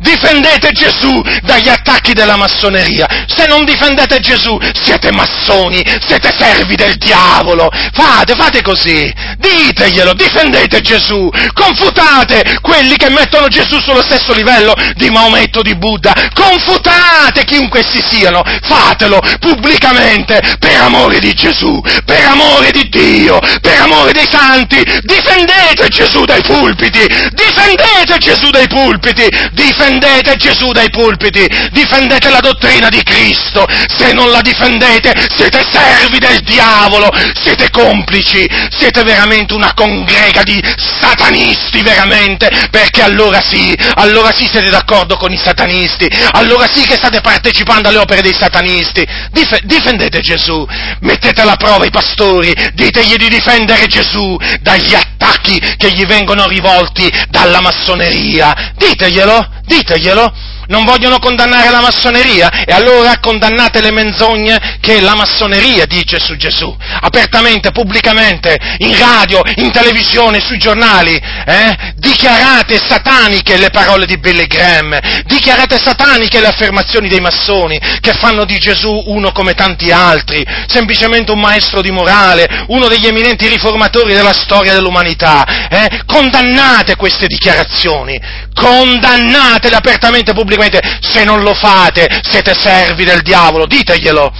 [0.02, 3.08] difendete Gesù dagli attacchi della massoneria.
[3.28, 7.70] Se non difendete Gesù, siete massoni, siete servi del diavolo.
[7.94, 9.12] Fate, fate così.
[9.38, 11.30] Diteglielo, difendete Gesù.
[11.54, 16.14] Confutate quelli che mettono Gesù sullo stesso livello di Maometto, di Buddha.
[16.34, 18.44] Confutate chiunque essi siano.
[18.64, 24.84] Fatelo pubblicamente per amore di Gesù, per amore di Dio, per amore dei santi.
[25.02, 27.06] Difendete Gesù dai pulpiti.
[27.32, 29.28] Difendete Gesù dai pulpiti.
[29.52, 35.66] Difendete difendete Gesù dai pulpiti, difendete la dottrina di Cristo, se non la difendete siete
[35.70, 37.10] servi del diavolo,
[37.42, 44.70] siete complici, siete veramente una congrega di satanisti veramente, perché allora sì, allora sì siete
[44.70, 50.22] d'accordo con i satanisti, allora sì che state partecipando alle opere dei satanisti, Dif- difendete
[50.22, 50.66] Gesù,
[51.02, 55.21] mettete alla prova i pastori, ditegli di difendere Gesù dagli attacchi
[55.78, 60.34] che gli vengono rivolti dalla massoneria, diteglielo, diteglielo,
[60.72, 62.64] non vogliono condannare la massoneria?
[62.66, 69.42] E allora condannate le menzogne che la massoneria dice su Gesù, apertamente, pubblicamente, in radio,
[69.58, 71.94] in televisione, sui giornali, eh?
[71.98, 78.46] dichiarate sataniche le parole di Billy Graham, dichiarate sataniche le affermazioni dei massoni che fanno
[78.46, 84.14] di Gesù uno come tanti altri, semplicemente un maestro di morale, uno degli eminenti riformatori
[84.14, 86.02] della storia dell'umanità, eh?
[86.06, 88.20] condannate queste dichiarazioni,
[88.54, 94.32] condannatele apertamente, pubblicamente, se non lo fate siete servi del diavolo, diteglielo,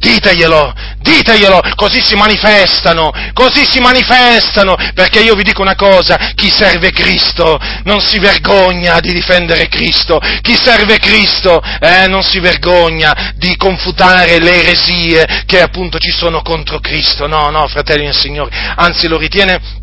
[0.00, 6.50] diteglielo, diteglielo, così si manifestano, così si manifestano, perché io vi dico una cosa, chi
[6.50, 13.34] serve Cristo non si vergogna di difendere Cristo, chi serve Cristo eh, non si vergogna
[13.36, 18.50] di confutare le eresie che appunto ci sono contro Cristo, no, no, fratelli del Signore,
[18.76, 19.79] anzi lo ritiene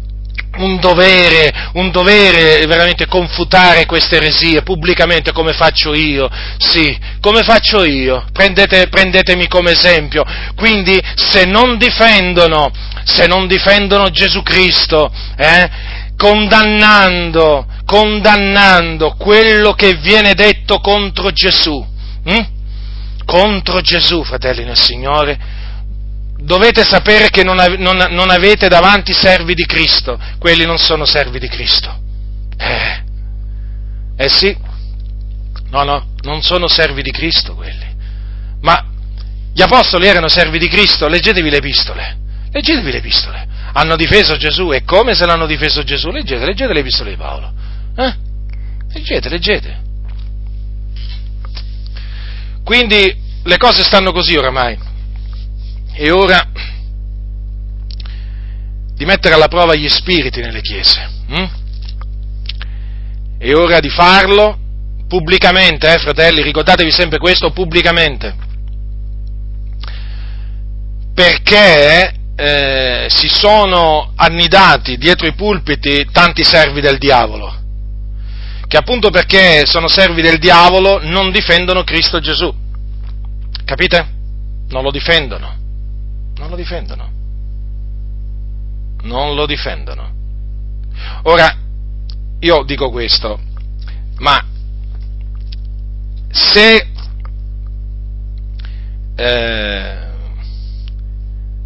[0.58, 7.84] un dovere, un dovere veramente confutare queste eresie pubblicamente come faccio io, sì, come faccio
[7.84, 10.24] io, Prendete, prendetemi come esempio,
[10.56, 12.72] quindi se non difendono,
[13.04, 15.70] se non difendono Gesù Cristo, eh,
[16.16, 21.86] condannando, condannando quello che viene detto contro Gesù,
[22.24, 22.46] hm?
[23.26, 25.38] contro Gesù, fratelli nel Signore,
[26.38, 31.40] dovete sapere che non, non, non, avete davanti servi di Cristo, quelli non sono servi
[31.40, 32.00] di Cristo.
[32.58, 33.04] Eh,
[34.18, 34.56] eh sì,
[35.70, 37.86] no, no, non sono servi di Cristo quelli.
[38.62, 38.86] Ma
[39.54, 42.18] gli apostoli erano servi di Cristo, leggetevi le epistole,
[42.52, 43.48] leggetevi le epistole.
[43.74, 46.10] Hanno difeso Gesù e come se l'hanno difeso Gesù?
[46.10, 47.54] Leggete, leggete le epistole di Paolo.
[47.96, 48.16] Eh?
[48.94, 49.86] Leggete, leggete.
[52.64, 54.78] Quindi le cose stanno così oramai.
[55.98, 56.48] È ora
[58.94, 61.10] di mettere alla prova gli spiriti nelle chiese.
[61.28, 61.48] Hm?
[63.40, 64.60] È ora di farlo
[65.08, 68.36] pubblicamente, eh, fratelli, ricordatevi sempre questo, pubblicamente.
[71.16, 77.52] Perché eh, si sono annidati dietro i pulpiti tanti servi del diavolo,
[78.68, 82.54] che appunto perché sono servi del diavolo non difendono Cristo Gesù.
[83.66, 84.08] Capite?
[84.70, 85.57] Non lo difendono.
[86.38, 87.12] Non lo difendono.
[89.04, 90.16] Non lo difendono.
[91.24, 91.56] Ora,
[92.40, 93.40] io dico questo,
[94.18, 94.44] ma
[96.30, 96.88] se,
[99.16, 99.98] eh,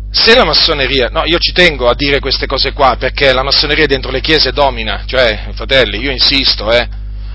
[0.09, 3.87] se la massoneria, no, io ci tengo a dire queste cose qua perché la massoneria
[3.87, 6.87] dentro le chiese domina, cioè, fratelli, io insisto, eh,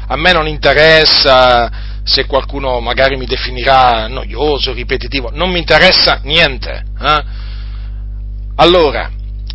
[0.09, 1.71] a me non interessa
[2.07, 6.85] se qualcuno magari mi definirà noioso, ripetitivo, non mi interessa niente.
[7.01, 7.24] Eh?
[8.55, 9.11] Allora,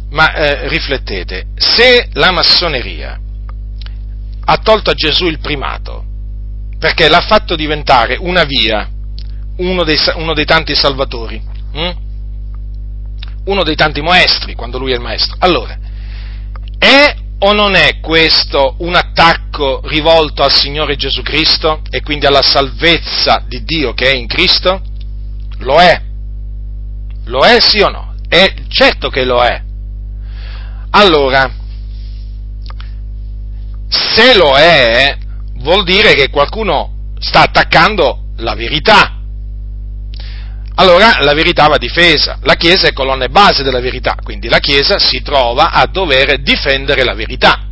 [0.10, 3.18] ma eh, riflettete, se la massoneria
[4.44, 6.04] ha tolto a Gesù il primato,
[6.78, 8.90] perché l'ha fatto diventare una via,
[9.58, 11.42] uno dei, uno dei tanti salvatori,
[11.72, 11.92] hm?
[13.46, 15.78] uno dei tanti maestri, quando lui è il maestro, allora,
[16.78, 22.42] è o non è questo un attacco rivolto al Signore Gesù Cristo e quindi alla
[22.42, 24.82] salvezza di Dio che è in Cristo?
[25.60, 26.02] Lo è.
[27.26, 28.16] Lo è sì o no?
[28.28, 29.62] È certo che lo è.
[30.92, 31.52] Allora,
[33.88, 35.18] se lo è,
[35.56, 39.11] vuol dire che qualcuno sta attaccando la verità.
[40.76, 44.60] Allora la verità va difesa, la Chiesa è colonna e base della verità, quindi la
[44.60, 47.68] Chiesa si trova a dover difendere la verità.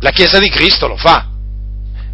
[0.00, 1.30] La Chiesa di Cristo lo fa,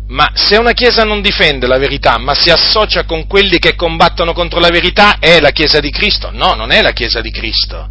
[0.08, 4.32] ma se una Chiesa non difende la verità, ma si associa con quelli che combattono
[4.32, 6.30] contro la verità, è la Chiesa di Cristo?
[6.32, 7.90] No, non è la Chiesa di Cristo.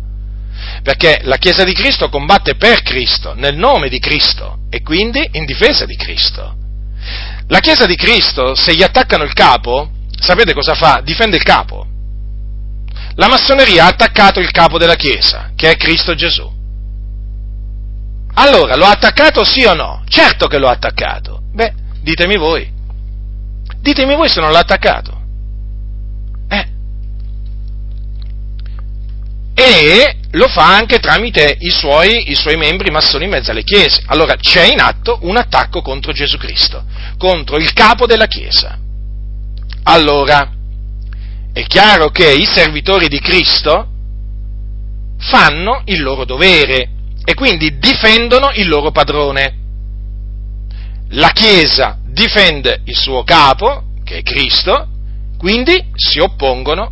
[0.81, 5.45] Perché la Chiesa di Cristo combatte per Cristo, nel nome di Cristo, e quindi in
[5.45, 6.55] difesa di Cristo.
[7.47, 9.89] La Chiesa di Cristo, se gli attaccano il capo,
[10.25, 11.01] sapete cosa fa?
[11.03, 11.87] Difende il capo.
[13.15, 16.51] La massoneria ha attaccato il capo della Chiesa, che è Cristo Gesù.
[18.33, 20.03] Allora, lo ha attaccato sì o no?
[20.07, 21.41] Certo che lo ha attaccato.
[21.53, 22.69] Beh, ditemi voi.
[23.79, 25.21] Ditemi voi se non l'ha attaccato.
[26.49, 26.67] Eh.
[29.53, 34.03] E lo fa anche tramite i suoi, i suoi, membri massoni in mezzo alle chiese.
[34.07, 36.83] Allora c'è in atto un attacco contro Gesù Cristo,
[37.17, 38.77] contro il capo della Chiesa.
[39.87, 40.51] Allora,
[41.53, 43.87] è chiaro che i servitori di Cristo
[45.17, 46.89] fanno il loro dovere
[47.23, 49.57] e quindi difendono il loro padrone.
[51.09, 54.87] La Chiesa difende il suo capo, che è Cristo,
[55.37, 56.91] quindi si oppongono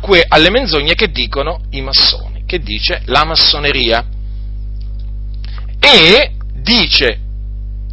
[0.00, 4.04] que- alle menzogne che dicono i massoni, che dice la massoneria.
[5.78, 7.20] E dice,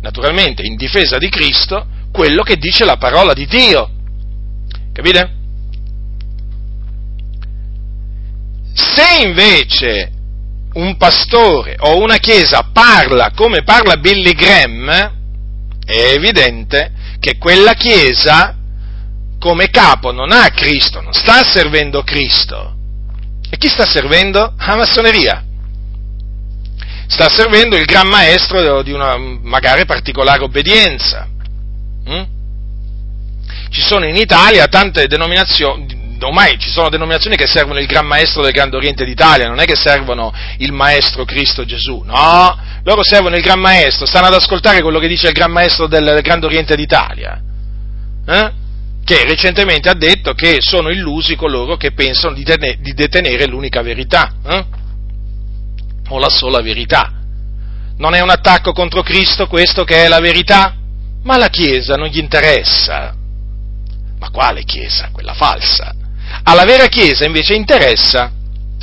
[0.01, 3.89] naturalmente in difesa di Cristo, quello che dice la parola di Dio.
[4.93, 5.39] Capite?
[8.73, 10.11] Se invece
[10.73, 14.89] un pastore o una chiesa parla come parla Billy Graham,
[15.85, 18.55] è evidente che quella chiesa
[19.39, 22.75] come capo non ha Cristo, non sta servendo Cristo.
[23.49, 24.53] E chi sta servendo?
[24.57, 25.43] La massoneria.
[27.07, 31.27] Sta servendo il gran maestro di una magari particolare obbedienza.
[32.09, 32.23] Mm?
[33.71, 38.41] Ci sono in Italia tante denominazioni, ormai ci sono denominazioni che servono il Gran Maestro
[38.41, 43.37] del Grande Oriente d'Italia, non è che servono il Maestro Cristo Gesù, no, loro servono
[43.37, 46.75] il Gran Maestro, stanno ad ascoltare quello che dice il Gran Maestro del, Grande Oriente
[46.75, 47.41] d'Italia,
[48.27, 48.51] eh?
[49.05, 53.81] che recentemente ha detto che sono illusi coloro che pensano di, tene, di detenere l'unica
[53.81, 54.65] verità, eh?
[56.09, 57.09] o la sola verità.
[57.99, 60.75] Non è un attacco contro Cristo questo che è la verità?
[61.23, 63.15] Ma la Chiesa non gli interessa,
[64.21, 65.09] ma quale Chiesa?
[65.11, 65.91] Quella falsa.
[66.43, 68.31] Alla vera Chiesa invece interessa,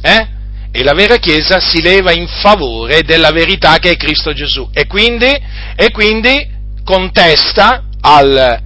[0.03, 0.37] eh?
[0.71, 4.87] E la vera Chiesa si leva in favore della verità che è Cristo Gesù e
[4.87, 5.33] quindi,
[5.77, 8.61] e quindi contesta al,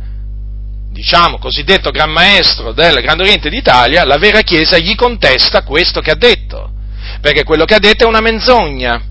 [0.91, 6.11] diciamo, cosiddetto Gran Maestro del Grande Oriente d'Italia, la vera Chiesa gli contesta questo che
[6.11, 6.73] ha detto,
[7.21, 9.11] perché quello che ha detto è una menzogna.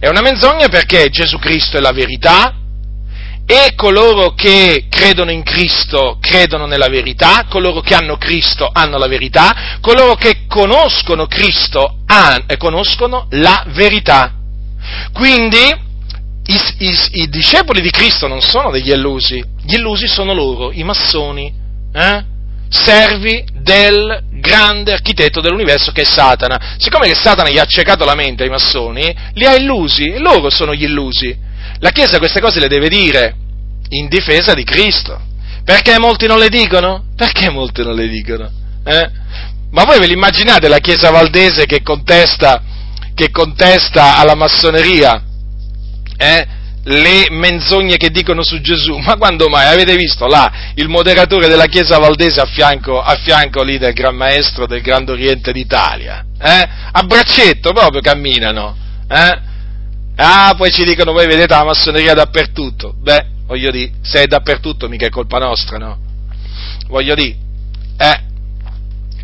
[0.00, 2.54] È una menzogna perché Gesù Cristo è la verità,
[3.46, 9.06] e coloro che credono in Cristo credono nella verità, coloro che hanno Cristo hanno la
[9.06, 14.32] verità, coloro che conoscono Cristo han, eh, conoscono la verità.
[15.12, 15.84] Quindi
[16.46, 20.82] i, i, i, discepoli di Cristo non sono degli illusi, gli illusi sono loro, i
[20.82, 21.52] massoni,
[21.92, 22.24] eh?
[22.68, 26.76] servi del grande architetto dell'universo che è Satana.
[26.78, 30.74] Siccome che Satana gli ha accecato la mente ai massoni, li ha illusi, loro sono
[30.74, 31.44] gli illusi.
[31.80, 33.34] La Chiesa queste cose le deve dire
[33.90, 35.20] in difesa di Cristo.
[35.64, 37.04] Perché molti non le dicono?
[37.16, 38.50] Perché molti non le dicono?
[38.84, 39.10] Eh?
[39.70, 42.62] Ma voi ve l'immaginate la Chiesa valdese che contesta,
[43.14, 45.22] che contesta alla massoneria
[46.16, 46.46] eh?
[46.84, 48.96] le menzogne che dicono su Gesù?
[48.98, 49.66] Ma quando mai?
[49.66, 54.14] Avete visto là il moderatore della Chiesa valdese a fianco, a fianco lì del Gran
[54.14, 56.24] Maestro del Grande Oriente d'Italia?
[56.40, 56.68] Eh?
[56.92, 58.76] A braccetto proprio camminano.
[59.08, 59.54] Eh?
[60.16, 62.94] Ah, poi ci dicono, voi vedete la massoneria dappertutto.
[62.98, 65.98] Beh, voglio dire, se è dappertutto mica è colpa nostra, no?
[66.88, 67.36] Voglio dire,
[67.98, 68.24] eh,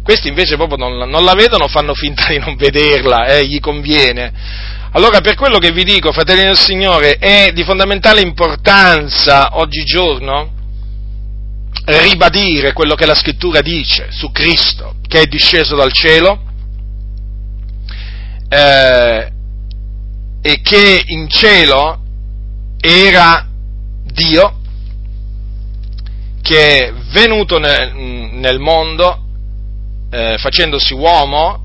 [0.02, 4.32] questi invece proprio non, non, la vedono, fanno finta di non vederla, eh, gli conviene.
[4.93, 10.60] Allora, per quello che vi dico, fratelli del Signore, è di fondamentale importanza oggigiorno
[11.85, 16.43] ribadire quello che la scrittura dice su Cristo, che è disceso dal cielo,
[18.48, 19.31] eh,
[20.43, 22.01] e che in cielo
[22.81, 23.47] era
[24.05, 24.59] Dio
[26.43, 29.24] che è venuto nel, nel mondo
[30.10, 31.64] eh, facendosi uomo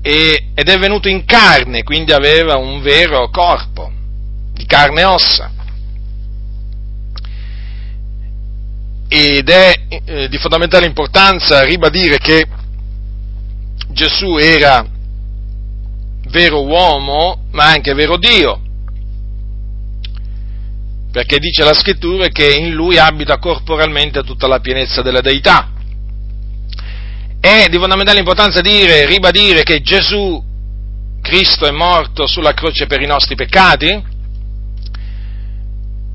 [0.00, 3.90] e, ed è venuto in carne, quindi aveva un vero corpo
[4.54, 5.50] di carne e ossa.
[9.08, 9.72] Ed è
[10.04, 12.46] eh, di fondamentale importanza ribadire che
[13.88, 14.86] Gesù era
[16.30, 18.60] vero uomo, ma anche vero Dio,
[21.10, 25.72] perché dice la scrittura che in lui abita corporalmente tutta la pienezza della deità.
[27.40, 30.44] È di fondamentale importanza dire, ribadire che Gesù
[31.20, 34.16] Cristo è morto sulla croce per i nostri peccati,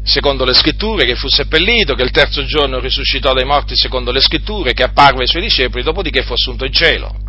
[0.03, 4.21] secondo le scritture, che fu seppellito, che il terzo giorno risuscitò dai morti secondo le
[4.21, 7.22] scritture, che apparve ai suoi discepoli, dopodiché fu assunto in cielo.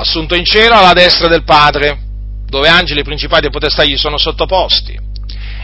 [0.00, 1.98] Assunto in cielo alla destra del Padre,
[2.46, 4.96] dove angeli, principati e potestà gli sono sottoposti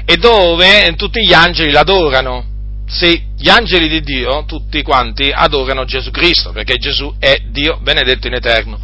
[0.05, 2.44] e dove tutti gli angeli l'adorano.
[2.85, 8.27] Sì, gli angeli di Dio, tutti quanti, adorano Gesù Cristo, perché Gesù è Dio benedetto
[8.27, 8.78] in eterno.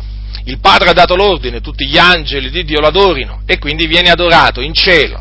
[0.44, 4.60] Il Padre ha dato l'ordine, tutti gli angeli di Dio l'adorino e quindi viene adorato
[4.60, 5.20] in cielo.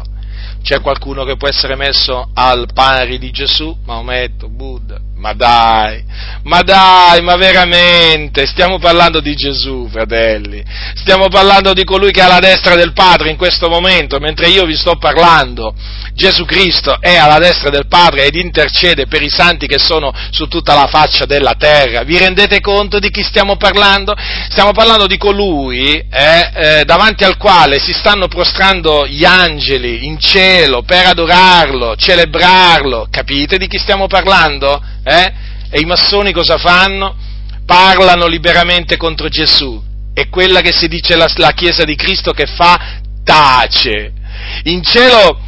[0.61, 3.75] C'è qualcuno che può essere messo al pari di Gesù?
[3.83, 6.01] Maometto, Buddha, ma dai,
[6.43, 10.63] ma dai, ma veramente, stiamo parlando di Gesù, fratelli,
[10.95, 14.65] stiamo parlando di colui che è alla destra del Padre in questo momento, mentre io
[14.65, 15.75] vi sto parlando.
[16.13, 20.47] Gesù Cristo è alla destra del Padre ed intercede per i santi che sono su
[20.47, 22.03] tutta la faccia della terra.
[22.03, 24.15] Vi rendete conto di chi stiamo parlando?
[24.49, 30.19] Stiamo parlando di colui eh, eh, davanti al quale si stanno prostrando gli angeli in
[30.19, 33.07] cielo per adorarlo, celebrarlo.
[33.09, 34.81] Capite di chi stiamo parlando?
[35.03, 35.33] Eh?
[35.69, 37.15] E i massoni cosa fanno?
[37.65, 39.81] Parlano liberamente contro Gesù.
[40.13, 42.99] E quella che si dice la, la Chiesa di Cristo che fa?
[43.23, 44.13] Tace.
[44.63, 45.39] In cielo,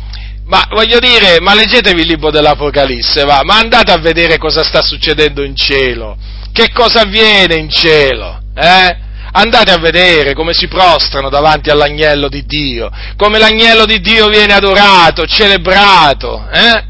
[0.45, 4.81] ma voglio dire, ma leggetevi il libro dell'Apocalisse, va, ma andate a vedere cosa sta
[4.81, 6.17] succedendo in cielo.
[6.51, 8.41] Che cosa avviene in cielo?
[8.53, 8.97] Eh?
[9.33, 14.53] Andate a vedere come si prostrano davanti all'agnello di Dio, come l'agnello di Dio viene
[14.53, 16.89] adorato, celebrato, eh?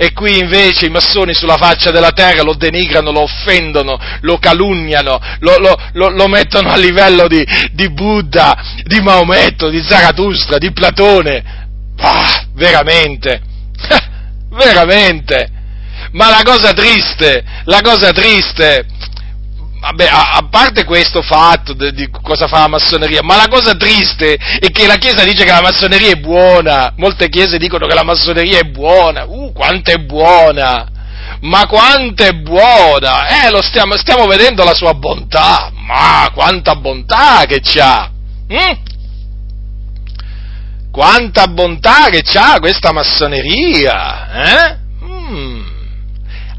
[0.00, 5.18] E qui invece i massoni sulla faccia della terra lo denigrano, lo offendono, lo calunniano,
[5.40, 10.70] lo, lo, lo, lo mettono a livello di, di, Buddha, di Maometto, di Zarathustra, di
[10.70, 11.66] Platone.
[11.96, 13.42] Bah, veramente,
[14.54, 15.48] veramente.
[16.12, 18.86] Ma la cosa triste, la cosa triste
[19.80, 23.76] Vabbè, a, a, parte questo fatto di, di, cosa fa la massoneria, ma la cosa
[23.76, 26.92] triste è che la Chiesa dice che la massoneria è buona.
[26.96, 29.24] Molte chiese dicono che la massoneria è buona.
[29.24, 30.88] Uh, quanto è buona!
[31.42, 33.44] Ma quanto è buona!
[33.44, 35.70] Eh, lo stiamo, stiamo vedendo la sua bontà.
[35.72, 38.10] Ma quanta bontà che c'ha!
[38.52, 38.72] Mm?
[40.90, 44.32] Quanta bontà che c'ha questa massoneria!
[44.32, 44.78] Eh?
[45.04, 45.77] Mm.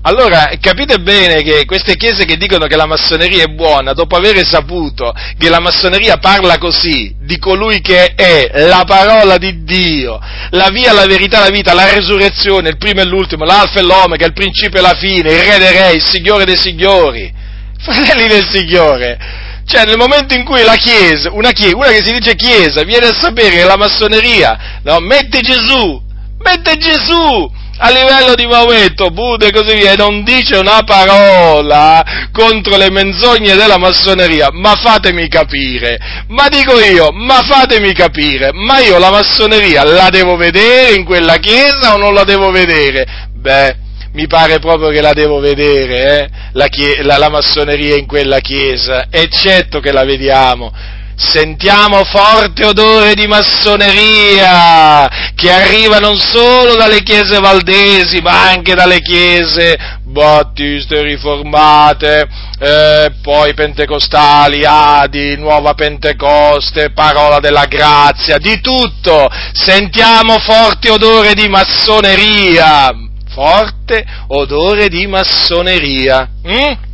[0.02, 4.46] Allora capite bene che queste chiese che dicono che la massoneria è buona, dopo aver
[4.46, 10.18] saputo che la massoneria parla così di colui che è la parola di Dio,
[10.52, 14.26] la via, la verità, la vita, la resurrezione, il primo e l'ultimo, l'alfa e l'omega,
[14.26, 17.34] il principio e la fine, il re dei re, il signore dei signori,
[17.80, 19.18] fratelli del Signore,
[19.66, 23.08] cioè nel momento in cui la Chiesa, una, chiesa, una che si dice Chiesa, viene
[23.08, 26.02] a sapere che la massoneria no, mette Gesù,
[26.42, 32.28] mette Gesù a livello di Maometto, Buddha e così via, e non dice una parola
[32.34, 35.98] contro le menzogne della massoneria, ma fatemi capire,
[36.28, 41.38] ma dico io, ma fatemi capire, ma io la massoneria la devo vedere in quella
[41.38, 43.28] chiesa o non la devo vedere?
[43.34, 43.76] Beh,
[44.12, 46.30] mi pare proprio che la devo vedere, eh?
[46.54, 53.14] la, chie- la, la massoneria in quella chiesa, eccetto che la vediamo sentiamo forte odore
[53.14, 59.78] di massoneria che arriva non solo dalle chiese valdesi ma anche dalle chiese
[60.10, 62.28] battiste riformate,
[62.60, 71.48] eh, poi pentecostali, adi, nuova pentecoste, parola della grazia, di tutto, sentiamo forte odore di
[71.48, 72.90] massoneria,
[73.30, 76.28] forte odore di massoneria.
[76.48, 76.89] Mm?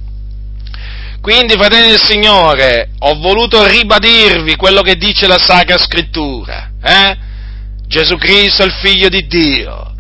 [1.26, 6.70] Quindi, fratelli del Signore, ho voluto ribadirvi quello che dice la Sacra Scrittura.
[6.80, 7.18] Eh?
[7.88, 9.96] Gesù Cristo è il Figlio di Dio,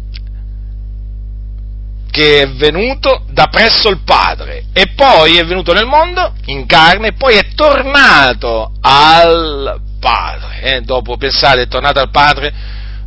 [2.11, 7.07] che è venuto da presso il Padre e poi è venuto nel mondo in carne
[7.07, 10.61] e poi è tornato al Padre.
[10.61, 10.81] Eh?
[10.81, 12.53] Dopo, pensate, è tornato al Padre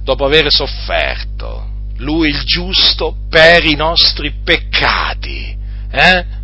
[0.02, 1.68] dopo aver sofferto.
[1.98, 5.56] Lui il giusto per i nostri peccati.
[5.88, 6.37] Eh?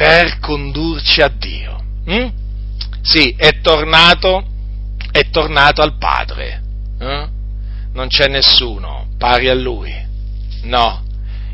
[0.00, 1.84] Per condurci a Dio.
[2.10, 2.28] Mm?
[3.02, 4.42] Sì, è tornato,
[5.12, 6.62] è tornato al Padre.
[6.98, 7.28] Eh?
[7.92, 9.94] Non c'è nessuno pari a Lui.
[10.62, 11.02] No,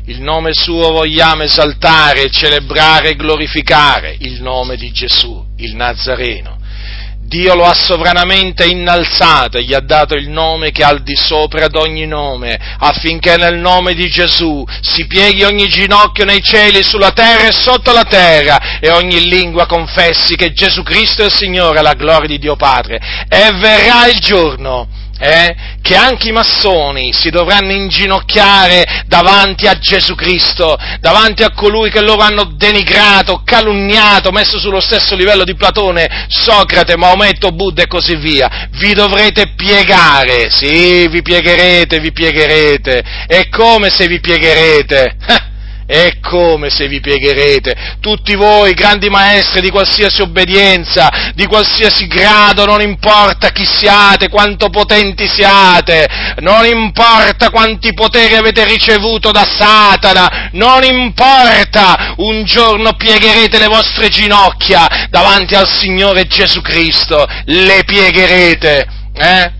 [0.05, 6.57] il nome suo vogliamo esaltare, celebrare e glorificare, il nome di Gesù, il Nazareno.
[7.27, 11.15] Dio lo ha sovranamente innalzato e gli ha dato il nome che è al di
[11.15, 16.83] sopra ad ogni nome, affinché nel nome di Gesù si pieghi ogni ginocchio nei cieli,
[16.83, 21.33] sulla terra e sotto la terra, e ogni lingua confessi che Gesù Cristo è il
[21.33, 22.97] Signore, la gloria di Dio Padre.
[23.27, 24.87] E verrà il giorno
[25.19, 31.89] eh, che anche i massoni si dovranno inginocchiare davanti a Gesù Cristo, davanti a colui
[31.89, 37.87] che loro hanno denigrato, calunniato, messo sullo stesso livello di Platone, Socrate, Maometto, Buddha e
[37.87, 38.69] così via.
[38.71, 43.03] Vi dovrete piegare, sì, vi piegherete, vi piegherete.
[43.27, 45.15] E come se vi piegherete?
[45.89, 52.65] E come se vi piegherete, tutti voi, grandi maestri di qualsiasi obbedienza, di qualsiasi grado,
[52.65, 56.05] non importa chi siate, quanto potenti siate,
[56.39, 64.09] non importa quanti poteri avete ricevuto da Satana, non importa, un giorno piegherete le vostre
[64.09, 69.56] ginocchia davanti al Signore Gesù Cristo, le piegherete, eh?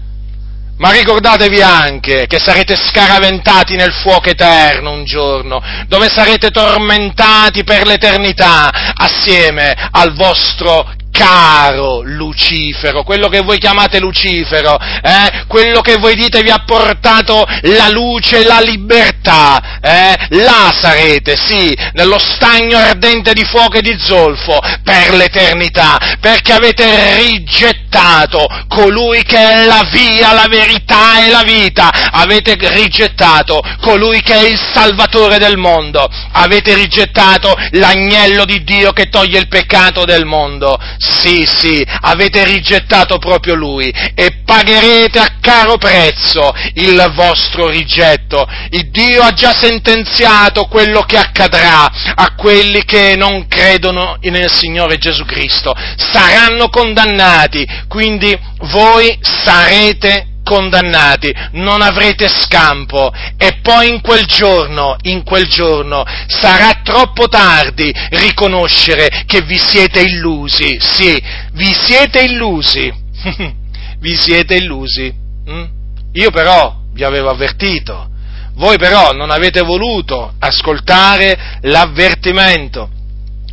[0.78, 7.88] Ma ricordatevi anche che sarete scaraventati nel fuoco eterno un giorno, dove sarete tormentati per
[7.88, 15.46] l'eternità assieme al vostro caro Lucifero, quello che voi chiamate Lucifero, eh?
[15.48, 20.16] quello che voi dite vi ha portato la luce la libertà, eh?
[20.30, 27.16] là sarete, sì, nello stagno ardente di fuoco e di zolfo per l'eternità, perché avete
[27.16, 34.36] rigettato colui che è la via, la verità e la vita, avete rigettato colui che
[34.36, 40.26] è il Salvatore del mondo, avete rigettato l'agnello di Dio che toglie il peccato del
[40.26, 40.78] mondo,
[41.08, 48.48] sì, sì, avete rigettato proprio lui e pagherete a caro prezzo il vostro rigetto.
[48.72, 54.98] Il Dio ha già sentenziato quello che accadrà a quelli che non credono nel Signore
[54.98, 55.74] Gesù Cristo.
[55.96, 65.24] Saranno condannati, quindi voi sarete condannati, non avrete scampo e poi in quel giorno, in
[65.24, 71.22] quel giorno sarà troppo tardi riconoscere che vi siete illusi, sì,
[71.52, 72.90] vi siete illusi,
[74.00, 75.14] vi siete illusi.
[75.50, 75.64] Mm?
[76.14, 78.10] Io però vi avevo avvertito,
[78.54, 82.90] voi però non avete voluto ascoltare l'avvertimento.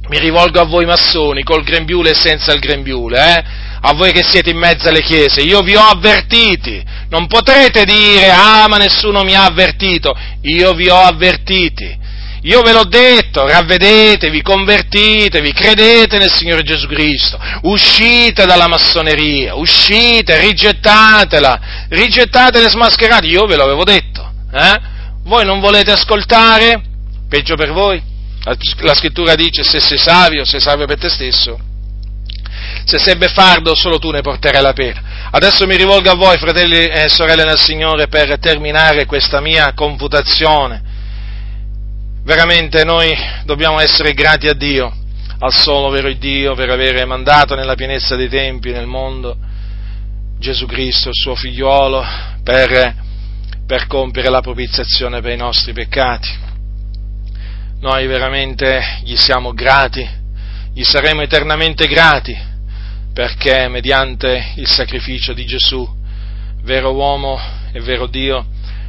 [0.07, 3.45] Mi rivolgo a voi massoni, col grembiule e senza il grembiule, eh?
[3.87, 8.31] A voi che siete in mezzo alle chiese, io vi ho avvertiti, non potrete dire,
[8.31, 11.99] ah ma nessuno mi ha avvertito, io vi ho avvertiti,
[12.45, 20.41] io ve l'ho detto, ravvedetevi, convertitevi, credete nel Signore Gesù Cristo, uscite dalla massoneria, uscite,
[20.41, 24.93] rigettatela, rigettatela e smascherate, io ve l'avevo detto, eh?
[25.25, 26.83] Voi non volete ascoltare?
[27.29, 28.01] Peggio per voi
[28.81, 31.73] La scrittura dice se sei savio, sei savio per te stesso.
[32.85, 35.29] Se sei beffardo, solo tu ne porterai la pena.
[35.31, 40.83] Adesso mi rivolgo a voi, fratelli e sorelle nel Signore, per terminare questa mia confutazione.
[42.25, 43.15] Veramente noi
[43.45, 44.93] dobbiamo essere grati a Dio,
[45.39, 49.37] al solo vero Dio, per avere mandato nella pienezza dei tempi nel mondo
[50.39, 52.05] Gesù Cristo, il suo figliuolo,
[52.43, 52.95] per,
[53.67, 56.53] per compiere la propiziazione per i nostri peccati
[57.85, 60.09] noi veramente gli siamo grati,
[60.73, 62.35] gli saremo eternamente grati,
[63.15, 65.89] perché mediante il sacrificio di Gesù,
[66.63, 67.41] vero uomo
[67.73, 68.45] e vero Dio,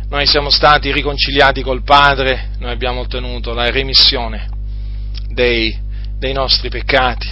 [0.10, 4.49] noi siamo stati riconciliati col Padre, noi abbiamo ottenuto la remissione
[5.30, 5.77] dei,
[6.18, 7.30] dei nostri peccati,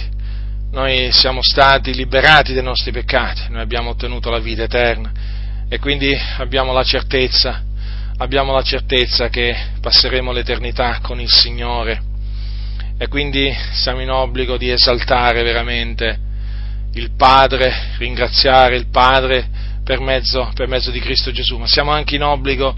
[0.70, 5.12] noi siamo stati liberati dai nostri peccati, noi abbiamo ottenuto la vita eterna.
[5.68, 7.62] E quindi abbiamo la certezza
[8.18, 12.12] abbiamo la certezza che passeremo l'eternità con il Signore.
[12.96, 16.23] E quindi siamo in obbligo di esaltare veramente
[16.94, 19.48] il Padre, ringraziare il Padre
[19.84, 22.74] per mezzo, per mezzo di Cristo Gesù, ma siamo anche in obbligo,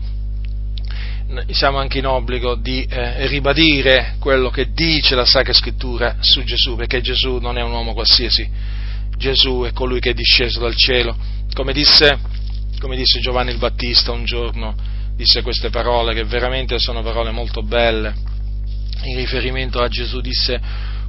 [1.79, 7.01] anche in obbligo di eh, ribadire quello che dice la Sacra Scrittura su Gesù, perché
[7.01, 8.49] Gesù non è un uomo qualsiasi,
[9.17, 11.17] Gesù è colui che è disceso dal cielo,
[11.53, 12.19] come disse,
[12.81, 14.75] come disse Giovanni il Battista un giorno,
[15.15, 18.15] disse queste parole che veramente sono parole molto belle.
[19.05, 20.61] In riferimento a Gesù disse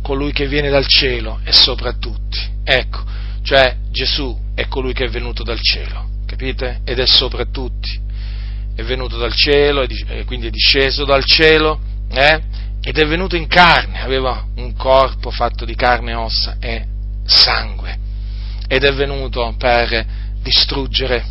[0.02, 2.40] colui che viene dal cielo è sopra tutti.
[2.64, 3.04] Ecco,
[3.44, 6.82] cioè Gesù è colui che è venuto dal cielo, capite?
[6.84, 8.06] Ed è sopra tutti.
[8.76, 9.86] È venuto dal cielo,
[10.26, 11.80] quindi è disceso dal cielo,
[12.12, 12.42] eh?
[12.82, 16.86] ed è venuto in carne, aveva un corpo fatto di carne ossa e
[17.26, 17.98] sangue,
[18.68, 20.06] ed è venuto per
[20.42, 21.26] distruggere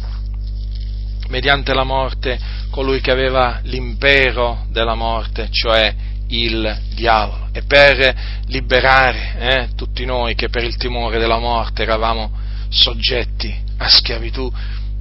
[1.28, 2.38] mediante la morte
[2.70, 5.94] colui che aveva l'impero della morte, cioè
[6.28, 8.14] il diavolo, e per
[8.46, 12.30] liberare eh, tutti noi che per il timore della morte eravamo
[12.68, 14.50] soggetti a schiavitù.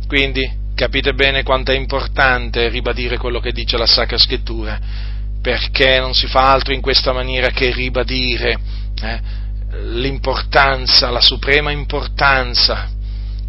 [0.07, 4.79] Quindi capite bene quanto è importante ribadire quello che dice la Sacra Scrittura,
[5.41, 8.57] perché non si fa altro in questa maniera che ribadire
[9.01, 9.21] eh,
[9.93, 12.89] l'importanza, la suprema importanza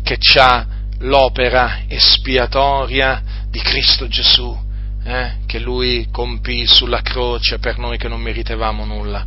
[0.02, 0.66] che ha
[1.00, 4.56] l'opera espiatoria di Cristo Gesù,
[5.06, 9.24] eh, che Lui compì sulla croce per noi che non meritevamo nulla.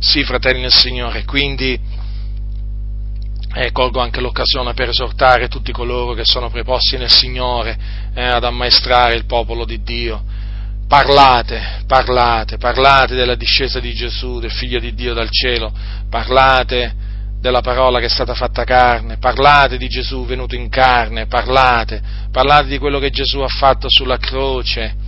[0.00, 1.78] Sì, fratelli nel Signore, quindi
[3.54, 7.76] eh, colgo anche l'occasione per esortare tutti coloro che sono preposti nel Signore
[8.14, 10.22] eh, ad ammaestrare il popolo di Dio.
[10.86, 15.70] Parlate, parlate, parlate della discesa di Gesù, del Figlio di Dio dal cielo,
[16.08, 16.94] parlate
[17.38, 22.00] della parola che è stata fatta carne, parlate di Gesù venuto in carne, parlate,
[22.32, 25.06] parlate di quello che Gesù ha fatto sulla croce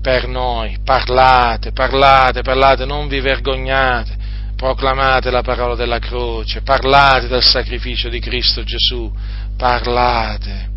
[0.00, 4.16] per noi, parlate, parlate, parlate, non vi vergognate,
[4.56, 9.12] proclamate la parola della croce, parlate del sacrificio di Cristo Gesù,
[9.56, 10.68] parlate.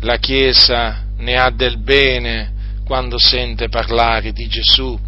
[0.00, 2.52] La Chiesa ne ha del bene
[2.84, 4.98] quando sente parlare di Gesù,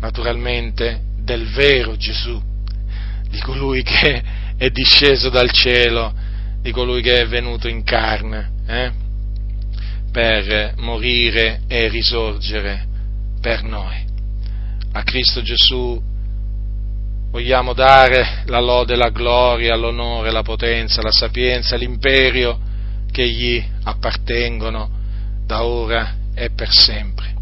[0.00, 2.50] naturalmente del vero Gesù
[3.32, 4.22] di colui che
[4.58, 6.12] è disceso dal cielo,
[6.60, 8.92] di colui che è venuto in carne, eh?
[10.12, 12.86] Per morire e risorgere
[13.40, 14.04] per noi.
[14.92, 16.00] A Cristo Gesù
[17.30, 22.60] vogliamo dare la lode, la gloria, l'onore, la potenza, la sapienza, l'imperio
[23.10, 24.90] che gli appartengono
[25.46, 27.34] da ora e per sempre.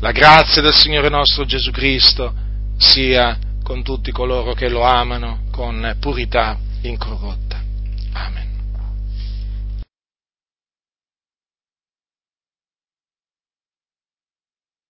[0.00, 2.32] La grazia del Signore nostro Gesù Cristo
[2.78, 7.62] sia con tutti coloro che lo amano con purità incorrotta.
[8.12, 8.43] Amen.